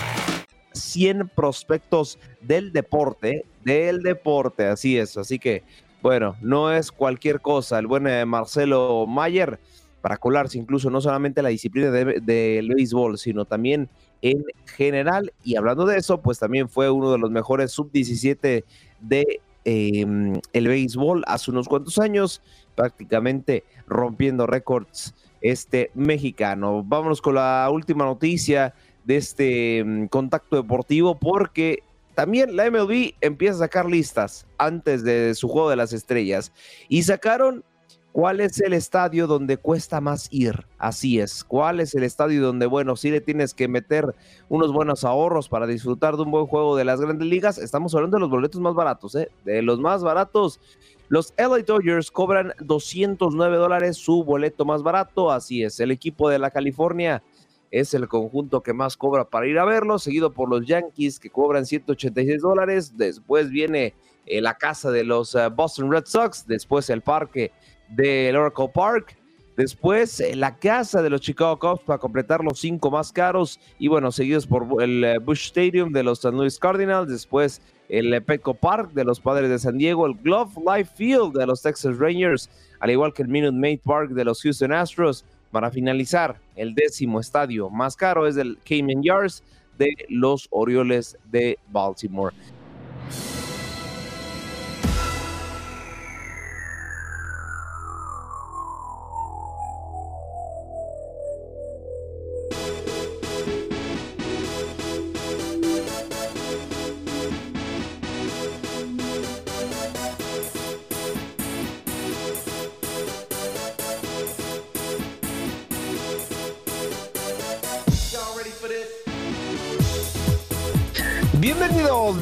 100 0.74 1.32
prospectos 1.36 2.18
del 2.42 2.72
deporte, 2.72 3.46
del 3.64 4.02
deporte, 4.02 4.66
así 4.66 4.98
es. 4.98 5.18
Así 5.18 5.40
que, 5.40 5.64
bueno, 6.02 6.36
no 6.42 6.72
es 6.72 6.92
cualquier 6.92 7.42
cosa. 7.42 7.80
El 7.80 7.88
buen 7.88 8.08
eh, 8.08 8.26
Marcelo 8.26 9.06
Mayer 9.08 9.60
para 10.02 10.18
colarse 10.18 10.58
incluso 10.58 10.90
no 10.90 11.00
solamente 11.00 11.42
la 11.42 11.50
disciplina 11.50 11.92
del 11.92 12.26
de, 12.26 12.68
béisbol, 12.68 13.18
sino 13.18 13.46
también 13.46 13.90
en 14.22 14.44
general. 14.66 15.32
Y 15.44 15.56
hablando 15.56 15.86
de 15.86 15.98
eso, 15.98 16.22
pues 16.22 16.40
también 16.40 16.70
fue 16.70 16.90
uno 16.90 17.12
de 17.12 17.20
los 17.20 17.32
mejores 17.32 17.72
sub-17 17.72 18.64
de 19.00 19.42
em, 19.64 20.40
el 20.54 20.68
béisbol 20.68 21.24
hace 21.28 21.52
unos 21.52 21.68
cuantos 21.68 22.00
años, 22.00 22.42
prácticamente 22.76 23.64
rompiendo 23.88 24.48
récords 24.48 25.14
este 25.42 25.92
mexicano. 25.94 26.84
Vámonos 26.84 27.22
con 27.22 27.36
la 27.36 27.68
última 27.72 28.06
noticia 28.06 28.74
de 29.06 29.18
este 29.18 29.80
em, 29.80 30.08
contacto 30.08 30.56
deportivo 30.56 31.20
porque 31.20 31.84
también 32.16 32.56
la 32.56 32.70
MLB 32.70 33.14
empieza 33.22 33.56
a 33.56 33.60
sacar 33.60 33.86
listas 33.86 34.46
antes 34.58 35.04
de 35.04 35.34
su 35.36 35.48
juego 35.48 35.70
de 35.70 35.76
las 35.76 35.94
estrellas 35.94 36.52
y 36.90 37.04
sacaron 37.04 37.64
¿Cuál 38.12 38.42
es 38.42 38.60
el 38.60 38.74
estadio 38.74 39.26
donde 39.26 39.56
cuesta 39.56 40.02
más 40.02 40.28
ir? 40.32 40.66
Así 40.78 41.20
es. 41.20 41.46
¿Cuál 41.46 41.80
es 41.80 41.96
el 41.96 42.04
estadio 42.04 42.42
donde, 42.42 42.66
bueno, 42.66 42.98
si 42.98 43.10
le 43.10 43.22
tienes 43.22 43.54
que 43.54 43.70
meter 43.70 44.14
unos 44.50 44.74
buenos 44.74 45.06
ahorros 45.06 45.48
para 45.48 45.66
disfrutar 45.66 46.18
de 46.18 46.24
un 46.24 46.32
buen 46.32 46.46
juego 46.46 46.76
de 46.76 46.84
las 46.84 47.00
grandes 47.00 47.26
ligas? 47.26 47.58
Estamos 47.58 47.96
hablando 47.96 48.18
de 48.18 48.22
los 48.22 48.30
boletos 48.30 48.60
más 48.60 48.76
baratos, 48.76 49.16
¿eh? 49.16 49.30
De 49.46 49.62
los 49.62 49.80
más 49.80 50.04
baratos. 50.04 50.60
Los 51.08 51.34
LA 51.38 51.60
Dodgers 51.66 52.12
cobran 52.12 52.54
209 52.60 53.56
dólares 53.56 53.96
su 53.96 54.26
boleto 54.26 54.66
más 54.66 54.84
barato. 54.84 55.32
Así 55.32 55.64
es. 55.64 55.80
El 55.80 55.92
equipo 55.92 56.30
de 56.30 56.40
la 56.40 56.52
California 56.52 57.24
es 57.72 57.94
el 57.94 58.08
conjunto 58.10 58.62
que 58.62 58.74
más 58.74 58.98
cobra 58.98 59.24
para 59.24 59.48
ir 59.48 59.58
a 59.58 59.66
verlo, 59.66 59.98
seguido 59.98 60.34
por 60.34 60.50
los 60.50 60.66
Yankees 60.66 61.20
que 61.20 61.30
cobran 61.30 61.66
186 61.66 62.42
dólares. 62.42 62.98
Después 62.98 63.50
viene 63.50 63.94
eh, 64.26 64.42
la 64.42 64.56
casa 64.56 64.92
de 64.92 65.06
los 65.06 65.34
eh, 65.36 65.48
Boston 65.48 65.90
Red 65.90 66.06
Sox. 66.06 66.46
Después 66.46 66.90
el 66.90 67.02
parque 67.02 67.52
del 67.88 68.36
Oracle 68.36 68.70
Park. 68.74 69.16
Después, 69.56 70.20
eh, 70.20 70.36
la 70.36 70.58
casa 70.58 71.02
de 71.02 71.10
los 71.10 71.22
Chicago 71.22 71.58
Cubs 71.60 71.84
para 71.84 72.00
completar 72.00 72.44
los 72.44 72.60
cinco 72.60 72.92
más 72.92 73.12
caros. 73.12 73.58
Y 73.80 73.88
bueno, 73.88 74.12
seguidos 74.12 74.46
por 74.46 74.84
el 74.84 75.20
Bush 75.20 75.46
Stadium 75.46 75.94
de 75.94 76.04
los 76.04 76.20
San 76.20 76.36
Luis 76.36 76.60
Cardinals. 76.60 77.10
Después, 77.10 77.62
el 77.88 78.22
Petco 78.24 78.54
Park 78.54 78.92
de 78.92 79.06
los 79.06 79.22
Padres 79.22 79.50
de 79.50 79.60
San 79.60 79.78
Diego. 79.78 80.06
El 80.06 80.16
Glove 80.16 80.52
Life 80.58 80.92
Field 80.96 81.38
de 81.38 81.48
los 81.48 81.62
Texas 81.62 81.98
Rangers. 81.98 82.50
Al 82.82 82.92
igual 82.92 83.14
que 83.14 83.22
el 83.22 83.30
Minute 83.30 83.58
Maid 83.58 83.80
Park 83.86 84.10
de 84.10 84.26
los 84.26 84.42
Houston 84.42 84.74
Astros. 84.74 85.24
Para 85.52 85.70
finalizar, 85.70 86.40
el 86.56 86.74
décimo 86.74 87.20
estadio 87.20 87.70
más 87.70 87.98
caro 87.98 88.26
es 88.26 88.38
el 88.38 88.58
Cayman 88.64 89.04
Yards 89.04 89.44
de 89.78 89.94
los 90.08 90.48
Orioles 90.50 91.18
de 91.26 91.60
Baltimore. 91.68 92.34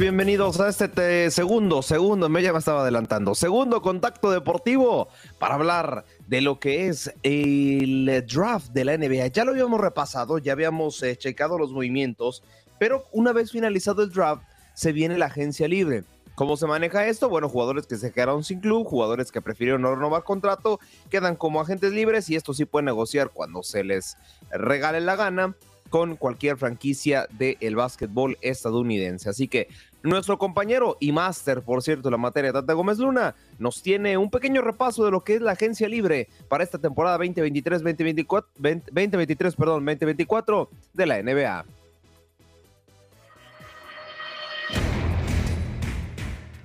Bienvenidos 0.10 0.60
a 0.60 0.70
este 0.70 1.30
segundo, 1.30 1.84
segundo, 1.84 2.30
me 2.30 2.42
ya 2.42 2.52
me 2.52 2.58
estaba 2.58 2.82
adelantando, 2.82 3.36
segundo 3.36 3.84
contacto 3.84 4.32
deportivo 4.32 5.08
para 5.38 5.54
hablar 5.54 6.04
de 6.26 6.42
lo 6.42 6.60
que 6.60 6.88
es 6.88 7.14
el 7.22 8.26
draft 8.28 8.72
de 8.72 8.86
la 8.86 8.98
NBA. 8.98 9.28
Ya 9.28 9.46
lo 9.46 9.52
habíamos 9.52 9.80
repasado, 9.80 10.40
ya 10.40 10.54
habíamos 10.54 11.04
eh, 11.04 11.16
checado 11.16 11.60
los 11.60 11.72
movimientos, 11.72 12.42
pero 12.80 13.04
una 13.12 13.34
vez 13.34 13.52
finalizado 13.52 14.02
el 14.02 14.10
draft, 14.10 14.42
se 14.74 14.94
viene 14.94 15.16
la 15.16 15.28
agencia 15.28 15.68
libre. 15.68 16.04
¿Cómo 16.34 16.58
se 16.58 16.66
maneja 16.66 17.06
esto? 17.06 17.30
Bueno, 17.30 17.48
jugadores 17.48 17.86
que 17.86 17.98
se 17.98 18.12
quedaron 18.12 18.44
sin 18.44 18.62
club, 18.62 18.88
jugadores 18.88 19.32
que 19.32 19.44
prefirieron 19.44 19.84
no 19.84 19.94
renovar 19.94 20.24
contrato, 20.24 20.80
quedan 21.12 21.36
como 21.36 21.62
agentes 21.62 21.92
libres 21.92 22.32
y 22.32 22.36
esto 22.36 22.56
sí 22.56 22.66
pueden 22.66 22.86
negociar 22.86 23.30
cuando 23.30 23.62
se 23.62 23.84
les 23.84 24.18
regale 24.50 25.02
la 25.02 25.16
gana 25.16 25.56
con 25.90 26.16
cualquier 26.16 26.58
franquicia 26.58 27.28
del 27.32 27.76
básquetbol 27.76 28.38
estadounidense. 28.42 29.30
Así 29.30 29.48
que 29.48 29.68
nuestro 30.02 30.38
compañero 30.38 30.96
y 31.00 31.12
máster, 31.12 31.62
por 31.62 31.84
cierto, 31.84 32.10
la 32.10 32.18
materia 32.18 32.54
Tata 32.54 32.74
Gómez 32.74 33.00
Luna, 33.00 33.36
nos 33.58 33.82
tiene 33.82 34.18
un 34.18 34.30
pequeño 34.30 34.62
repaso 34.62 35.04
de 35.04 35.12
lo 35.12 35.24
que 35.24 35.36
es 35.36 35.42
la 35.42 35.52
agencia 35.52 35.90
libre 35.90 36.30
para 36.48 36.64
esta 36.64 36.78
temporada 36.78 37.18
2023-2024, 37.18 38.46
2023, 38.56 39.56
perdón, 39.56 39.86
2024 39.86 40.70
de 40.94 41.06
la 41.06 41.22
NBA. 41.22 41.66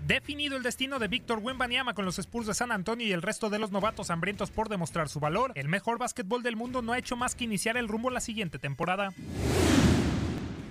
Definido 0.07 0.59
el 0.59 0.62
destino 0.62 0.98
de 0.98 1.09
Víctor 1.09 1.38
Wembanyama 1.38 1.94
con 1.94 2.05
los 2.05 2.18
Spurs 2.18 2.46
de 2.46 2.52
San 2.52 2.72
Antonio 2.72 3.07
y 3.07 3.12
el 3.12 3.22
resto 3.22 3.48
de 3.48 3.59
los 3.59 3.70
novatos 3.70 4.11
hambrientos 4.11 4.50
por 4.50 4.68
demostrar 4.68 5.09
su 5.09 5.18
valor, 5.18 5.52
el 5.55 5.68
mejor 5.68 5.96
básquetbol 5.96 6.42
del 6.42 6.57
mundo 6.57 6.82
no 6.82 6.92
ha 6.92 6.98
hecho 6.98 7.16
más 7.16 7.34
que 7.34 7.44
iniciar 7.44 7.78
el 7.78 7.88
rumbo 7.88 8.11
la 8.11 8.20
siguiente 8.20 8.59
temporada. 8.59 9.14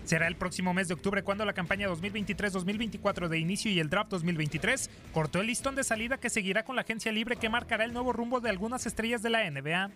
Será 0.03 0.27
el 0.27 0.35
próximo 0.35 0.75
mes 0.75 0.87
de 0.87 0.93
octubre 0.93 1.23
cuando 1.23 1.45
la 1.45 1.53
campaña 1.53 1.87
2023-2024 1.89 3.27
de 3.27 3.39
inicio 3.39 3.71
y 3.71 3.79
el 3.79 3.89
draft 3.89 4.11
2023 4.11 4.91
cortó 5.13 5.41
el 5.41 5.47
listón 5.47 5.73
de 5.73 5.83
salida 5.83 6.19
que 6.19 6.29
seguirá 6.29 6.63
con 6.63 6.75
la 6.75 6.83
agencia 6.83 7.11
libre 7.11 7.35
que 7.35 7.49
marcará 7.49 7.85
el 7.85 7.93
nuevo 7.93 8.13
rumbo 8.13 8.39
de 8.39 8.51
algunas 8.51 8.85
estrellas 8.85 9.23
de 9.23 9.31
la 9.31 9.49
NBA. 9.49 9.89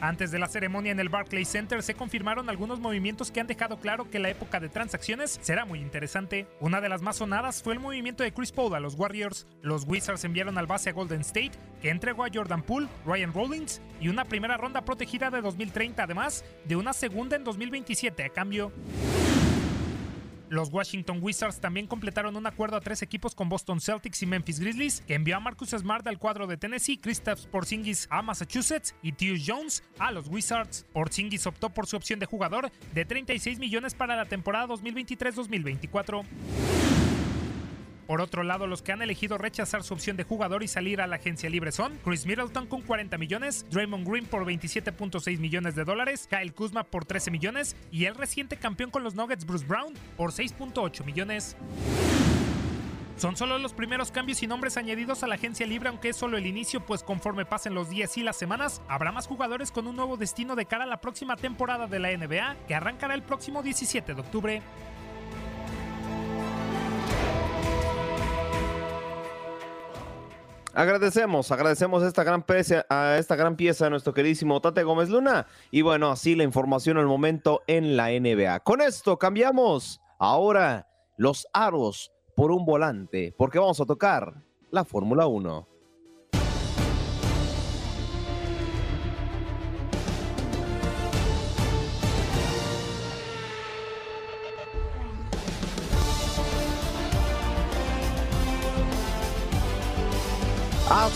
Antes 0.00 0.30
de 0.30 0.38
la 0.38 0.48
ceremonia 0.48 0.92
en 0.92 1.00
el 1.00 1.08
Barclays 1.08 1.48
Center 1.48 1.82
se 1.82 1.94
confirmaron 1.94 2.50
algunos 2.50 2.80
movimientos 2.80 3.30
que 3.30 3.40
han 3.40 3.46
dejado 3.46 3.78
claro 3.78 4.10
que 4.10 4.18
la 4.18 4.28
época 4.28 4.60
de 4.60 4.68
transacciones 4.68 5.38
será 5.40 5.64
muy 5.64 5.80
interesante. 5.80 6.46
Una 6.60 6.82
de 6.82 6.90
las 6.90 7.00
más 7.00 7.16
sonadas 7.16 7.62
fue 7.62 7.72
el 7.72 7.80
movimiento 7.80 8.22
de 8.22 8.32
Chris 8.32 8.52
Paul 8.52 8.74
a 8.74 8.80
los 8.80 8.94
Warriors. 8.94 9.46
Los 9.62 9.84
Wizards 9.86 10.24
enviaron 10.24 10.58
al 10.58 10.66
base 10.66 10.90
a 10.90 10.92
Golden 10.92 11.22
State, 11.22 11.52
que 11.80 11.88
entregó 11.88 12.24
a 12.24 12.28
Jordan 12.32 12.62
Poole, 12.62 12.88
Ryan 13.06 13.32
Rollins 13.32 13.80
y 14.00 14.08
una 14.08 14.26
primera 14.26 14.58
ronda 14.58 14.84
protegida 14.84 15.30
de 15.30 15.40
2030, 15.40 16.02
además 16.02 16.44
de 16.66 16.76
una 16.76 16.92
segunda 16.92 17.36
en 17.36 17.44
2027 17.44 18.24
a 18.24 18.28
cambio. 18.28 18.72
Los 20.48 20.72
Washington 20.72 21.18
Wizards 21.20 21.60
también 21.60 21.86
completaron 21.86 22.36
un 22.36 22.46
acuerdo 22.46 22.76
a 22.76 22.80
tres 22.80 23.02
equipos 23.02 23.34
con 23.34 23.48
Boston 23.48 23.80
Celtics 23.80 24.22
y 24.22 24.26
Memphis 24.26 24.60
Grizzlies, 24.60 25.00
que 25.00 25.14
envió 25.14 25.36
a 25.36 25.40
Marcus 25.40 25.70
Smart 25.70 26.06
al 26.06 26.18
cuadro 26.18 26.46
de 26.46 26.56
Tennessee, 26.56 26.98
Kristaps 26.98 27.46
Porzingis 27.46 28.06
a 28.10 28.22
Massachusetts 28.22 28.94
y 29.02 29.12
Tyus 29.12 29.42
Jones 29.46 29.82
a 29.98 30.12
los 30.12 30.28
Wizards. 30.28 30.86
Porzingis 30.92 31.46
optó 31.46 31.70
por 31.70 31.86
su 31.86 31.96
opción 31.96 32.20
de 32.20 32.26
jugador 32.26 32.70
de 32.94 33.04
36 33.04 33.58
millones 33.58 33.94
para 33.94 34.16
la 34.16 34.26
temporada 34.26 34.66
2023-2024. 34.68 37.05
Por 38.06 38.20
otro 38.20 38.44
lado, 38.44 38.66
los 38.66 38.82
que 38.82 38.92
han 38.92 39.02
elegido 39.02 39.36
rechazar 39.36 39.82
su 39.82 39.94
opción 39.94 40.16
de 40.16 40.22
jugador 40.22 40.62
y 40.62 40.68
salir 40.68 41.00
a 41.00 41.06
la 41.06 41.16
agencia 41.16 41.50
libre 41.50 41.72
son 41.72 41.98
Chris 42.04 42.24
Middleton 42.24 42.66
con 42.66 42.82
40 42.82 43.18
millones, 43.18 43.66
Draymond 43.70 44.08
Green 44.08 44.26
por 44.26 44.44
27.6 44.44 45.38
millones 45.38 45.74
de 45.74 45.84
dólares, 45.84 46.28
Kyle 46.30 46.54
Kuzma 46.54 46.84
por 46.84 47.04
13 47.04 47.32
millones 47.32 47.74
y 47.90 48.04
el 48.04 48.14
reciente 48.14 48.56
campeón 48.56 48.90
con 48.90 49.02
los 49.02 49.14
Nuggets 49.16 49.44
Bruce 49.44 49.66
Brown 49.66 49.94
por 50.16 50.30
6.8 50.30 51.04
millones. 51.04 51.56
Son 53.16 53.34
solo 53.34 53.58
los 53.58 53.72
primeros 53.72 54.10
cambios 54.10 54.42
y 54.42 54.46
nombres 54.46 54.76
añadidos 54.76 55.22
a 55.22 55.26
la 55.26 55.36
agencia 55.36 55.66
libre, 55.66 55.88
aunque 55.88 56.10
es 56.10 56.16
solo 56.16 56.36
el 56.36 56.46
inicio, 56.46 56.84
pues 56.84 57.02
conforme 57.02 57.46
pasen 57.46 57.74
los 57.74 57.88
días 57.88 58.16
y 58.18 58.22
las 58.22 58.36
semanas, 58.36 58.82
habrá 58.88 59.10
más 59.10 59.26
jugadores 59.26 59.70
con 59.72 59.86
un 59.86 59.96
nuevo 59.96 60.18
destino 60.18 60.54
de 60.54 60.66
cara 60.66 60.84
a 60.84 60.86
la 60.86 61.00
próxima 61.00 61.34
temporada 61.36 61.86
de 61.86 61.98
la 61.98 62.14
NBA, 62.14 62.56
que 62.68 62.74
arrancará 62.74 63.14
el 63.14 63.22
próximo 63.22 63.62
17 63.62 64.14
de 64.14 64.20
octubre. 64.20 64.62
Agradecemos, 70.78 71.50
agradecemos 71.52 72.02
esta 72.02 72.22
gran 72.22 72.42
pieza, 72.42 72.84
a 72.90 73.16
esta 73.16 73.34
gran 73.34 73.56
pieza 73.56 73.86
a 73.86 73.90
nuestro 73.90 74.12
queridísimo 74.12 74.60
Tate 74.60 74.82
Gómez 74.82 75.08
Luna. 75.08 75.46
Y 75.70 75.80
bueno, 75.80 76.10
así 76.10 76.34
la 76.34 76.44
información 76.44 76.98
al 76.98 77.06
momento 77.06 77.62
en 77.66 77.96
la 77.96 78.08
NBA. 78.10 78.60
Con 78.60 78.82
esto 78.82 79.18
cambiamos 79.18 80.02
ahora 80.18 80.86
los 81.16 81.48
aros 81.54 82.12
por 82.36 82.50
un 82.50 82.66
volante, 82.66 83.34
porque 83.38 83.58
vamos 83.58 83.80
a 83.80 83.86
tocar 83.86 84.34
la 84.70 84.84
Fórmula 84.84 85.26
1. 85.26 85.66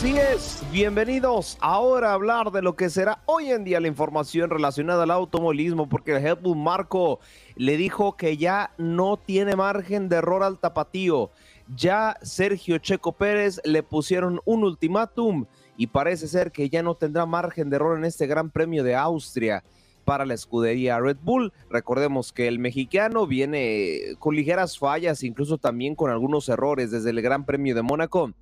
Así 0.01 0.17
es, 0.17 0.63
bienvenidos 0.73 1.59
ahora 1.61 2.09
a 2.09 2.15
hablar 2.15 2.53
de 2.53 2.63
lo 2.63 2.75
que 2.75 2.89
será 2.89 3.23
hoy 3.27 3.51
en 3.51 3.65
día 3.65 3.81
la 3.81 3.89
información 3.89 4.49
relacionada 4.49 5.03
al 5.03 5.11
automovilismo, 5.11 5.91
porque 5.91 6.17
el 6.17 6.27
Helmut 6.27 6.57
Marco 6.57 7.21
le 7.55 7.77
dijo 7.77 8.17
que 8.17 8.39
ya 8.39 8.73
no 8.79 9.19
tiene 9.19 9.57
margen 9.57 10.09
de 10.09 10.17
error 10.17 10.43
al 10.43 10.59
tapatío. 10.59 11.31
Ya 11.77 12.17
Sergio 12.23 12.79
Checo 12.79 13.13
Pérez 13.13 13.61
le 13.63 13.83
pusieron 13.83 14.41
un 14.47 14.65
ultimátum 14.65 15.45
y 15.77 15.89
parece 15.89 16.29
ser 16.29 16.51
que 16.51 16.71
ya 16.71 16.83
no 16.83 16.95
tendrá 16.95 17.27
margen 17.27 17.69
de 17.69 17.77
error 17.77 17.99
en 17.99 18.07
este 18.07 18.27
Gran 18.27 18.49
Premio 18.49 18.83
de 18.83 18.97
Austria 18.97 19.63
para 20.07 20.25
la 20.25 20.33
escudería 20.33 20.99
Red 20.99 21.19
Bull. 21.23 21.53
Recordemos 21.69 22.33
que 22.33 22.49
el 22.49 22.59
mexicano 22.59 23.27
viene 23.27 24.15
con 24.19 24.35
ligeras 24.35 24.79
fallas, 24.79 25.23
incluso 25.23 25.59
también 25.59 25.95
con 25.95 26.11
algunos 26.11 26.49
errores 26.49 26.91
desde 26.91 27.11
el 27.11 27.21
Gran 27.21 27.45
Premio 27.45 27.75
de 27.75 27.83
Mónaco 27.83 28.33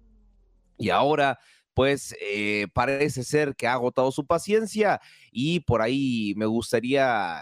y 0.78 0.90
ahora, 0.90 1.38
pues 1.74 2.16
eh, 2.20 2.66
parece 2.72 3.22
ser 3.22 3.54
que 3.54 3.66
ha 3.66 3.74
agotado 3.74 4.10
su 4.10 4.26
paciencia 4.26 5.00
y 5.30 5.60
por 5.60 5.82
ahí 5.82 6.34
me 6.36 6.46
gustaría 6.46 7.38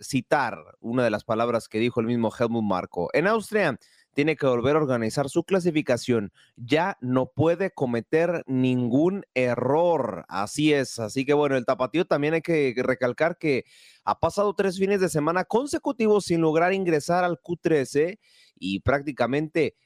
citar 0.00 0.58
una 0.80 1.02
de 1.02 1.10
las 1.10 1.24
palabras 1.24 1.68
que 1.68 1.78
dijo 1.78 2.00
el 2.00 2.06
mismo 2.06 2.30
Helmut 2.36 2.62
Marco. 2.62 3.10
En 3.12 3.26
Austria 3.26 3.78
tiene 4.14 4.36
que 4.36 4.46
volver 4.46 4.76
a 4.76 4.80
organizar 4.80 5.28
su 5.28 5.44
clasificación. 5.44 6.32
Ya 6.56 6.98
no 7.00 7.32
puede 7.32 7.70
cometer 7.70 8.42
ningún 8.46 9.24
error. 9.34 10.24
Así 10.28 10.72
es. 10.72 10.98
Así 10.98 11.24
que 11.24 11.32
bueno, 11.32 11.56
el 11.56 11.64
tapatío 11.64 12.04
también 12.04 12.34
hay 12.34 12.42
que 12.42 12.74
recalcar 12.76 13.38
que 13.38 13.64
ha 14.04 14.18
pasado 14.18 14.54
tres 14.54 14.78
fines 14.78 15.00
de 15.00 15.08
semana 15.08 15.44
consecutivos 15.44 16.24
sin 16.24 16.40
lograr 16.40 16.72
ingresar 16.72 17.24
al 17.24 17.38
Q13 17.40 18.18
y 18.58 18.80
prácticamente 18.80 19.76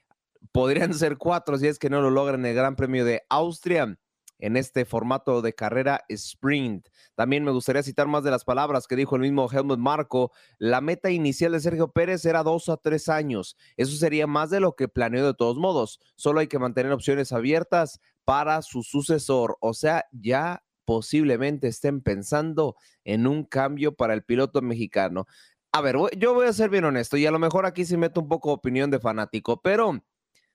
podrían 0.52 0.94
ser 0.94 1.16
cuatro 1.16 1.58
si 1.58 1.66
es 1.66 1.78
que 1.78 1.90
no 1.90 2.00
lo 2.00 2.10
logran 2.10 2.44
el 2.46 2.54
Gran 2.54 2.76
Premio 2.76 3.04
de 3.04 3.22
Austria 3.28 3.98
en 4.38 4.56
este 4.56 4.84
formato 4.84 5.42
de 5.42 5.54
carrera 5.54 6.04
sprint. 6.08 6.88
También 7.14 7.44
me 7.44 7.52
gustaría 7.52 7.82
citar 7.82 8.06
más 8.06 8.24
de 8.24 8.30
las 8.30 8.44
palabras 8.44 8.86
que 8.86 8.96
dijo 8.96 9.16
el 9.16 9.22
mismo 9.22 9.48
Helmut 9.50 9.78
Marco. 9.78 10.32
La 10.58 10.80
meta 10.80 11.10
inicial 11.10 11.52
de 11.52 11.60
Sergio 11.60 11.92
Pérez 11.92 12.24
era 12.24 12.42
dos 12.42 12.68
a 12.68 12.76
tres 12.76 13.08
años. 13.08 13.56
Eso 13.76 13.96
sería 13.96 14.26
más 14.26 14.50
de 14.50 14.60
lo 14.60 14.74
que 14.74 14.88
planeó 14.88 15.24
de 15.24 15.34
todos 15.34 15.56
modos. 15.56 16.00
Solo 16.16 16.40
hay 16.40 16.48
que 16.48 16.58
mantener 16.58 16.92
opciones 16.92 17.32
abiertas 17.32 18.00
para 18.24 18.60
su 18.62 18.82
sucesor. 18.82 19.56
O 19.60 19.72
sea, 19.72 20.04
ya 20.12 20.64
posiblemente 20.84 21.68
estén 21.68 22.02
pensando 22.02 22.76
en 23.04 23.26
un 23.26 23.44
cambio 23.44 23.94
para 23.94 24.14
el 24.14 24.24
piloto 24.24 24.60
mexicano. 24.60 25.26
A 25.72 25.80
ver, 25.80 25.96
yo 26.18 26.34
voy 26.34 26.46
a 26.46 26.52
ser 26.52 26.70
bien 26.70 26.84
honesto 26.84 27.16
y 27.16 27.26
a 27.26 27.30
lo 27.30 27.38
mejor 27.38 27.66
aquí 27.66 27.84
sí 27.84 27.96
meto 27.96 28.20
un 28.20 28.28
poco 28.28 28.52
opinión 28.52 28.90
de 28.90 29.00
fanático, 29.00 29.60
pero 29.60 30.04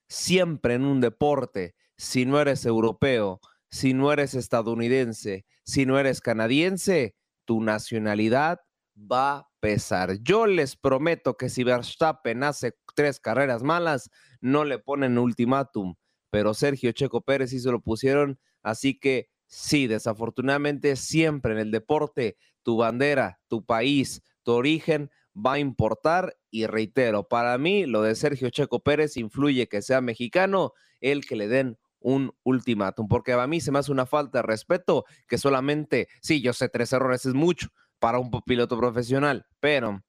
siempre 0.10 0.74
en 0.74 0.84
un 0.84 1.00
deporte, 1.00 1.76
si 1.96 2.26
no 2.26 2.42
eres 2.42 2.66
europeo, 2.66 3.40
si 3.70 3.94
no 3.94 4.12
eres 4.12 4.34
estadounidense, 4.34 5.46
si 5.64 5.86
no 5.86 6.00
eres 6.00 6.20
canadiense, 6.22 7.16
tu 7.46 7.62
nacionalidad 7.62 8.60
va 8.96 9.38
a 9.38 9.50
pesar. 9.60 10.18
Yo 10.22 10.48
les 10.48 10.76
prometo 10.76 11.38
que 11.38 11.50
si 11.50 11.64
Verstappen 11.64 12.44
hace 12.44 12.74
tres 12.96 13.20
carreras 13.20 13.64
malas, 13.64 14.10
no 14.42 14.66
le 14.66 14.80
ponen 14.80 15.18
ultimátum, 15.18 15.96
pero 16.30 16.54
Sergio 16.54 16.92
Checo 16.92 17.22
Pérez 17.22 17.52
sí 17.52 17.60
se 17.60 17.72
lo 17.72 17.82
pusieron, 17.82 18.40
así 18.64 19.00
que 19.00 19.30
sí, 19.46 19.88
desafortunadamente 19.88 20.96
siempre 20.96 21.54
en 21.54 21.60
el 21.60 21.72
deporte, 21.72 22.38
tu 22.64 22.78
bandera, 22.78 23.40
tu 23.48 23.66
país, 23.66 24.22
tu 24.44 24.52
origen 24.52 25.12
va 25.46 25.54
a 25.54 25.60
importar 25.60 26.38
y 26.52 26.66
reitero, 26.66 27.28
para 27.28 27.58
mí 27.58 27.86
lo 27.86 28.02
de 28.02 28.16
Sergio 28.16 28.50
Checo 28.50 28.80
Pérez 28.80 29.18
influye 29.18 29.68
que 29.68 29.82
sea 29.82 30.02
mexicano 30.02 30.74
el 31.00 31.26
que 31.26 31.36
le 31.36 31.48
den 31.48 31.78
un 32.00 32.34
ultimátum, 32.44 33.08
porque 33.08 33.34
a 33.34 33.48
mí 33.48 33.62
se 33.62 33.72
me 33.72 33.80
hace 33.80 33.92
una 33.92 34.06
falta 34.06 34.40
de 34.40 34.44
respeto 34.44 35.06
que 35.28 35.38
solamente, 35.38 36.08
sí, 36.22 36.42
yo 36.42 36.54
sé, 36.54 36.70
tres 36.70 36.94
errores 36.94 37.26
es 37.26 37.34
mucho 37.34 37.70
para 38.00 38.20
un 38.20 38.32
piloto 38.46 38.78
profesional, 38.78 39.46
pero 39.60 40.02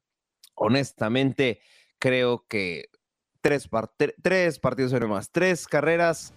honestamente 0.55 1.61
creo 1.99 2.47
que 2.49 2.87
tres, 3.41 3.69
tres 4.23 4.59
partidos 4.59 4.93
más, 5.09 5.31
tres 5.33 5.67
carreras, 5.67 6.33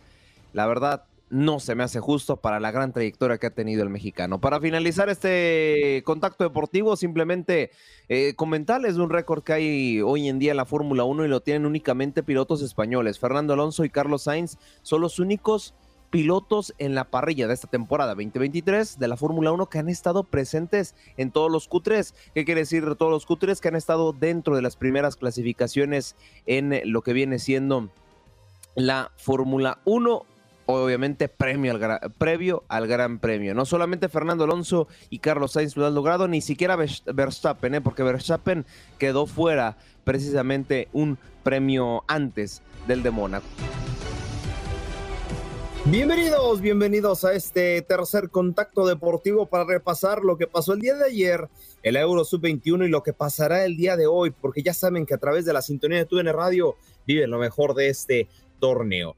la 0.53 0.65
verdad, 0.65 1.05
no 1.33 1.59
se 1.59 1.73
me 1.73 1.83
hace 1.83 1.99
justo 1.99 2.37
para 2.37 2.59
la 2.59 2.71
gran 2.71 2.93
trayectoria 2.93 3.39
que 3.39 3.47
ha 3.47 3.53
tenido 3.53 3.81
el 3.81 3.89
mexicano. 3.89 4.39
Para 4.39 4.59
finalizar 4.61 5.09
este 5.09 6.03
contacto 6.05 6.43
deportivo, 6.43 6.95
simplemente 6.95 7.71
eh, 8.07 8.35
comentarles 8.35 8.97
un 8.97 9.09
récord 9.09 9.43
que 9.43 9.53
hay 9.53 10.01
hoy 10.01 10.29
en 10.29 10.37
día 10.37 10.51
en 10.51 10.57
la 10.57 10.65
Fórmula 10.65 11.03
1 11.03 11.25
y 11.25 11.27
lo 11.27 11.41
tienen 11.41 11.65
únicamente 11.65 12.21
pilotos 12.21 12.61
españoles. 12.61 13.19
Fernando 13.19 13.53
Alonso 13.53 13.83
y 13.83 13.89
Carlos 13.89 14.23
Sainz 14.23 14.57
son 14.83 15.01
los 15.01 15.17
únicos 15.17 15.73
pilotos 16.11 16.75
en 16.77 16.93
la 16.93 17.05
parrilla 17.09 17.47
de 17.47 17.55
esta 17.55 17.67
temporada 17.67 18.13
2023 18.13 18.99
de 18.99 19.07
la 19.07 19.17
Fórmula 19.17 19.51
1 19.51 19.65
que 19.65 19.79
han 19.79 19.89
estado 19.89 20.23
presentes 20.23 20.93
en 21.17 21.31
todos 21.31 21.51
los 21.51 21.67
Q3. 21.67 22.13
¿Qué 22.35 22.45
quiere 22.45 22.61
decir 22.61 22.83
todos 22.95 23.11
los 23.11 23.27
Q3? 23.27 23.59
Que 23.59 23.69
han 23.69 23.75
estado 23.75 24.13
dentro 24.13 24.55
de 24.55 24.61
las 24.61 24.75
primeras 24.75 25.15
clasificaciones 25.15 26.15
en 26.45 26.79
lo 26.85 27.01
que 27.01 27.13
viene 27.13 27.39
siendo 27.39 27.89
la 28.75 29.11
Fórmula 29.17 29.79
1 29.85 30.27
obviamente 30.65 31.27
premio 31.27 31.73
al, 31.73 32.11
previo 32.17 32.63
al 32.67 32.87
Gran 32.87 33.19
Premio. 33.19 33.53
No 33.53 33.65
solamente 33.65 34.09
Fernando 34.09 34.43
Alonso 34.43 34.87
y 35.09 35.19
Carlos 35.19 35.53
Sainz 35.53 35.77
lo 35.77 35.85
han 35.85 35.95
logrado, 35.95 36.27
ni 36.27 36.41
siquiera 36.41 36.75
Verstappen, 36.75 37.75
¿eh? 37.75 37.81
porque 37.81 38.03
Verstappen 38.03 38.65
quedó 38.97 39.25
fuera 39.25 39.77
precisamente 40.03 40.87
un 40.93 41.17
premio 41.43 42.03
antes 42.07 42.61
del 42.87 43.03
de 43.03 43.11
Mónaco. 43.11 43.45
Bienvenidos, 45.85 46.61
bienvenidos 46.61 47.25
a 47.25 47.33
este 47.33 47.81
tercer 47.81 48.29
contacto 48.29 48.87
deportivo 48.87 49.47
para 49.47 49.65
repasar 49.65 50.23
lo 50.23 50.37
que 50.37 50.47
pasó 50.47 50.71
el 50.73 50.79
día 50.79 50.95
de 50.95 51.03
ayer, 51.03 51.49
el 51.83 51.97
Euro 51.97 52.23
Sub-21 52.23 52.85
y 52.85 52.89
lo 52.89 53.03
que 53.03 53.11
pasará 53.11 53.65
el 53.65 53.75
día 53.75 53.97
de 53.97 54.07
hoy, 54.07 54.31
porque 54.31 54.63
ya 54.63 54.73
saben 54.73 55.05
que 55.05 55.13
a 55.13 55.17
través 55.17 55.43
de 55.43 55.51
la 55.51 55.61
sintonía 55.61 55.97
de 55.97 56.05
TUN 56.05 56.25
Radio 56.27 56.77
viven 57.05 57.31
lo 57.31 57.37
mejor 57.37 57.75
de 57.75 57.89
este 57.89 58.29
torneo. 58.59 59.17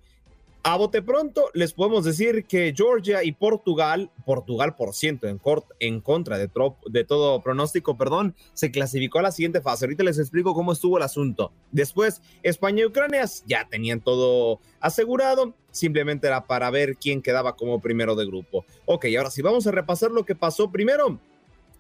A 0.68 0.78
bote 0.78 1.04
pronto 1.04 1.52
les 1.54 1.74
podemos 1.74 2.06
decir 2.06 2.46
que 2.46 2.74
Georgia 2.76 3.24
y 3.24 3.34
Portugal, 3.34 4.10
Portugal 4.26 4.76
por 4.76 4.96
ciento 4.96 5.28
en, 5.28 5.40
en 5.80 6.02
contra 6.02 6.40
de, 6.40 6.50
de, 6.88 7.04
todo 7.04 7.40
pronóstico, 7.44 8.00
perdón, 8.00 8.36
se 8.54 8.72
clasificó 8.72 9.20
a 9.20 9.22
la 9.22 9.32
siguiente 9.32 9.62
fase. 9.62 9.86
Ahorita 9.86 10.04
les 10.04 10.18
explico 10.18 10.56
cómo 10.56 10.72
estuvo 10.72 10.98
el 10.98 11.04
asunto. 11.04 11.52
Después, 11.72 12.20
España 12.42 12.82
y 12.82 12.86
Ucrania 12.86 13.26
ya 13.46 13.68
tenían 13.70 14.02
todo 14.02 14.60
asegurado, 14.80 15.54
simplemente 15.70 16.26
era 16.26 16.48
para 16.48 16.72
ver 16.72 16.98
quién 16.98 17.22
quedaba 17.22 17.56
como 17.56 17.80
primero 17.80 18.16
de 18.16 18.26
grupo. 18.26 18.66
Ok, 18.88 19.06
ahora 19.16 19.30
sí, 19.30 19.44
vamos 19.44 19.68
a 19.68 19.72
repasar 19.72 20.10
lo 20.10 20.26
que 20.26 20.34
pasó 20.34 20.72
primero 20.72 21.20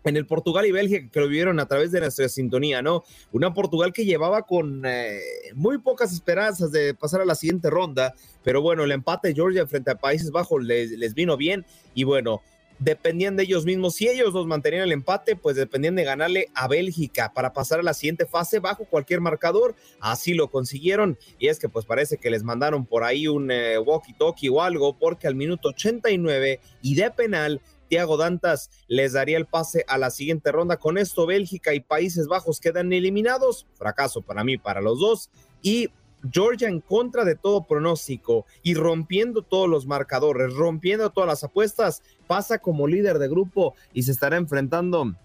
en 0.10 0.18
el 0.18 0.26
Portugal 0.26 0.66
y 0.66 0.72
Bélgica 0.72 1.10
que 1.12 1.20
lo 1.20 1.28
vieron 1.28 1.60
a 1.60 1.68
través 1.68 1.92
de 1.92 2.00
nuestra 2.00 2.30
sintonía, 2.30 2.82
¿no? 2.82 3.04
Una 3.32 3.54
Portugal 3.54 3.94
que 3.94 4.06
llevaba 4.06 4.44
con 4.44 4.84
eh, 4.86 5.20
muy 5.54 5.78
pocas 5.80 6.14
esperanzas 6.14 6.72
de 6.72 6.94
pasar 6.94 7.22
a 7.22 7.26
la 7.26 7.36
siguiente 7.36 7.70
ronda, 7.70 8.14
pero 8.44 8.62
bueno, 8.62 8.84
el 8.84 8.92
empate 8.92 9.30
de 9.30 9.36
Georgia 9.36 9.68
frente 9.68 9.92
a 9.92 9.96
Países 9.96 10.32
Bajos 10.32 10.64
les, 10.64 10.92
les 10.92 11.14
vino 11.14 11.38
bien 11.38 11.66
y 11.94 12.04
bueno, 12.04 12.42
dependían 12.80 13.36
de 13.36 13.44
ellos 13.44 13.66
mismos. 13.66 13.96
Si 13.96 14.08
ellos 14.08 14.34
los 14.34 14.46
mantenían 14.48 14.84
el 14.84 14.92
empate, 14.92 15.36
pues 15.36 15.56
dependían 15.56 15.96
de 15.96 16.04
ganarle 16.04 16.50
a 16.54 16.68
Bélgica 16.68 17.32
para 17.34 17.54
pasar 17.54 17.80
a 17.80 17.84
la 17.84 17.94
siguiente 17.94 18.26
fase 18.26 18.60
bajo 18.60 18.86
cualquier 18.86 19.22
marcador. 19.22 19.76
Así 20.00 20.34
lo 20.34 20.50
consiguieron. 20.50 21.18
Y 21.40 21.48
es 21.48 21.60
que 21.60 21.70
pues 21.70 21.86
parece 21.86 22.18
que 22.18 22.30
les 22.30 22.44
mandaron 22.44 22.86
por 22.86 23.04
ahí 23.04 23.28
un 23.28 23.52
eh, 23.52 23.78
walkie-talkie 23.80 24.50
o 24.52 24.62
algo, 24.62 24.98
porque 24.98 25.28
al 25.28 25.36
minuto 25.36 25.70
89 25.70 26.60
y 26.82 26.96
de 26.96 27.12
penal 27.12 27.62
Tiago 27.96 28.18
Dantas 28.18 28.70
les 28.90 29.14
daría 29.14 29.38
el 29.38 29.46
pase 29.46 29.86
a 29.88 29.98
la 29.98 30.10
siguiente 30.10 30.52
ronda. 30.52 30.76
Con 30.76 30.98
esto, 30.98 31.26
Bélgica 31.26 31.74
y 31.74 31.80
Países 31.80 32.28
Bajos 32.28 32.60
quedan 32.60 32.92
eliminados. 32.92 33.68
Fracaso 33.76 34.22
para 34.22 34.44
mí, 34.44 34.58
para 34.58 34.82
los 34.82 35.00
dos. 35.00 35.30
Y 35.62 35.88
Georgia 36.30 36.68
en 36.68 36.82
contra 36.82 37.24
de 37.24 37.38
todo 37.38 37.66
pronóstico 37.66 38.46
y 38.64 38.74
rompiendo 38.74 39.44
todos 39.44 39.70
los 39.70 39.88
marcadores, 39.88 40.54
rompiendo 40.54 41.10
todas 41.10 41.30
las 41.30 41.46
apuestas, 41.46 42.04
pasa 42.28 42.58
como 42.58 42.86
líder 42.86 43.18
de 43.18 43.30
grupo 43.30 43.76
y 43.94 44.04
se 44.04 44.12
estará 44.12 44.36
enfrentando 44.36 45.16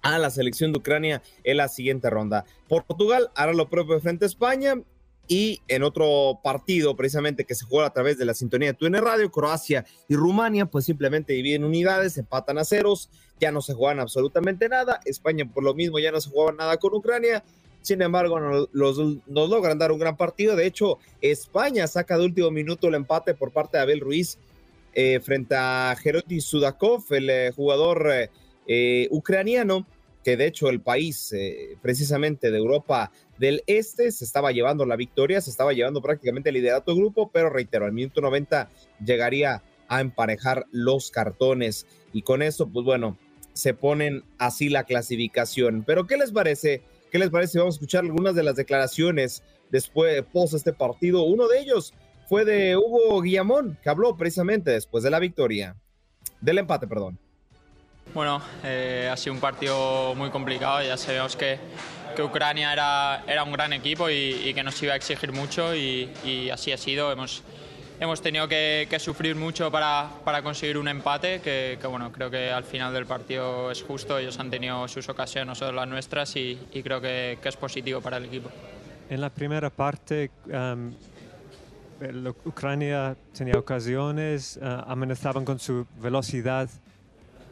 a 0.00 0.18
la 0.18 0.30
selección 0.30 0.72
de 0.72 0.78
Ucrania 0.78 1.20
en 1.44 1.58
la 1.58 1.68
siguiente 1.68 2.08
ronda. 2.08 2.46
Portugal 2.66 3.30
hará 3.34 3.52
lo 3.52 3.68
propio 3.68 4.00
frente 4.00 4.24
a 4.24 4.28
España 4.28 4.76
y 5.30 5.62
en 5.68 5.84
otro 5.84 6.40
partido, 6.42 6.96
precisamente 6.96 7.44
que 7.44 7.54
se 7.54 7.64
juega 7.64 7.86
a 7.86 7.92
través 7.92 8.18
de 8.18 8.24
la 8.24 8.34
sintonía 8.34 8.72
de 8.72 8.74
TUN 8.74 8.94
Radio, 8.94 9.30
Croacia 9.30 9.86
y 10.08 10.16
Rumania, 10.16 10.66
pues 10.66 10.86
simplemente 10.86 11.34
dividen 11.34 11.62
unidades, 11.62 12.18
empatan 12.18 12.58
a 12.58 12.64
ceros, 12.64 13.08
ya 13.38 13.52
no 13.52 13.62
se 13.62 13.72
juegan 13.72 14.00
absolutamente 14.00 14.68
nada. 14.68 14.98
España, 15.04 15.48
por 15.48 15.62
lo 15.62 15.72
mismo, 15.72 16.00
ya 16.00 16.10
no 16.10 16.20
se 16.20 16.30
jugaba 16.30 16.50
nada 16.50 16.76
con 16.78 16.94
Ucrania. 16.94 17.44
Sin 17.80 18.02
embargo, 18.02 18.40
nos, 18.40 18.68
logran 19.28 19.78
dar 19.78 19.92
un 19.92 20.00
gran 20.00 20.16
partido. 20.16 20.56
De 20.56 20.66
hecho, 20.66 20.98
España 21.20 21.86
saca 21.86 22.18
de 22.18 22.24
último 22.24 22.50
minuto 22.50 22.88
el 22.88 22.96
empate 22.96 23.32
por 23.34 23.52
parte 23.52 23.76
de 23.76 23.84
Abel 23.84 24.00
Ruiz 24.00 24.36
eh, 24.94 25.20
frente 25.20 25.54
a 25.56 25.94
Jeroti 25.96 26.40
Sudakov, 26.40 27.04
el 27.10 27.30
eh, 27.30 27.52
jugador 27.54 28.28
eh, 28.66 29.06
ucraniano, 29.12 29.86
que 30.24 30.36
de 30.36 30.46
hecho 30.46 30.68
el 30.68 30.80
país 30.80 31.34
precisamente 31.80 32.50
de 32.50 32.58
Europa 32.58 33.10
del 33.38 33.62
Este 33.66 34.10
se 34.12 34.24
estaba 34.24 34.52
llevando 34.52 34.84
la 34.84 34.96
victoria, 34.96 35.40
se 35.40 35.50
estaba 35.50 35.72
llevando 35.72 36.02
prácticamente 36.02 36.50
el 36.50 36.56
liderato 36.56 36.92
del 36.92 37.00
grupo, 37.00 37.30
pero 37.32 37.50
reitero, 37.50 37.86
al 37.86 37.92
minuto 37.92 38.20
90 38.20 38.68
llegaría 39.04 39.62
a 39.88 40.00
emparejar 40.00 40.66
los 40.70 41.10
cartones 41.10 41.86
y 42.12 42.22
con 42.22 42.42
eso, 42.42 42.68
pues 42.68 42.84
bueno, 42.84 43.18
se 43.54 43.74
ponen 43.74 44.24
así 44.38 44.68
la 44.68 44.84
clasificación. 44.84 45.84
Pero 45.86 46.06
¿qué 46.06 46.16
les 46.16 46.32
parece? 46.32 46.82
¿Qué 47.10 47.18
les 47.18 47.30
parece? 47.30 47.58
Vamos 47.58 47.74
a 47.74 47.76
escuchar 47.76 48.04
algunas 48.04 48.34
de 48.34 48.42
las 48.42 48.56
declaraciones 48.56 49.42
después, 49.70 50.22
post 50.32 50.54
este 50.54 50.72
partido. 50.72 51.24
Uno 51.24 51.48
de 51.48 51.60
ellos 51.60 51.92
fue 52.28 52.44
de 52.44 52.76
Hugo 52.76 53.20
Guillamón, 53.20 53.78
que 53.82 53.88
habló 53.88 54.16
precisamente 54.16 54.70
después 54.70 55.02
de 55.02 55.10
la 55.10 55.18
victoria, 55.18 55.76
del 56.40 56.58
empate, 56.58 56.86
perdón. 56.86 57.18
Bueno, 58.14 58.42
eh, 58.64 59.08
ha 59.10 59.16
sido 59.16 59.34
un 59.34 59.40
partido 59.40 60.14
muy 60.14 60.30
complicado, 60.30 60.82
ya 60.82 60.96
sabemos 60.96 61.36
que 61.36 61.58
que 62.14 62.22
Ucrania 62.22 62.72
era, 62.72 63.24
era 63.26 63.44
un 63.44 63.52
gran 63.52 63.72
equipo 63.72 64.08
y, 64.10 64.52
que 64.54 64.62
nos 64.62 64.82
iba 64.82 64.92
a 64.92 64.96
exigir 64.96 65.32
mucho 65.32 65.74
y, 65.74 66.50
así 66.52 66.72
ha 66.72 66.76
sido. 66.76 67.12
Hemos, 67.12 67.42
hemos 67.98 68.20
tenido 68.20 68.48
que, 68.48 68.96
sufrir 68.98 69.36
mucho 69.36 69.70
para, 69.70 70.10
para, 70.24 70.42
conseguir 70.42 70.78
un 70.78 70.88
empate, 70.88 71.40
que, 71.40 71.78
bueno, 71.88 72.10
creo 72.12 72.30
que 72.30 72.50
al 72.50 72.64
final 72.64 72.92
del 72.92 73.06
partido 73.06 73.70
es 73.70 73.82
justo. 73.82 74.18
Ellos 74.18 74.38
han 74.38 74.50
tenido 74.50 74.86
sus 74.88 75.08
ocasiones, 75.08 75.48
nosotros 75.48 75.74
las 75.74 75.88
nuestras 75.88 76.34
y, 76.36 76.58
creo 76.82 77.00
que, 77.00 77.38
es 77.42 77.56
positivo 77.56 78.00
para 78.00 78.16
el 78.16 78.26
equipo. 78.26 78.50
En 79.08 79.20
la 79.20 79.30
primera 79.30 79.70
parte, 79.70 80.30
um, 80.46 80.92
Ucrania 82.44 83.16
tenía 83.36 83.58
ocasiones, 83.58 84.58
uh, 84.62 84.84
amenazaban 84.86 85.44
con 85.44 85.58
su 85.58 85.86
velocidad. 86.00 86.68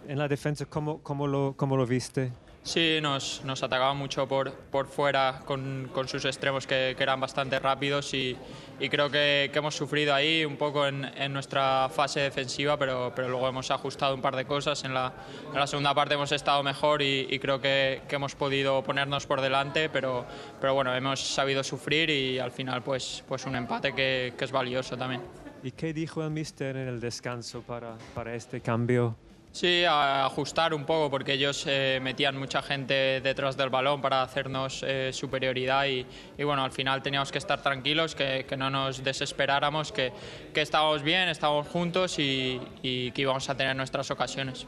En 0.08 0.18
la 0.18 0.26
defensa, 0.26 0.64
¿cómo, 0.64 1.02
cómo, 1.02 1.26
lo, 1.26 1.52
cómo 1.54 1.76
lo 1.76 1.86
viste? 1.86 2.32
Sí, 2.62 2.98
nos, 3.02 3.42
nos 3.44 3.62
atacaba 3.62 3.92
mucho 3.92 4.26
por, 4.26 4.52
por 4.52 4.86
fuera 4.86 5.42
con, 5.44 5.90
con 5.92 6.08
sus 6.08 6.24
extremos 6.24 6.66
que, 6.66 6.94
que, 6.96 7.02
eran 7.02 7.20
bastante 7.20 7.58
rápidos 7.58 8.14
y, 8.14 8.34
y 8.80 8.88
creo 8.88 9.10
que, 9.10 9.50
que, 9.52 9.58
hemos 9.58 9.74
sufrido 9.74 10.14
ahí 10.14 10.46
un 10.46 10.56
poco 10.56 10.86
en, 10.86 11.04
en, 11.04 11.30
nuestra 11.34 11.90
fase 11.90 12.20
defensiva, 12.20 12.78
pero, 12.78 13.12
pero 13.14 13.28
luego 13.28 13.48
hemos 13.48 13.70
ajustado 13.70 14.14
un 14.14 14.22
par 14.22 14.34
de 14.34 14.46
cosas. 14.46 14.82
En 14.84 14.94
la, 14.94 15.12
en 15.52 15.60
la 15.60 15.66
segunda 15.66 15.94
parte 15.94 16.14
hemos 16.14 16.32
estado 16.32 16.62
mejor 16.62 17.02
y, 17.02 17.26
y 17.28 17.38
creo 17.38 17.60
que, 17.60 18.00
que, 18.08 18.16
hemos 18.16 18.34
podido 18.34 18.82
ponernos 18.82 19.26
por 19.26 19.42
delante, 19.42 19.90
pero, 19.90 20.24
pero 20.58 20.72
bueno, 20.72 20.94
hemos 20.94 21.20
sabido 21.20 21.62
sufrir 21.62 22.08
y 22.08 22.38
al 22.38 22.50
final 22.50 22.82
pues, 22.82 23.22
pues 23.28 23.44
un 23.44 23.56
empate 23.56 23.94
que, 23.94 24.32
que 24.38 24.44
es 24.46 24.52
valioso 24.52 24.96
también. 24.96 25.20
¿Y 25.62 25.72
qué 25.72 25.92
dijo 25.92 26.24
el 26.24 26.30
mister 26.30 26.78
en 26.78 26.88
el 26.88 26.98
descanso 26.98 27.60
para, 27.60 27.98
para 28.14 28.34
este 28.34 28.62
cambio? 28.62 29.14
Sí, 29.58 29.82
ajustar 29.84 30.72
un 30.72 30.84
poco 30.86 31.10
porque 31.10 31.32
ellos 31.32 31.64
eh, 31.66 31.98
metían 32.00 32.36
mucha 32.36 32.62
gente 32.62 33.20
detrás 33.20 33.56
del 33.56 33.70
balón 33.70 34.00
para 34.00 34.22
hacernos 34.22 34.84
eh, 34.86 35.10
superioridad 35.12 35.84
y, 35.86 36.06
bueno, 36.44 36.62
al 36.62 36.70
final 36.70 37.02
teníamos 37.02 37.32
que 37.32 37.38
estar 37.38 37.60
tranquilos, 37.60 38.14
que, 38.14 38.46
no 38.56 38.70
nos 38.70 39.02
desesperáramos, 39.02 39.90
que, 39.90 40.12
que, 40.54 40.60
estábamos 40.60 41.02
bien, 41.02 41.28
estábamos 41.28 41.66
juntos 41.66 42.20
y, 42.20 42.60
y 42.82 43.10
que 43.10 43.22
íbamos 43.22 43.50
a 43.50 43.56
tener 43.56 43.74
nuestras 43.74 44.12
ocasiones. 44.12 44.64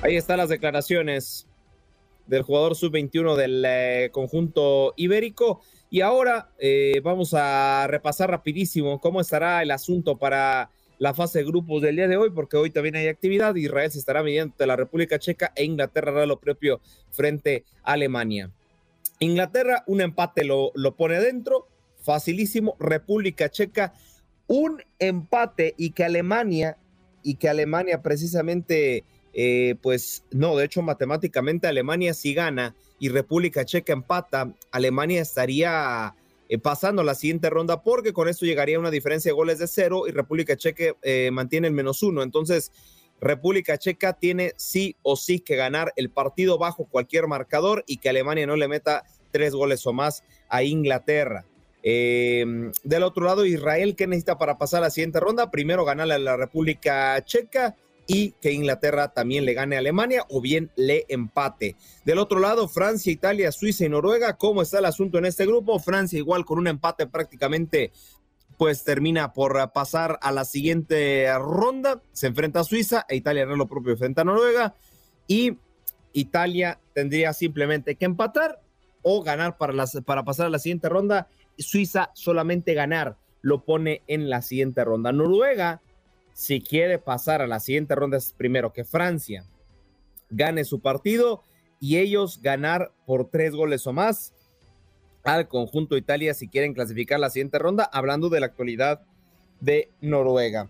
Ahí 0.00 0.16
están 0.16 0.38
las 0.38 0.48
declaraciones 0.48 1.46
del 2.26 2.40
jugador 2.40 2.74
sub-21 2.74 3.36
del 3.36 3.62
eh, 3.66 4.08
conjunto 4.12 4.94
ibérico. 4.96 5.60
Y 5.90 6.00
ahora 6.00 6.48
vamos 7.02 7.34
a 7.34 7.86
repasar 7.86 8.30
rapidísimo 8.30 8.98
cómo 8.98 9.20
estará 9.20 9.62
el 9.62 9.70
asunto 9.70 10.16
para 10.16 10.70
la 11.04 11.12
fase 11.12 11.40
de 11.40 11.44
grupos 11.44 11.82
del 11.82 11.96
día 11.96 12.08
de 12.08 12.16
hoy, 12.16 12.30
porque 12.30 12.56
hoy 12.56 12.70
también 12.70 12.96
hay 12.96 13.08
actividad. 13.08 13.54
Israel 13.56 13.90
se 13.90 13.98
estará 13.98 14.22
midiendo 14.22 14.54
la 14.64 14.74
República 14.74 15.18
Checa 15.18 15.52
e 15.54 15.62
Inglaterra 15.62 16.12
hará 16.12 16.24
lo 16.24 16.40
propio 16.40 16.80
frente 17.10 17.66
a 17.82 17.92
Alemania. 17.92 18.50
Inglaterra, 19.18 19.84
un 19.86 20.00
empate 20.00 20.44
lo, 20.44 20.72
lo 20.74 20.96
pone 20.96 21.20
dentro, 21.20 21.68
facilísimo. 22.00 22.74
República 22.80 23.50
Checa, 23.50 23.92
un 24.46 24.82
empate 24.98 25.74
y 25.76 25.90
que 25.90 26.04
Alemania, 26.04 26.78
y 27.22 27.34
que 27.34 27.50
Alemania 27.50 28.00
precisamente, 28.00 29.04
eh, 29.34 29.74
pues 29.82 30.24
no, 30.30 30.56
de 30.56 30.64
hecho 30.64 30.80
matemáticamente 30.80 31.66
Alemania 31.66 32.14
si 32.14 32.32
gana 32.32 32.74
y 32.98 33.10
República 33.10 33.66
Checa 33.66 33.92
empata, 33.92 34.54
Alemania 34.70 35.20
estaría 35.20 36.14
eh, 36.54 36.58
pasando 36.58 37.02
a 37.02 37.04
la 37.04 37.16
siguiente 37.16 37.50
ronda, 37.50 37.82
porque 37.82 38.12
con 38.12 38.28
esto 38.28 38.46
llegaría 38.46 38.78
una 38.78 38.90
diferencia 38.90 39.30
de 39.30 39.34
goles 39.34 39.58
de 39.58 39.66
cero 39.66 40.04
y 40.06 40.12
República 40.12 40.56
Checa 40.56 40.94
eh, 41.02 41.30
mantiene 41.32 41.66
el 41.66 41.74
menos 41.74 42.02
uno. 42.02 42.22
Entonces, 42.22 42.70
República 43.20 43.76
Checa 43.76 44.12
tiene 44.12 44.52
sí 44.56 44.96
o 45.02 45.16
sí 45.16 45.40
que 45.40 45.56
ganar 45.56 45.92
el 45.96 46.10
partido 46.10 46.56
bajo 46.56 46.84
cualquier 46.84 47.26
marcador 47.26 47.82
y 47.88 47.96
que 47.96 48.08
Alemania 48.08 48.46
no 48.46 48.54
le 48.54 48.68
meta 48.68 49.04
tres 49.32 49.52
goles 49.52 49.84
o 49.86 49.92
más 49.92 50.22
a 50.48 50.62
Inglaterra. 50.62 51.44
Em, 51.82 52.70
del 52.84 53.02
otro 53.02 53.26
lado, 53.26 53.44
Israel, 53.44 53.96
¿qué 53.96 54.06
necesita 54.06 54.38
para 54.38 54.56
pasar 54.56 54.78
a 54.78 54.86
la 54.86 54.90
siguiente 54.90 55.18
ronda? 55.18 55.50
Primero 55.50 55.84
ganarle 55.84 56.14
a 56.14 56.18
la 56.18 56.36
República 56.36 57.20
Checa 57.24 57.74
y 58.06 58.32
que 58.40 58.52
Inglaterra 58.52 59.12
también 59.12 59.44
le 59.44 59.54
gane 59.54 59.76
a 59.76 59.78
Alemania 59.78 60.24
o 60.28 60.40
bien 60.40 60.70
le 60.76 61.04
empate. 61.08 61.76
Del 62.04 62.18
otro 62.18 62.38
lado, 62.40 62.68
Francia, 62.68 63.12
Italia, 63.12 63.52
Suiza 63.52 63.84
y 63.84 63.88
Noruega. 63.88 64.36
¿Cómo 64.36 64.62
está 64.62 64.78
el 64.78 64.84
asunto 64.84 65.18
en 65.18 65.26
este 65.26 65.46
grupo? 65.46 65.78
Francia 65.78 66.18
igual 66.18 66.44
con 66.44 66.58
un 66.58 66.66
empate 66.66 67.06
prácticamente 67.06 67.92
pues 68.56 68.84
termina 68.84 69.32
por 69.32 69.72
pasar 69.72 70.18
a 70.22 70.30
la 70.32 70.44
siguiente 70.44 71.26
ronda. 71.38 72.02
Se 72.12 72.28
enfrenta 72.28 72.60
a 72.60 72.64
Suiza 72.64 73.04
e 73.08 73.16
Italia 73.16 73.42
hará 73.42 73.56
lo 73.56 73.66
propio 73.66 73.96
frente 73.96 74.20
a 74.20 74.24
Noruega. 74.24 74.74
Y 75.26 75.58
Italia 76.12 76.78
tendría 76.92 77.32
simplemente 77.32 77.96
que 77.96 78.04
empatar 78.04 78.60
o 79.02 79.22
ganar 79.22 79.56
para, 79.56 79.72
las, 79.72 80.00
para 80.04 80.24
pasar 80.24 80.46
a 80.46 80.50
la 80.50 80.58
siguiente 80.58 80.88
ronda. 80.88 81.28
Suiza 81.58 82.10
solamente 82.14 82.74
ganar 82.74 83.16
lo 83.42 83.64
pone 83.64 84.02
en 84.06 84.30
la 84.30 84.40
siguiente 84.40 84.84
ronda. 84.84 85.12
Noruega 85.12 85.82
si 86.34 86.60
quiere 86.60 86.98
pasar 86.98 87.40
a 87.40 87.46
la 87.46 87.60
siguiente 87.60 87.94
ronda 87.94 88.18
es 88.18 88.32
primero 88.32 88.72
que 88.72 88.84
Francia 88.84 89.46
gane 90.28 90.64
su 90.64 90.80
partido 90.80 91.42
y 91.80 91.96
ellos 91.98 92.40
ganar 92.42 92.92
por 93.06 93.30
tres 93.30 93.54
goles 93.54 93.86
o 93.86 93.92
más 93.92 94.34
al 95.22 95.48
conjunto 95.48 95.96
Italia 95.96 96.34
si 96.34 96.48
quieren 96.48 96.74
clasificar 96.74 97.18
la 97.18 97.30
siguiente 97.30 97.58
ronda, 97.58 97.84
hablando 97.84 98.28
de 98.28 98.40
la 98.40 98.46
actualidad 98.46 99.02
de 99.60 99.90
Noruega. 100.00 100.68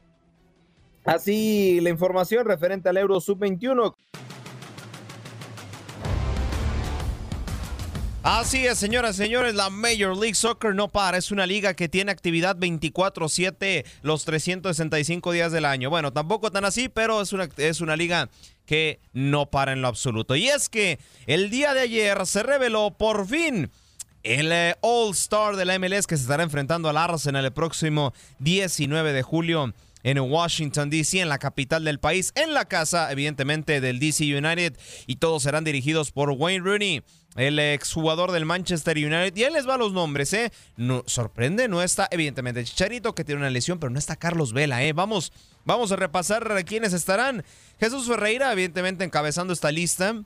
Así 1.04 1.80
la 1.80 1.90
información 1.90 2.46
referente 2.46 2.88
al 2.88 2.96
Euro 2.98 3.20
Sub-21. 3.20 3.94
Así 8.26 8.66
es, 8.66 8.78
señoras 8.78 9.16
y 9.16 9.24
señores, 9.24 9.54
la 9.54 9.68
Major 9.68 10.16
League 10.16 10.34
Soccer 10.34 10.74
no 10.74 10.88
para. 10.88 11.18
Es 11.18 11.30
una 11.30 11.46
liga 11.46 11.74
que 11.74 11.90
tiene 11.90 12.10
actividad 12.10 12.56
24-7 12.56 13.84
los 14.00 14.24
365 14.24 15.30
días 15.30 15.52
del 15.52 15.66
año. 15.66 15.90
Bueno, 15.90 16.10
tampoco 16.10 16.50
tan 16.50 16.64
así, 16.64 16.88
pero 16.88 17.20
es 17.20 17.34
una, 17.34 17.50
es 17.58 17.82
una 17.82 17.96
liga 17.96 18.30
que 18.64 18.98
no 19.12 19.50
para 19.50 19.74
en 19.74 19.82
lo 19.82 19.88
absoluto. 19.88 20.36
Y 20.36 20.48
es 20.48 20.70
que 20.70 20.98
el 21.26 21.50
día 21.50 21.74
de 21.74 21.80
ayer 21.80 22.24
se 22.24 22.42
reveló 22.42 22.94
por 22.96 23.28
fin 23.28 23.70
el 24.22 24.52
eh, 24.52 24.74
All-Star 24.80 25.56
de 25.56 25.66
la 25.66 25.78
MLS 25.78 26.06
que 26.06 26.16
se 26.16 26.22
estará 26.22 26.44
enfrentando 26.44 26.88
al 26.88 26.96
Arsenal 26.96 27.44
el 27.44 27.52
próximo 27.52 28.14
19 28.38 29.12
de 29.12 29.22
julio 29.22 29.74
en 30.04 30.18
Washington, 30.20 30.90
D.C., 30.90 31.20
en 31.20 31.28
la 31.28 31.38
capital 31.38 31.82
del 31.82 31.98
país, 31.98 32.32
en 32.36 32.54
la 32.54 32.66
casa, 32.66 33.10
evidentemente, 33.10 33.80
del 33.80 33.98
D.C. 33.98 34.36
United, 34.36 34.78
y 35.06 35.16
todos 35.16 35.42
serán 35.42 35.64
dirigidos 35.64 36.12
por 36.12 36.30
Wayne 36.30 36.62
Rooney, 36.62 37.02
el 37.36 37.58
exjugador 37.58 38.32
del 38.32 38.44
Manchester 38.44 38.96
United. 38.96 39.36
Y 39.36 39.44
él 39.44 39.52
les 39.52 39.68
va 39.68 39.76
los 39.76 39.92
nombres, 39.92 40.32
¿eh? 40.32 40.52
No, 40.76 41.02
sorprende, 41.06 41.68
no 41.68 41.82
está, 41.82 42.08
evidentemente, 42.10 42.64
Chicharito, 42.64 43.14
que 43.14 43.24
tiene 43.24 43.40
una 43.40 43.50
lesión, 43.50 43.78
pero 43.78 43.90
no 43.90 43.98
está 43.98 44.16
Carlos 44.16 44.52
Vela, 44.52 44.82
¿eh? 44.84 44.92
Vamos, 44.92 45.32
vamos 45.64 45.92
a 45.92 45.96
repasar 45.96 46.64
quiénes 46.64 46.92
estarán. 46.92 47.44
Jesús 47.80 48.06
Ferreira, 48.06 48.52
evidentemente, 48.52 49.04
encabezando 49.04 49.52
esta 49.52 49.70
lista 49.72 50.22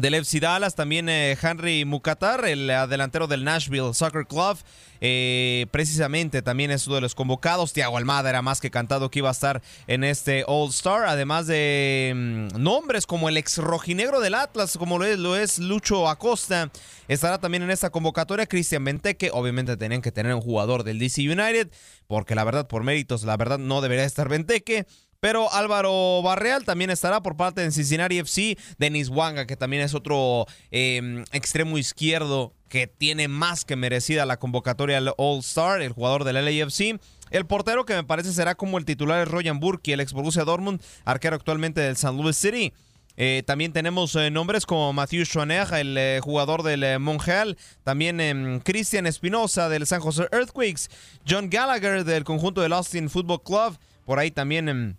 del 0.00 0.14
FC 0.14 0.40
Dallas, 0.40 0.74
también 0.74 1.08
eh, 1.08 1.36
Henry 1.40 1.84
Mukatar, 1.84 2.44
el 2.44 2.68
delantero 2.88 3.26
del 3.26 3.44
Nashville 3.44 3.92
Soccer 3.92 4.26
Club, 4.26 4.56
eh, 5.00 5.66
precisamente 5.70 6.42
también 6.42 6.70
es 6.70 6.86
uno 6.86 6.96
de 6.96 7.00
los 7.02 7.14
convocados. 7.14 7.72
Tiago 7.72 7.98
Almada 7.98 8.30
era 8.30 8.42
más 8.42 8.60
que 8.60 8.70
cantado 8.70 9.10
que 9.10 9.20
iba 9.20 9.28
a 9.28 9.32
estar 9.32 9.62
en 9.86 10.04
este 10.04 10.44
All 10.46 10.70
Star, 10.70 11.06
además 11.06 11.46
de 11.46 12.12
mm, 12.14 12.62
nombres 12.62 13.06
como 13.06 13.28
el 13.28 13.36
ex 13.36 13.58
rojinegro 13.58 14.20
del 14.20 14.34
Atlas, 14.34 14.76
como 14.78 14.98
lo 14.98 15.04
es, 15.04 15.18
lo 15.18 15.36
es 15.36 15.58
Lucho 15.58 16.08
Acosta, 16.08 16.70
estará 17.08 17.38
también 17.38 17.62
en 17.62 17.70
esta 17.70 17.90
convocatoria. 17.90 18.46
Cristian 18.46 18.84
Benteke, 18.84 19.30
obviamente 19.32 19.76
tenían 19.76 20.02
que 20.02 20.12
tener 20.12 20.34
un 20.34 20.40
jugador 20.40 20.84
del 20.84 20.98
DC 20.98 21.22
United, 21.22 21.70
porque 22.06 22.34
la 22.34 22.44
verdad, 22.44 22.68
por 22.68 22.84
méritos, 22.84 23.24
la 23.24 23.36
verdad 23.36 23.58
no 23.58 23.80
debería 23.80 24.04
estar 24.04 24.28
Benteke. 24.28 24.86
Pero 25.20 25.52
Álvaro 25.52 26.22
Barreal 26.22 26.64
también 26.64 26.90
estará 26.90 27.20
por 27.20 27.36
parte 27.36 27.60
de 27.60 27.72
Cincinnati 27.72 28.18
FC. 28.20 28.56
Denis 28.78 29.08
Wanga, 29.08 29.46
que 29.46 29.56
también 29.56 29.82
es 29.82 29.92
otro 29.92 30.46
em, 30.70 31.24
extremo 31.32 31.76
izquierdo 31.76 32.54
que 32.68 32.86
tiene 32.86 33.26
más 33.26 33.64
que 33.64 33.74
merecida 33.74 34.26
la 34.26 34.38
convocatoria 34.38 34.98
al 34.98 35.14
All-Star, 35.16 35.82
el 35.82 35.92
jugador 35.92 36.22
del 36.22 36.36
LAFC. 36.36 37.00
El 37.30 37.46
portero 37.46 37.84
que 37.84 37.94
me 37.94 38.04
parece 38.04 38.32
será 38.32 38.54
como 38.54 38.78
el 38.78 38.84
titular 38.84 39.20
es 39.20 39.28
Royan 39.28 39.58
Burke, 39.58 39.92
el 39.92 40.00
ex 40.00 40.12
Borussia 40.12 40.44
Dortmund, 40.44 40.80
arquero 41.04 41.34
actualmente 41.34 41.80
del 41.80 41.96
San 41.96 42.16
Luis 42.16 42.36
City. 42.36 42.72
Eh, 43.16 43.42
también 43.44 43.72
tenemos 43.72 44.14
eh, 44.14 44.30
nombres 44.30 44.66
como 44.66 44.92
Mathieu 44.92 45.24
Schwaner, 45.24 45.66
el 45.74 45.98
eh, 45.98 46.20
jugador 46.22 46.62
del 46.62 47.00
Monreal. 47.00 47.58
También 47.82 48.20
em, 48.20 48.60
Cristian 48.60 49.08
Espinosa 49.08 49.68
del 49.68 49.84
San 49.84 50.00
Jose 50.00 50.28
Earthquakes. 50.30 50.88
John 51.28 51.50
Gallagher 51.50 52.04
del 52.04 52.22
conjunto 52.22 52.60
del 52.60 52.72
Austin 52.72 53.10
Football 53.10 53.42
Club. 53.42 53.78
Por 54.04 54.20
ahí 54.20 54.30
también 54.30 54.68
em, 54.68 54.94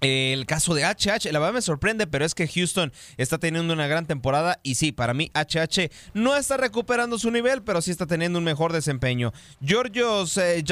el 0.00 0.46
caso 0.46 0.74
de 0.74 0.84
HH, 0.84 1.30
la 1.32 1.38
verdad 1.38 1.54
me 1.54 1.62
sorprende, 1.62 2.06
pero 2.06 2.24
es 2.24 2.34
que 2.34 2.48
Houston 2.48 2.92
está 3.16 3.38
teniendo 3.38 3.72
una 3.74 3.86
gran 3.86 4.06
temporada 4.06 4.58
y 4.62 4.76
sí, 4.76 4.92
para 4.92 5.14
mí 5.14 5.30
HH 5.34 5.90
no 6.14 6.36
está 6.36 6.56
recuperando 6.56 7.18
su 7.18 7.30
nivel, 7.30 7.62
pero 7.62 7.82
sí 7.82 7.90
está 7.90 8.06
teniendo 8.06 8.38
un 8.38 8.44
mejor 8.44 8.72
desempeño. 8.72 9.32
Georgios 9.62 10.36
eh, 10.38 10.64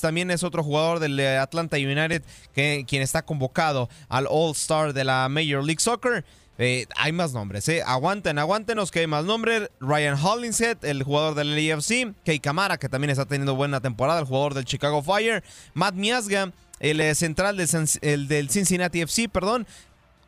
también 0.00 0.30
es 0.30 0.42
otro 0.42 0.62
jugador 0.62 1.00
del 1.00 1.18
eh, 1.18 1.38
Atlanta 1.38 1.76
United 1.76 2.22
que, 2.54 2.84
quien 2.86 3.02
está 3.02 3.24
convocado 3.24 3.88
al 4.08 4.26
All-Star 4.30 4.92
de 4.92 5.04
la 5.04 5.28
Major 5.28 5.64
League 5.64 5.80
Soccer. 5.80 6.24
Eh, 6.56 6.86
hay 6.96 7.10
más 7.10 7.32
nombres, 7.32 7.68
¿eh? 7.68 7.82
Aguanten, 7.84 8.38
aguántenos 8.38 8.92
que 8.92 9.00
hay 9.00 9.06
más 9.08 9.24
nombres. 9.24 9.70
Ryan 9.80 10.16
Hollingshead, 10.16 10.84
el 10.84 11.02
jugador 11.02 11.34
del 11.34 11.56
LAFC. 11.56 12.14
Kei 12.24 12.38
Kamara, 12.38 12.78
que 12.78 12.88
también 12.88 13.10
está 13.10 13.26
teniendo 13.26 13.56
buena 13.56 13.80
temporada, 13.80 14.20
el 14.20 14.26
jugador 14.26 14.54
del 14.54 14.64
Chicago 14.64 15.02
Fire. 15.02 15.42
Matt 15.74 15.94
Miasga, 15.94 16.52
el 16.80 17.00
eh, 17.00 17.14
central 17.14 17.56
del, 17.56 18.28
del 18.28 18.50
Cincinnati 18.50 19.00
FC, 19.00 19.28
perdón. 19.28 19.66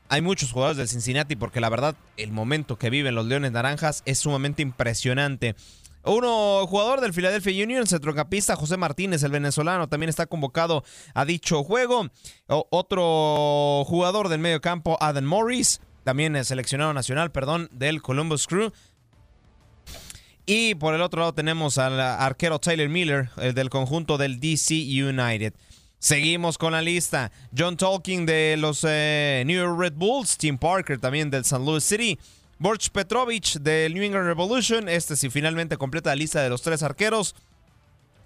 Hay 0.08 0.22
muchos 0.22 0.52
jugadores 0.52 0.76
del 0.76 0.88
Cincinnati 0.88 1.34
porque 1.34 1.60
la 1.60 1.68
verdad 1.68 1.96
el 2.16 2.30
momento 2.30 2.78
que 2.78 2.90
viven 2.90 3.14
los 3.14 3.26
Leones 3.26 3.52
Naranjas 3.52 4.02
es 4.04 4.18
sumamente 4.18 4.62
impresionante. 4.62 5.56
Uno 6.04 6.64
jugador 6.68 7.00
del 7.00 7.12
Philadelphia 7.12 7.64
Union, 7.64 7.84
centrocampista 7.84 8.54
José 8.54 8.76
Martínez, 8.76 9.24
el 9.24 9.32
venezolano, 9.32 9.88
también 9.88 10.08
está 10.08 10.26
convocado 10.26 10.84
a 11.14 11.24
dicho 11.24 11.64
juego. 11.64 12.08
otro 12.46 13.82
jugador 13.86 14.28
del 14.28 14.38
medio 14.38 14.60
campo, 14.60 14.96
Adam 15.00 15.24
Morris, 15.24 15.80
también 16.04 16.42
seleccionado 16.44 16.94
nacional, 16.94 17.32
perdón, 17.32 17.68
del 17.72 18.02
Columbus 18.02 18.46
Crew. 18.46 18.72
Y 20.46 20.76
por 20.76 20.94
el 20.94 21.02
otro 21.02 21.18
lado 21.18 21.34
tenemos 21.34 21.76
al 21.76 21.98
arquero 21.98 22.60
Tyler 22.60 22.88
Miller, 22.88 23.30
el 23.38 23.54
del 23.54 23.68
conjunto 23.68 24.16
del 24.16 24.38
DC 24.38 24.74
United. 24.74 25.54
Seguimos 25.98 26.58
con 26.58 26.72
la 26.72 26.82
lista. 26.82 27.32
John 27.56 27.76
Tolkien 27.76 28.26
de 28.26 28.56
los 28.58 28.84
eh, 28.86 29.42
New 29.46 29.56
York 29.56 29.78
Red 29.78 29.94
Bulls. 29.94 30.36
Tim 30.36 30.58
Parker 30.58 30.98
también 30.98 31.30
del 31.30 31.42
St. 31.42 31.64
Louis 31.64 31.82
City. 31.82 32.18
Borch 32.58 32.90
Petrovich 32.90 33.58
del 33.58 33.94
New 33.94 34.02
England 34.02 34.26
Revolution. 34.26 34.88
Este 34.88 35.16
sí 35.16 35.30
finalmente 35.30 35.76
completa 35.76 36.10
la 36.10 36.16
lista 36.16 36.42
de 36.42 36.48
los 36.48 36.62
tres 36.62 36.82
arqueros. 36.82 37.34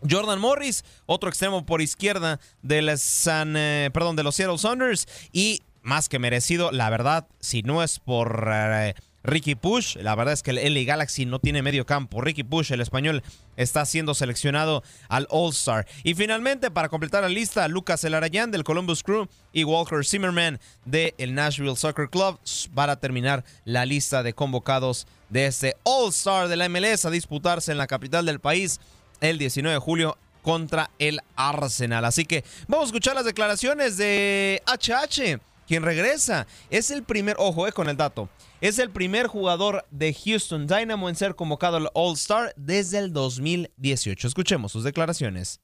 Jordan 0.09 0.41
Morris, 0.41 0.85
otro 1.07 1.29
extremo 1.29 1.67
por 1.67 1.83
izquierda 1.83 2.41
de, 2.63 2.97
San, 2.97 3.55
eh, 3.57 3.91
perdón, 3.93 4.17
de 4.17 4.23
los 4.23 4.35
Seattle 4.35 4.59
Sounders. 4.59 5.07
Y 5.33 5.63
más 5.83 6.09
que 6.09 6.19
merecido, 6.19 6.73
la 6.73 6.91
verdad, 6.91 7.27
si 7.41 7.63
no 7.63 7.83
es 7.83 7.99
por... 7.99 8.49
Eh, 8.53 8.95
Ricky 9.23 9.55
Push. 9.55 9.97
La 9.97 10.15
verdad 10.15 10.35
es 10.35 10.43
que 10.43 10.51
el 10.51 10.75
LA 10.75 10.85
Galaxy 10.85 11.27
no 11.27 11.39
tiene 11.39 11.63
medio 11.63 11.87
campo. 11.87 12.21
Ricky 12.21 12.43
Push, 12.43 12.73
el 12.73 12.81
español, 12.81 13.23
está 13.57 13.85
siendo 13.85 14.15
seleccionado 14.15 14.83
al 15.09 15.27
All-Star. 15.31 15.87
Y 16.05 16.15
finalmente, 16.15 16.71
para 16.71 16.89
completar 16.89 17.23
la 17.23 17.29
lista, 17.29 17.67
Lucas 17.69 18.05
Elarayán 18.05 18.51
del 18.51 18.65
Columbus 18.65 19.03
Crew 19.03 19.29
y 19.53 19.65
Walker 19.65 20.05
Zimmerman 20.05 20.61
del 20.85 21.15
el 21.19 21.35
Nashville 21.35 21.77
Soccer 21.77 22.09
Club 22.09 22.39
para 22.75 22.97
terminar 22.97 23.45
la 23.65 23.85
lista 23.87 24.23
de 24.23 24.33
convocados 24.33 25.07
de 25.29 25.47
este 25.47 25.77
All-Star 25.85 26.49
de 26.49 26.57
la 26.57 26.69
MLS 26.69 27.05
a 27.05 27.11
disputarse 27.11 27.73
en 27.73 27.79
la 27.79 27.87
capital 27.87 28.27
del 28.27 28.41
país 28.41 28.81
el 29.21 29.39
19 29.39 29.75
de 29.75 29.81
julio 29.81 30.17
contra 30.43 30.91
el 30.99 31.21
Arsenal. 31.37 32.05
Así 32.05 32.25
que 32.25 32.45
vamos 32.67 32.85
a 32.85 32.87
escuchar 32.87 33.15
las 33.15 33.25
declaraciones 33.25 33.97
de 33.97 34.63
HH, 34.67 35.41
quien 35.71 35.85
regresa. 35.85 36.49
Es 36.69 36.91
el 36.91 37.05
primer, 37.05 37.37
ojo 37.39 37.69
eh, 37.69 37.71
con 37.71 37.89
el 37.89 37.97
dato. 37.97 38.29
Es 38.61 38.81
el 38.81 38.91
primer 38.91 39.29
jugador 39.29 39.85
de 39.93 40.13
Houston 40.13 40.67
Dynamo 40.67 41.09
en 41.09 41.15
ser 41.15 41.37
convocado 41.37 41.77
al 41.77 41.91
All-Star 41.95 42.53
desde 42.57 42.99
el 42.99 43.13
2018. 43.13 44.27
Escuchemos 44.27 44.73
sus 44.73 44.83
declaraciones. 44.83 45.61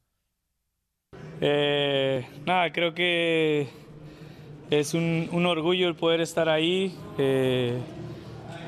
Eh, 1.41 2.25
nada, 2.47 2.71
creo 2.71 2.95
que 2.95 3.69
es 4.71 4.95
un, 4.95 5.45
orgullo 5.45 5.89
el 5.89 5.97
poder 5.97 6.21
estar 6.21 6.49
ahí. 6.49 6.97
Eh, 7.19 7.77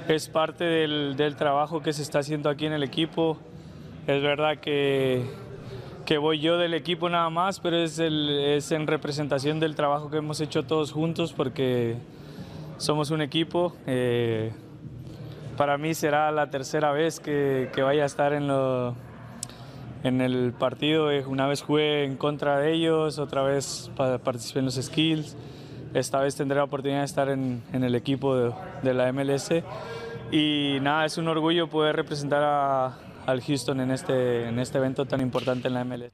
es 0.08 0.28
parte 0.28 0.64
del, 0.64 1.36
trabajo 1.36 1.80
que 1.82 1.92
se 1.92 2.02
está 2.02 2.18
haciendo 2.18 2.50
aquí 2.50 2.66
en 2.66 2.72
el 2.72 2.82
equipo. 2.82 3.38
Es 4.08 4.20
verdad 4.20 4.58
que, 4.58 5.22
que 6.08 6.16
voy 6.16 6.38
yo 6.40 6.56
del 6.56 6.72
equipo 6.72 7.10
nada 7.10 7.28
más, 7.28 7.60
pero 7.60 7.76
es, 7.76 7.98
es 7.98 8.72
en 8.72 8.86
representación 8.86 9.60
del 9.60 9.74
trabajo 9.74 10.08
que 10.08 10.16
hemos 10.16 10.40
hecho 10.40 10.62
todos 10.62 10.90
juntos 10.90 11.34
porque 11.34 11.96
somos 12.78 13.10
un 13.10 13.20
equipo. 13.20 13.76
Eh, 13.86 14.50
para 15.58 15.76
mí 15.76 15.92
será 15.92 16.32
la 16.32 16.48
tercera 16.48 16.92
vez 16.92 17.20
que, 17.20 17.70
vaya 17.76 18.04
a 18.04 18.06
estar 18.06 18.32
en, 18.32 18.48
lo, 18.48 18.94
en 20.02 20.22
el 20.22 20.54
partido. 20.58 21.10
Eh, 21.10 21.26
una 21.26 21.46
vez 21.46 21.60
jugué 21.60 22.04
en 22.04 22.16
contra 22.16 22.58
de 22.58 22.72
ellos, 22.72 23.18
otra 23.18 23.42
vez 23.42 23.90
participé 23.94 24.60
en 24.60 24.64
los 24.64 24.76
skills. 24.76 25.36
Esta 25.92 26.20
vez 26.20 26.34
tendré 26.36 26.56
la 26.56 26.64
oportunidad 26.64 27.00
de 27.00 27.04
estar 27.04 27.28
en, 27.28 27.62
el 27.70 27.94
equipo 27.94 28.34
de, 28.82 28.94
la 28.94 29.12
MLS. 29.12 29.50
Y 30.32 30.78
nada, 30.80 31.04
es 31.04 31.18
un 31.18 31.28
orgullo 31.28 31.68
poder 31.68 31.96
representar 31.96 32.42
al 33.28 33.42
Houston 33.42 33.78
en 33.80 33.90
este, 33.90 34.48
en 34.48 34.58
este 34.58 34.78
evento 34.78 35.04
tan 35.04 35.20
importante 35.20 35.68
en 35.68 35.74
la 35.74 35.84
MLS. 35.84 36.12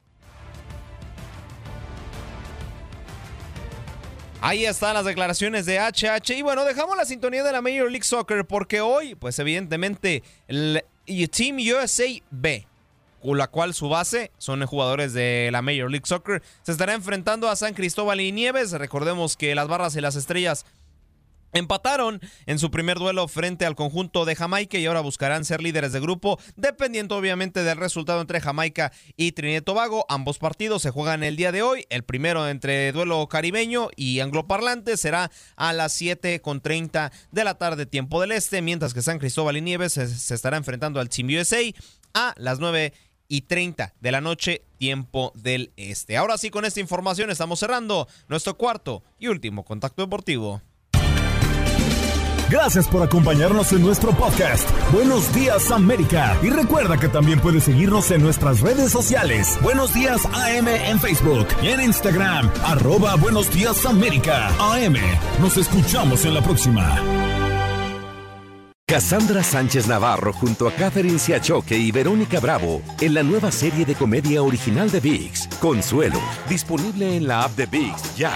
Ahí 4.41 4.67
están 4.67 4.95
las 4.95 5.05
declaraciones 5.05 5.65
de 5.65 5.79
HH. 5.79 6.37
Y 6.37 6.43
bueno, 6.43 6.65
dejamos 6.65 6.97
la 6.97 7.05
sintonía 7.05 7.45
de 7.45 7.53
la 7.53 7.62
Major 7.62 7.89
League 7.89 8.05
Soccer 8.05 8.45
porque 8.45 8.81
hoy, 8.81 9.15
pues 9.15 9.39
evidentemente, 9.39 10.25
el 10.49 10.83
Team 11.31 11.59
USA 11.59 12.05
B, 12.31 12.67
con 13.23 13.39
la 13.39 13.47
cual 13.47 13.75
su 13.75 13.89
base 13.89 14.33
son 14.39 14.67
jugadores 14.67 15.15
de 15.15 15.51
la 15.53 15.62
Major 15.62 15.89
League 15.89 16.07
Soccer, 16.07 16.43
se 16.62 16.73
estará 16.73 16.95
enfrentando 16.95 17.49
a 17.49 17.55
San 17.55 17.75
Cristóbal 17.75 18.21
y 18.21 18.33
Nieves. 18.33 18.73
Recordemos 18.73 19.37
que 19.37 19.55
las 19.55 19.69
barras 19.69 19.95
y 19.95 20.01
las 20.01 20.17
estrellas 20.17 20.67
Empataron 21.55 22.20
en 22.46 22.59
su 22.59 22.72
primer 22.72 22.98
duelo 22.98 23.28
frente 23.28 23.64
al 23.64 23.76
conjunto 23.76 24.24
de 24.24 24.34
Jamaica 24.34 24.76
y 24.76 24.86
ahora 24.86 24.98
buscarán 25.00 25.44
ser 25.44 25.62
líderes 25.62 25.92
de 25.92 26.00
grupo, 26.00 26.36
dependiendo 26.57 27.16
obviamente 27.16 27.62
del 27.62 27.78
resultado 27.78 28.20
entre 28.20 28.40
Jamaica 28.40 28.90
y 29.16 29.30
Trinidad 29.32 29.61
y 29.61 29.64
Tobago. 29.64 30.05
Ambos 30.09 30.38
partidos 30.38 30.82
se 30.82 30.90
juegan 30.90 31.22
el 31.22 31.36
día 31.36 31.52
de 31.52 31.62
hoy. 31.62 31.86
El 31.90 32.02
primero 32.02 32.48
entre 32.48 32.90
duelo 32.90 33.28
caribeño 33.28 33.88
y 33.94 34.18
angloparlante 34.18 34.96
será 34.96 35.30
a 35.55 35.72
las 35.72 35.92
7 35.92 36.40
con 36.40 36.61
30 36.61 37.12
de 37.30 37.44
la 37.44 37.55
tarde, 37.55 37.86
tiempo 37.86 38.20
del 38.20 38.32
este, 38.32 38.61
mientras 38.61 38.92
que 38.92 39.02
San 39.02 39.20
Cristóbal 39.20 39.57
y 39.57 39.61
Nieves 39.61 39.92
se, 39.92 40.34
estará 40.34 40.57
enfrentando 40.57 40.98
al 40.98 41.09
Team 41.09 41.28
USA 41.38 41.61
a 42.14 42.34
las 42.36 42.59
9 42.59 42.92
y 43.28 43.42
30 43.42 43.94
de 44.00 44.11
la 44.11 44.20
noche, 44.20 44.62
tiempo 44.76 45.30
del 45.36 45.72
este. 45.76 46.16
Ahora 46.16 46.36
sí, 46.36 46.50
con 46.50 46.64
esta 46.64 46.80
información 46.80 47.30
estamos 47.30 47.61
cerrando 47.61 48.09
nuestro 48.26 48.57
cuarto 48.57 49.05
y 49.20 49.28
último 49.28 49.64
contacto 49.64 50.02
deportivo. 50.02 50.61
Gracias 52.51 52.86
por 52.88 53.03
acompañarnos 53.03 53.72
en 53.72 53.82
nuestro 53.82 54.12
podcast. 54.12 54.68
Buenos 54.92 55.32
días 55.34 55.70
América. 55.70 56.36
Y 56.42 56.51
recuerda 56.51 56.99
que 56.99 57.09
también 57.09 57.40
puedes 57.40 57.64
seguirnos 57.64 58.11
en 58.11 58.22
nuestras 58.22 58.61
redes 58.61 58.92
sociales. 58.92 59.59
Buenos 59.62 59.95
días 59.95 60.24
AM 60.26 60.68
en 60.68 61.01
Facebook 61.01 61.49
y 61.62 61.68
en 61.68 61.80
Instagram. 61.80 62.51
Arroba 62.64 63.16
Buenos 63.16 63.51
días 63.51 63.84
América. 63.86 64.49
AM. 64.59 64.97
Nos 65.40 65.57
escuchamos 65.57 66.24
en 66.24 66.34
la 66.34 66.42
próxima. 66.42 67.01
Cassandra 68.86 69.42
Sánchez 69.42 69.88
Navarro 69.88 70.34
junto 70.34 70.68
a 70.68 70.72
Catherine 70.72 71.18
Siachoque 71.18 71.76
y 71.76 71.90
Verónica 71.90 72.38
Bravo 72.38 72.82
en 73.01 73.14
la 73.14 73.22
nueva 73.22 73.51
serie 73.51 73.86
de 73.86 73.95
comedia 73.95 74.42
original 74.42 74.90
de 74.90 75.01
VIX, 75.01 75.49
Consuelo, 75.59 76.20
disponible 76.51 77.16
en 77.16 77.26
la 77.26 77.45
app 77.45 77.57
de 77.57 77.64
VIX 77.64 78.16
ya. 78.16 78.30